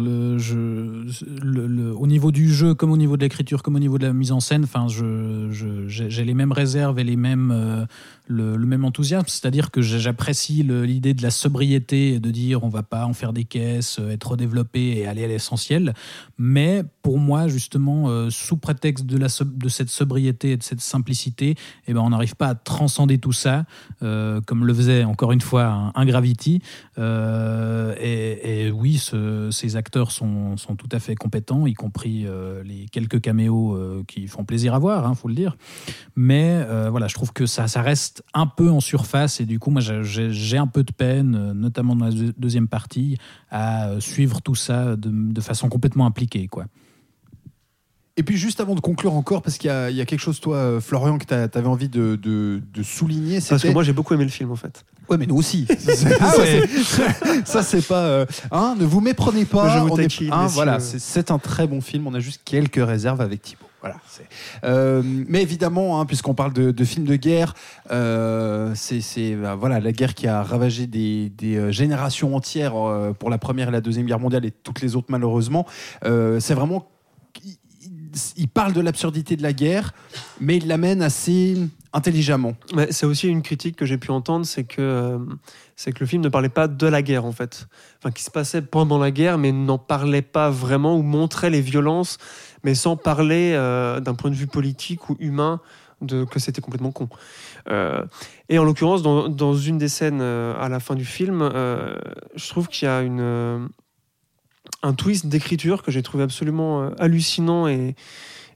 au 1.99 2.07
niveau 2.07 2.33
du 2.33 2.53
jeu, 2.53 2.75
comme 2.75 2.93
au 2.93 2.99
niveau 2.99 3.17
de 3.17 3.23
l'écriture, 3.23 3.63
comme 3.63 3.77
au 3.77 3.79
niveau 3.79 3.97
de 3.97 4.07
la 4.07 4.13
mise 4.13 4.31
en 4.31 4.41
scène, 4.41 4.65
enfin, 4.65 4.89
je, 4.89 5.49
j'ai 5.89 6.25
les 6.25 6.35
mêmes 6.35 6.53
réserves 6.53 6.99
et 6.99 7.05
les 7.05 7.17
mêmes, 7.17 7.51
euh, 7.51 7.87
le, 8.27 8.57
même 8.59 8.85
enthousiasme. 8.85 9.27
C'est-à-dire 9.29 9.71
que 9.71 9.83
j'apprécie 9.83 10.63
l'idée 10.63 11.15
de 11.15 11.23
la 11.23 11.31
sobriété, 11.31 12.19
de 12.21 12.31
dire 12.31 12.65
on 12.65 12.69
va 12.69 12.83
pas 12.83 13.07
en 13.07 13.13
faire 13.13 13.33
des 13.33 13.45
caisses, 13.45 13.99
euh, 13.99 14.11
être 14.11 14.37
développé 14.37 14.99
et 14.99 15.07
aller 15.07 15.25
à 15.25 15.29
l'essentiel. 15.29 15.95
Mais 16.39 16.83
pour 17.03 17.19
moi, 17.19 17.49
justement, 17.49 18.09
euh, 18.09 18.31
sous 18.31 18.57
prétexte 18.57 19.07
de, 19.07 19.69
cette 19.69 19.91
sobriété 19.91 20.53
et 20.53 20.57
de 20.57 20.63
cette 20.63 20.81
simplicité, 20.81 21.55
eh 21.87 21.93
ben, 21.93 22.01
on 22.01 22.11
n'arrive 22.11 22.37
pas 22.37 22.49
à 22.49 22.55
transcender 22.55 23.19
tout 23.19 23.33
ça, 23.33 23.65
euh, 24.03 24.41
comme 24.41 24.65
le 24.65 24.75
faisait 24.75 25.05
encore 25.05 25.33
une 25.33 25.41
fois 25.41 25.93
un, 25.95 26.05
Gravity. 26.05 26.61
Et, 26.99 28.71
oui, 28.75 28.99
ce- 28.99 29.49
ces 29.51 29.77
acteurs 29.77 30.11
sont, 30.11 30.57
tout 30.77 30.89
à 30.93 30.99
fait 30.99 31.15
compétents, 31.15 31.67
y 31.67 31.73
compris 31.73 32.27
les 32.65 32.87
quelques 32.93 33.23
caméos 33.23 34.05
qui 34.07 34.27
font 34.27 34.45
plaisir 34.45 34.75
à 34.75 34.79
voir, 34.79 35.09
il 35.11 35.17
faut 35.17 35.29
le 35.29 35.35
dire. 35.35 35.57
Mais 36.15 36.63
voilà, 36.91 37.09
je 37.09 37.15
trouve 37.15 37.33
que 37.33 37.47
ça 37.47 37.67
reste 37.81 38.14
un 38.35 38.47
peu 38.47 38.71
en 38.71 38.81
surface 38.81 39.41
et 39.41 39.45
du 39.47 39.59
coup, 39.59 39.71
moi, 39.71 39.81
j'ai- 39.81 40.59
un 40.59 40.67
peu 40.67 40.83
de 40.85 40.93
peine, 40.93 41.35
euh, 41.35 41.53
notamment 41.55 41.97
dans 41.97 42.05
la 42.07 42.13
deux- 42.13 42.35
deuxième 42.39 42.69
partie, 42.69 43.19
à 43.51 43.89
euh, 43.89 44.01
suivre 44.01 44.41
tout 44.41 44.55
ça 44.55 44.97
de, 44.97 45.11
de 45.11 45.41
façon 45.41 45.69
complètement 45.69 46.07
impliquée, 46.07 46.47
quoi. 46.49 46.67
Et 48.17 48.23
puis 48.23 48.37
juste 48.37 48.61
avant 48.61 48.77
de 48.77 48.81
conclure 48.81 49.13
encore, 49.15 49.43
parce 49.43 49.59
qu'il 49.59 49.67
y, 49.67 49.73
a- 49.73 49.91
il 49.91 49.97
y 49.97 50.01
a 50.01 50.05
quelque 50.07 50.21
chose, 50.21 50.39
toi, 50.39 50.57
euh, 50.57 50.81
Florian, 50.81 51.19
que 51.19 51.25
tu 51.25 51.35
avais 51.35 51.67
envie 51.67 51.89
de, 51.89 52.15
de- 52.15 52.63
de 52.73 52.83
souligner. 52.85 53.41
Parce 53.49 53.61
que 53.63 53.69
moi, 53.73 53.83
j'ai 53.83 53.93
beaucoup 53.93 54.15
aimé 54.15 54.23
le 54.23 54.31
film, 54.31 54.53
en 54.53 54.57
fait. 54.57 54.85
Ouais, 55.11 55.19
mais 55.19 55.27
nous 55.27 55.37
aussi. 55.37 55.67
Ah 56.21 56.31
ça, 56.31 56.39
ouais. 56.39 56.63
c'est- 56.85 57.45
ça, 57.47 57.63
c'est 57.65 57.83
pas. 57.87 58.05
euh, 58.05 58.27
hein, 58.53 58.77
ne 58.79 58.85
vous 58.85 59.01
méprenez 59.01 59.45
pas. 59.45 59.69
Je 59.77 59.81
vous 59.81 59.89
on 59.89 59.99
est- 59.99 60.23
hein, 60.31 60.47
voilà, 60.47 60.79
c'est 60.79 61.01
c'est 61.01 61.33
un 61.33 61.39
très 61.41 61.67
bon 61.67 61.81
film. 61.81 62.07
On 62.07 62.15
a 62.15 62.21
juste 62.21 62.43
quelques 62.45 62.77
réserves 62.85 63.21
avec 63.21 63.43
Thibaut. 63.43 63.64
Euh, 64.65 65.03
mais 65.05 65.43
évidemment, 65.43 66.01
hein, 66.01 66.07
puisqu'on 66.07 66.35
parle 66.35 66.53
de, 66.53 66.71
de 66.71 66.85
films 66.85 67.07
de 67.07 67.17
guerre, 67.17 67.55
euh, 67.91 68.73
c'est 68.75 69.35
bah, 69.37 69.55
voilà 69.55 69.81
la 69.81 69.93
guerre 69.93 70.15
qui 70.15 70.27
a 70.27 70.43
ravagé 70.43 70.87
des, 70.87 71.31
euh, 71.45 71.71
générations 71.71 72.35
entières 72.35 72.75
pour 73.19 73.31
la 73.31 73.39
première 73.39 73.69
et 73.69 73.73
la 73.73 73.81
deuxième 73.81 74.07
guerre 74.07 74.21
mondiale 74.21 74.45
et 74.45 74.51
toutes 74.51 74.81
les 74.81 74.97
autres 74.97 75.09
malheureusement. 75.11 75.67
C'est 76.03 76.55
vraiment 76.55 76.89
il- 77.45 77.57
il 78.37 78.49
parle 78.49 78.73
de 78.73 78.81
l'absurdité 78.81 79.37
de 79.37 79.43
la 79.43 79.53
guerre, 79.53 79.93
mais 80.41 80.57
il 80.57 80.69
l'amène 80.69 81.03
assez 81.03 81.57
intelligemment. 81.93 82.55
C'est 82.91 83.07
aussi 83.07 83.29
une 83.29 83.43
critique 83.43 83.77
que 83.77 83.87
j'ai 83.87 83.99
pu 83.99 84.11
entendre, 84.11 84.47
c'est 84.47 84.65
que, 84.65 85.19
c'est 85.77 85.93
que 85.93 86.01
le 86.01 86.07
film 86.07 86.23
ne 86.23 86.29
parlait 86.29 86.49
pas 86.49 86.69
de 86.69 86.87
la 86.87 87.03
guerre, 87.03 87.25
en 87.25 87.33
fait. 87.33 87.67
Enfin, 87.99 88.11
qui 88.13 88.23
se 88.23 88.31
passait 88.31 88.63
pendant 88.63 88.99
la 88.99 89.11
guerre, 89.11 89.39
mais 89.39 89.53
n'en 89.53 89.79
parlait 89.79 90.23
pas 90.23 90.51
vraiment 90.51 90.97
ou 90.97 91.03
montrait 91.03 91.51
les 91.51 91.61
violences, 91.61 92.19
mais 92.65 92.75
sans 92.75 92.97
parler 92.97 93.53
euh, 93.55 94.01
d'un 94.01 94.15
point 94.15 94.31
de 94.31 94.35
vue 94.35 94.47
politique 94.47 95.09
ou 95.11 95.17
humain 95.21 95.61
de, 96.01 96.25
que 96.25 96.39
c'était 96.39 96.61
complètement 96.61 96.91
con. 96.91 97.09
Euh, 97.69 98.05
et 98.49 98.59
en 98.59 98.65
l'occurrence, 98.65 99.03
dans, 99.03 99.29
dans 99.29 99.55
une 99.55 99.79
des 99.79 99.89
scènes 99.89 100.21
euh, 100.21 100.55
à 100.61 100.69
la 100.69 100.81
fin 100.81 100.95
du 100.95 101.05
film, 101.05 101.49
je 102.35 102.49
trouve 102.49 102.69
qu'il 102.69 102.87
y 102.87 102.91
a 102.91 103.03
une, 103.03 103.69
un 104.83 104.95
twist 104.95 105.27
d'écriture 105.27 105.83
que 105.83 105.91
j'ai 105.91 106.03
trouvé 106.03 106.25
absolument 106.25 106.91
hallucinant 106.99 107.69
et, 107.69 107.95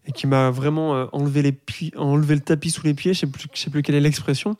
et 0.07 0.13
qui 0.13 0.27
m'a 0.27 0.51
vraiment 0.51 0.95
euh, 0.95 1.07
enlevé, 1.13 1.43
le 1.43 2.41
tapis 2.41 2.71
sous 2.71 2.85
les 2.85 2.95
pieds, 2.95 3.15
je 3.15 3.27
je 3.55 3.61
sais 3.61 3.71
plus 3.71 3.83
quelle 3.83 3.95
est 3.95 4.01
l'expression, 4.01 4.57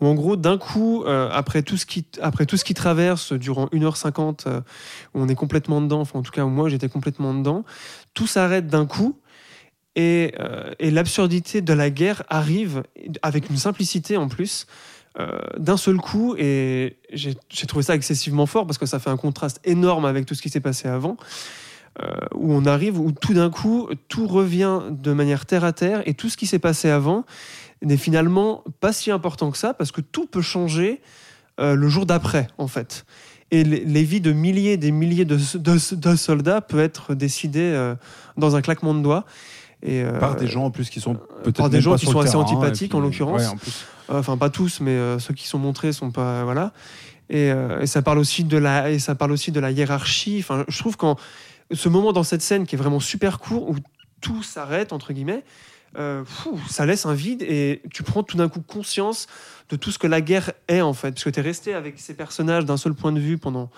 où 0.00 0.06
en 0.06 0.14
gros, 0.14 0.36
d'un 0.36 0.58
coup, 0.58 1.04
euh, 1.04 1.28
après, 1.32 1.62
tout 1.62 1.76
ce 1.76 1.86
qui, 1.86 2.04
traverse 2.74 3.32
durant 3.32 3.66
1h50, 3.66 4.46
euh, 4.46 4.60
où 5.14 5.20
on 5.20 5.28
est 5.28 5.34
complètement 5.34 5.80
dedans, 5.80 6.00
enfin 6.00 6.18
en 6.18 6.22
tout 6.22 6.32
cas 6.32 6.44
où 6.44 6.48
moi 6.48 6.68
j'étais 6.68 6.88
complètement 6.88 7.34
dedans, 7.34 7.64
tout 8.14 8.26
s'arrête 8.26 8.66
d'un 8.68 8.86
coup, 8.86 9.18
et, 9.94 10.34
euh, 10.40 10.72
l'absurdité 10.80 11.62
de 11.62 11.72
la 11.72 11.90
guerre 11.90 12.22
arrive 12.28 12.82
avec 13.22 13.50
une 13.50 13.56
simplicité 13.56 14.16
en 14.16 14.28
plus. 14.28 14.66
euh, 15.18 15.38
d'un 15.56 15.78
seul 15.78 15.96
coup, 15.96 16.34
et 16.36 16.98
j'ai 17.12 17.34
trouvé 17.66 17.82
ça 17.82 17.94
excessivement 17.94 18.44
fort 18.44 18.66
parce 18.66 18.76
que 18.76 18.84
ça 18.84 18.98
fait 18.98 19.08
un 19.08 19.16
contraste 19.16 19.60
énorme 19.64 20.04
avec 20.04 20.26
tout 20.26 20.34
ce 20.34 20.42
qui 20.42 20.50
s'est 20.50 20.60
passé 20.60 20.88
avant 20.88 21.16
euh, 21.16 21.65
où 22.34 22.52
on 22.52 22.64
arrive, 22.66 22.98
où 23.00 23.10
tout 23.12 23.34
d'un 23.34 23.50
coup, 23.50 23.88
tout 24.08 24.26
revient 24.26 24.80
de 24.90 25.12
manière 25.12 25.46
terre 25.46 25.64
à 25.64 25.72
terre, 25.72 26.02
et 26.06 26.14
tout 26.14 26.28
ce 26.28 26.36
qui 26.36 26.46
s'est 26.46 26.58
passé 26.58 26.90
avant 26.90 27.24
n'est 27.82 27.96
finalement 27.96 28.64
pas 28.80 28.92
si 28.92 29.10
important 29.10 29.50
que 29.50 29.58
ça, 29.58 29.74
parce 29.74 29.92
que 29.92 30.00
tout 30.00 30.26
peut 30.26 30.42
changer 30.42 31.00
euh, 31.60 31.74
le 31.74 31.88
jour 31.88 32.04
d'après, 32.06 32.48
en 32.58 32.66
fait. 32.68 33.06
Et 33.50 33.64
les, 33.64 33.84
les 33.84 34.02
vies 34.02 34.20
de 34.20 34.32
milliers 34.32 34.72
et 34.72 34.76
des 34.76 34.90
milliers 34.90 35.24
de, 35.24 35.36
de- 35.58 35.94
de 35.94 36.16
soldats 36.16 36.60
peuvent 36.60 36.80
être 36.80 37.14
décidées 37.14 37.60
euh, 37.74 37.94
dans 38.36 38.56
un 38.56 38.60
claquement 38.62 38.92
de 38.94 39.00
doigts. 39.00 39.24
Et, 39.82 40.02
euh, 40.02 40.18
par 40.18 40.36
des 40.36 40.48
gens 40.48 40.64
en 40.64 40.70
plus 40.70 40.90
qui 40.90 41.00
sont 41.00 41.14
peut-être 41.44 41.56
par 41.58 41.70
des 41.70 41.80
gens 41.80 41.96
qui 41.96 42.06
sont 42.06 42.18
assez 42.18 42.32
terrain, 42.32 42.42
antipathiques, 42.42 42.90
puis- 42.90 42.98
en 42.98 43.00
l'occurrence. 43.00 43.40
ouais, 43.42 43.46
en 43.46 43.56
plus. 43.56 43.84
enfin 44.08 44.36
pas 44.36 44.50
tous, 44.50 44.80
mais 44.80 44.90
euh, 44.92 45.18
ceux 45.18 45.34
qui 45.34 45.46
sont 45.46 45.58
montrés 45.58 45.92
sont 45.92 46.10
pas 46.10 46.44
voilà. 46.44 46.72
Et, 47.28 47.50
euh, 47.52 47.80
et 47.82 47.86
ça 47.86 48.02
parle 48.02 48.18
aussi 48.18 48.42
de 48.44 48.56
la 48.56 48.90
et 48.90 48.98
ça 48.98 49.14
parle 49.14 49.32
aussi 49.32 49.52
de 49.52 49.60
la 49.60 49.70
hiérarchie. 49.70 50.38
Enfin, 50.40 50.64
je 50.68 50.78
trouve 50.78 50.96
quand 50.96 51.16
ce 51.72 51.88
moment 51.88 52.12
dans 52.12 52.22
cette 52.22 52.42
scène 52.42 52.66
qui 52.66 52.74
est 52.76 52.78
vraiment 52.78 53.00
super 53.00 53.38
court 53.38 53.68
où 53.70 53.76
tout 54.20 54.42
s'arrête 54.42 54.92
entre 54.92 55.12
guillemets, 55.12 55.44
euh, 55.98 56.24
ça 56.68 56.84
laisse 56.86 57.06
un 57.06 57.14
vide 57.14 57.42
et 57.42 57.82
tu 57.92 58.02
prends 58.02 58.22
tout 58.22 58.36
d'un 58.36 58.48
coup 58.48 58.60
conscience 58.60 59.26
de 59.70 59.76
tout 59.76 59.90
ce 59.90 59.98
que 59.98 60.06
la 60.06 60.20
guerre 60.20 60.52
est 60.68 60.80
en 60.80 60.92
fait, 60.92 61.12
parce 61.12 61.24
que 61.24 61.30
tu 61.30 61.40
es 61.40 61.42
resté 61.42 61.74
avec 61.74 61.98
ces 61.98 62.14
personnages 62.14 62.64
d'un 62.64 62.76
seul 62.76 62.94
point 62.94 63.12
de 63.12 63.20
vue 63.20 63.38
pendant 63.38 63.70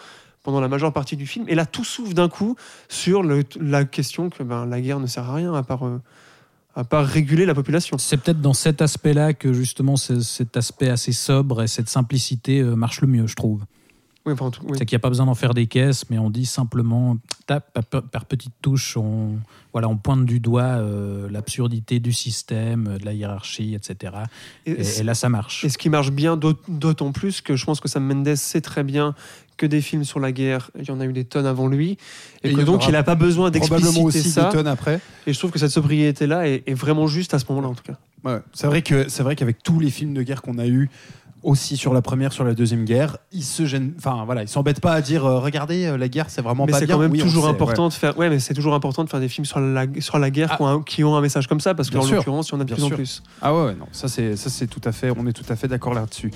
pendant 0.44 0.61
la 0.61 0.68
majeure 0.68 0.92
partie 0.92 1.16
du 1.16 1.27
film, 1.27 1.44
et 1.48 1.55
là 1.55 1.66
tout 1.66 1.85
s'ouvre 1.85 2.14
d'un 2.14 2.29
coup 2.29 2.57
sur 2.88 3.22
la 3.22 3.85
question 3.85 4.31
que 4.31 4.42
ben, 4.42 4.64
la 4.66 4.81
guerre 4.81 4.98
ne 5.01 5.07
sert 5.07 5.29
à 5.29 5.35
rien 5.35 5.53
à 5.53 5.62
part 5.62 5.85
euh, 5.87 6.01
à 6.74 6.85
part 6.85 7.05
réguler 7.07 7.44
la 7.44 7.55
population. 7.55 7.98
C'est 7.98 8.16
peut-être 8.16 8.40
dans 8.40 8.55
cet 8.55 8.81
aspect-là 8.81 9.35
que 9.35 9.53
justement 9.53 9.96
ce- 9.96 10.20
cet 10.20 10.57
aspect 10.57 10.88
assez 10.88 11.12
sobre 11.12 11.62
et 11.62 11.66
cette 11.68 11.88
simplicité 11.88 12.61
euh, 12.61 12.77
marche 12.77 13.01
le 13.01 13.09
mieux, 13.09 13.27
je 13.27 13.35
trouve. 13.35 13.64
Oui, 14.29 14.35
enfin, 14.35 14.47
en 14.47 14.51
tout- 14.51 14.61
oui. 14.64 14.77
C'est 14.77 14.85
qu'il 14.85 14.95
n'y 14.97 15.01
a 15.01 15.03
pas 15.03 15.09
besoin 15.09 15.25
d'en 15.27 15.35
faire 15.35 15.55
des 15.55 15.67
caisses, 15.67 16.05
mais 16.11 16.19
on 16.19 16.29
dit 16.29 16.45
simplement, 16.45 17.17
tape, 17.47 17.81
par, 17.88 18.03
par 18.03 18.25
petites 18.27 18.53
touches, 18.61 18.97
on, 18.99 19.37
voilà, 19.73 19.88
on 19.88 19.97
pointe 19.97 20.27
du 20.27 20.38
doigt 20.38 20.62
euh, 20.62 21.29
l'absurdité 21.31 21.99
du 21.99 22.12
système, 22.12 22.87
euh, 22.88 22.99
de 22.99 23.05
la 23.07 23.14
hiérarchie, 23.14 23.75
etc. 23.75 24.12
Et- 24.67 24.73
Et, 24.73 25.01
et 25.01 25.03
là, 25.03 25.14
ça 25.14 25.29
marche. 25.31 25.64
Et 25.64 25.71
ce 25.71 25.79
qui 25.79 25.88
marche 25.88 26.11
bien, 26.11 26.37
d'aut- 26.37 26.59
d'autant 26.69 27.12
plus 27.12 27.41
que 27.41 27.57
je 27.57 27.64
pense 27.64 27.81
que 27.81 27.88
Sam 27.88 28.05
Mendes 28.05 28.35
sait 28.37 28.61
très 28.61 28.85
bien 28.85 29.14
que 29.57 29.67
des 29.67 29.81
films 29.81 30.05
sur 30.05 30.21
la 30.21 30.31
guerre, 30.31 30.71
il 30.79 30.87
y 30.87 30.91
en 30.93 31.01
a 31.01 31.05
eu 31.07 31.12
des 31.12 31.25
tonnes 31.25 31.47
avant 31.47 31.67
lui, 31.69 31.97
et, 32.45 32.53
que 32.53 32.61
donc 32.61 32.87
il 32.87 32.93
n'a 32.93 33.03
pas 33.03 33.14
besoin 33.17 33.51
d'expliciter 33.51 34.03
aussi 34.03 34.31
ça. 34.31 34.45
des 34.51 34.57
tonnes 34.57 34.67
après. 34.69 35.01
Et 35.27 35.33
je 35.33 35.38
trouve 35.38 35.51
que 35.51 35.59
cette 35.59 35.73
sobriété-là 35.73 36.47
est, 36.49 36.62
est 36.67 36.75
vraiment 36.75 37.07
juste 37.09 37.35
à 37.35 37.38
ce 37.41 37.45
moment-là, 37.49 37.69
en 37.69 37.75
tout 37.75 37.83
cas. 37.83 37.97
Ouais. 38.25 38.38
C'est 38.53 38.67
vrai 38.69 38.83
que 38.83 39.09
c'est 39.09 39.23
vrai 39.23 39.35
qu'avec 39.37 39.62
tous 39.62 39.81
les 39.81 39.91
films 39.91 40.12
de 40.14 40.23
guerre 40.23 40.43
qu'on 40.43 40.59
a 40.59 40.67
eu 40.67 40.91
aussi 41.48 41.76
sur 41.76 41.94
la 41.94 42.02
première, 42.02 42.32
sur 42.32 42.44
la 42.44 42.52
deuxième 42.54 42.84
guerre, 42.84 43.16
ils 43.32 43.42
se 43.42 43.64
gênent, 43.64 43.92
enfin 43.96 44.22
voilà, 44.26 44.42
ils 44.42 44.48
s'embêtent 44.48 44.80
pas 44.80 44.92
à 44.92 45.00
dire 45.00 45.24
euh, 45.24 45.38
regardez 45.40 45.87
euh, 45.87 45.96
la 45.96 46.08
guerre 46.08 46.26
c'est 46.28 46.42
vraiment 46.42 46.66
mais 46.66 46.72
pas 46.72 46.78
c'est 46.78 46.87
bien. 46.87 46.96
quand 46.96 47.00
même 47.00 47.11
Oui, 47.12 47.20
on 47.22 47.24
toujours 47.24 47.44
sait, 47.44 47.50
important 47.50 47.88
de 47.88 47.92
faire. 47.94 48.18
Ouais, 48.18 48.28
mais 48.28 48.38
c'est 48.38 48.52
toujours 48.54 48.74
important 48.74 49.02
de 49.02 49.08
faire 49.08 49.20
des 49.20 49.28
films 49.28 49.46
sur 49.46 49.58
la 49.58 49.87
sur 50.00 50.18
la 50.18 50.30
guerre 50.30 50.50
Ah. 50.52 50.56
qui, 50.56 50.62
ont 50.62 50.66
un, 50.68 50.82
qui 50.82 51.04
ont 51.04 51.16
un 51.16 51.20
message 51.22 51.46
comme 51.46 51.61
ça, 51.61 51.74
parce 51.74 51.88
qu'en 51.90 52.02
sûr. 52.02 52.16
l'occurrence, 52.16 52.48
il 52.50 52.52
y 52.52 52.54
en 52.56 52.61
a 52.61 52.64
de 52.64 52.74
Bien 52.74 52.76
plus 52.76 52.84
en 52.84 52.90
plus. 52.90 53.22
Ah 53.40 53.54
ouais, 53.54 53.74
non, 53.74 53.87
ça 53.92 54.08
c'est 54.08 54.37
ça 54.37 54.50
c'est 54.50 54.66
tout 54.66 54.80
à 54.84 54.92
fait, 54.92 55.11
on 55.16 55.26
est 55.26 55.32
tout 55.32 55.44
à 55.48 55.56
fait 55.56 55.68
d'accord 55.68 55.94
là-dessus. 55.94 56.30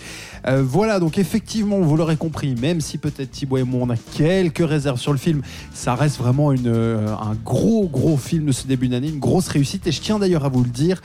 Euh, 0.46 0.62
voilà, 0.66 0.98
donc 0.98 1.18
effectivement, 1.18 1.78
vous 1.80 1.96
l'aurez 1.96 2.16
compris, 2.16 2.54
même 2.54 2.80
si 2.80 2.96
peut-être 2.98 3.30
Thibaut 3.30 3.58
et 3.58 3.64
moi 3.64 3.80
on 3.82 3.90
a 3.90 3.96
quelques 3.96 4.66
réserves 4.66 4.98
sur 4.98 5.12
le 5.12 5.18
film, 5.18 5.42
ça 5.74 5.94
reste 5.94 6.18
vraiment 6.18 6.52
une, 6.52 6.68
euh, 6.68 7.06
un 7.08 7.34
gros 7.44 7.86
gros 7.86 8.16
film 8.16 8.46
de 8.46 8.52
ce 8.52 8.66
début 8.66 8.88
d'année, 8.88 9.08
une 9.08 9.20
grosse 9.20 9.48
réussite. 9.48 9.86
Et 9.86 9.92
je 9.92 10.00
tiens 10.00 10.18
d'ailleurs 10.18 10.44
à 10.44 10.48
vous 10.48 10.62
le 10.64 10.70
dire, 10.70 11.02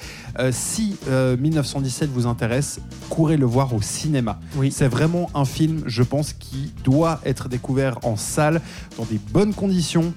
si 0.51 0.95
euh, 1.09 1.35
1917 1.37 2.09
vous 2.11 2.27
intéresse, 2.27 2.79
courez 3.09 3.37
le 3.37 3.45
voir 3.45 3.73
au 3.73 3.81
cinéma. 3.97 4.39
Oui. 4.55 4.71
C'est 4.71 4.87
vraiment 4.87 5.29
un 5.35 5.45
film, 5.45 5.81
je 5.85 6.03
pense, 6.03 6.33
qui 6.33 6.71
doit 6.83 7.19
être 7.25 7.49
découvert 7.49 7.97
en 8.03 8.15
salle 8.15 8.61
dans 8.97 9.05
des 9.05 9.19
bonnes 9.33 9.53
conditions. 9.53 10.13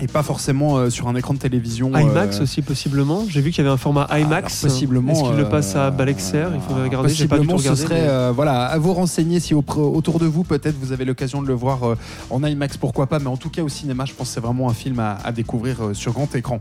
et 0.00 0.08
pas 0.08 0.24
forcément 0.24 0.76
euh, 0.76 0.90
sur 0.90 1.06
un 1.06 1.14
écran 1.14 1.34
de 1.34 1.38
télévision. 1.38 1.92
IMAX 1.96 2.38
euh, 2.38 2.42
aussi 2.42 2.62
possiblement. 2.62 3.24
J'ai 3.28 3.40
vu 3.40 3.50
qu'il 3.52 3.62
y 3.62 3.66
avait 3.66 3.72
un 3.72 3.76
format 3.76 4.02
alors, 4.02 4.26
IMAX. 4.26 4.62
possiblement. 4.62 5.12
Est-ce 5.12 5.22
qu'il 5.22 5.36
le 5.36 5.44
euh, 5.44 5.48
passe 5.48 5.76
à 5.76 5.92
Balexer? 5.92 6.46
Il 6.52 6.60
faudrait 6.60 6.82
regarder. 6.82 7.08
J'ai 7.14 7.28
pas 7.28 7.38
du 7.38 7.46
tout 7.46 7.52
Possiblement, 7.52 7.74
regardé. 7.76 7.80
ce 7.80 7.86
serait 7.86 8.02
mais- 8.02 8.08
euh, 8.08 8.32
voilà, 8.34 8.64
à 8.66 8.76
vous 8.78 8.92
renseigner 8.92 9.38
si 9.38 9.54
au- 9.54 9.62
autour 9.76 10.18
de 10.18 10.26
vous, 10.26 10.42
peut-être, 10.42 10.74
vous 10.80 10.90
avez 10.90 11.04
l'occasion 11.04 11.42
de 11.42 11.46
le 11.46 11.54
voir 11.54 11.84
euh, 11.84 11.96
en 12.30 12.42
IMAX, 12.42 12.76
pourquoi 12.76 13.06
pas, 13.06 13.20
mais 13.20 13.28
en 13.28 13.36
tout 13.36 13.50
cas 13.50 13.62
au 13.62 13.68
cinéma, 13.68 14.04
je 14.04 14.14
pense 14.14 14.26
que 14.28 14.34
c'est 14.34 14.40
vraiment 14.40 14.68
un 14.68 14.74
film 14.74 14.98
à, 14.98 15.16
à 15.24 15.30
découvrir 15.30 15.76
euh, 15.80 15.94
sur 15.94 16.12
grand 16.12 16.34
écran. 16.34 16.58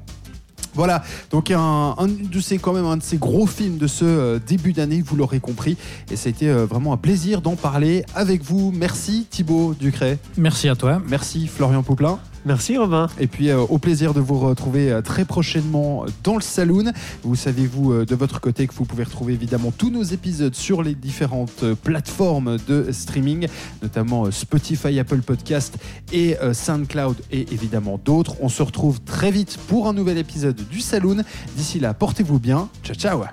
Voilà, 0.75 1.03
donc 1.31 1.51
un, 1.51 1.95
un 1.97 2.07
de 2.07 2.39
ces 2.39 2.57
quand 2.57 2.73
même 2.73 2.85
un 2.85 2.97
de 2.97 3.03
ces 3.03 3.17
gros 3.17 3.45
films 3.47 3.77
de 3.77 3.87
ce 3.87 4.05
euh, 4.05 4.39
début 4.45 4.73
d'année, 4.73 5.01
vous 5.05 5.15
l'aurez 5.15 5.39
compris, 5.39 5.77
et 6.11 6.15
ça 6.15 6.27
a 6.27 6.31
été 6.31 6.49
euh, 6.49 6.65
vraiment 6.65 6.93
un 6.93 6.97
plaisir 6.97 7.41
d'en 7.41 7.55
parler 7.55 8.03
avec 8.15 8.43
vous. 8.43 8.71
Merci 8.75 9.27
Thibaut 9.29 9.75
Ducret, 9.79 10.17
Merci 10.37 10.69
à 10.69 10.75
toi. 10.75 11.01
merci 11.07 11.47
Florian 11.47 11.83
Pouplin. 11.83 12.19
Merci 12.45 12.77
Robin. 12.77 13.07
Et 13.19 13.27
puis 13.27 13.49
euh, 13.49 13.59
au 13.59 13.77
plaisir 13.77 14.13
de 14.13 14.19
vous 14.19 14.39
retrouver 14.39 14.91
euh, 14.91 15.01
très 15.01 15.25
prochainement 15.25 16.05
dans 16.23 16.35
le 16.35 16.41
saloon. 16.41 16.91
Vous 17.23 17.35
savez 17.35 17.65
vous 17.65 17.93
euh, 17.93 18.05
de 18.05 18.15
votre 18.15 18.41
côté 18.41 18.67
que 18.67 18.73
vous 18.73 18.85
pouvez 18.85 19.03
retrouver 19.03 19.33
évidemment 19.33 19.71
tous 19.71 19.89
nos 19.89 20.03
épisodes 20.03 20.55
sur 20.55 20.83
les 20.83 20.95
différentes 20.95 21.63
plateformes 21.83 22.57
de 22.67 22.91
streaming, 22.91 23.47
notamment 23.81 24.29
Spotify, 24.31 24.99
Apple 24.99 25.21
Podcast 25.21 25.77
et 26.11 26.35
SoundCloud 26.51 27.17
et 27.31 27.45
évidemment 27.51 27.99
d'autres. 28.03 28.35
On 28.41 28.49
se 28.49 28.63
retrouve 28.63 29.01
très 29.01 29.31
vite 29.31 29.57
pour 29.67 29.87
un 29.87 29.93
nouvel 29.93 30.17
épisode 30.17 30.59
du 30.69 30.79
saloon. 30.79 31.23
D'ici 31.55 31.79
là, 31.79 31.93
portez-vous 31.93 32.39
bien. 32.39 32.69
Ciao 32.83 32.95
ciao. 32.95 33.23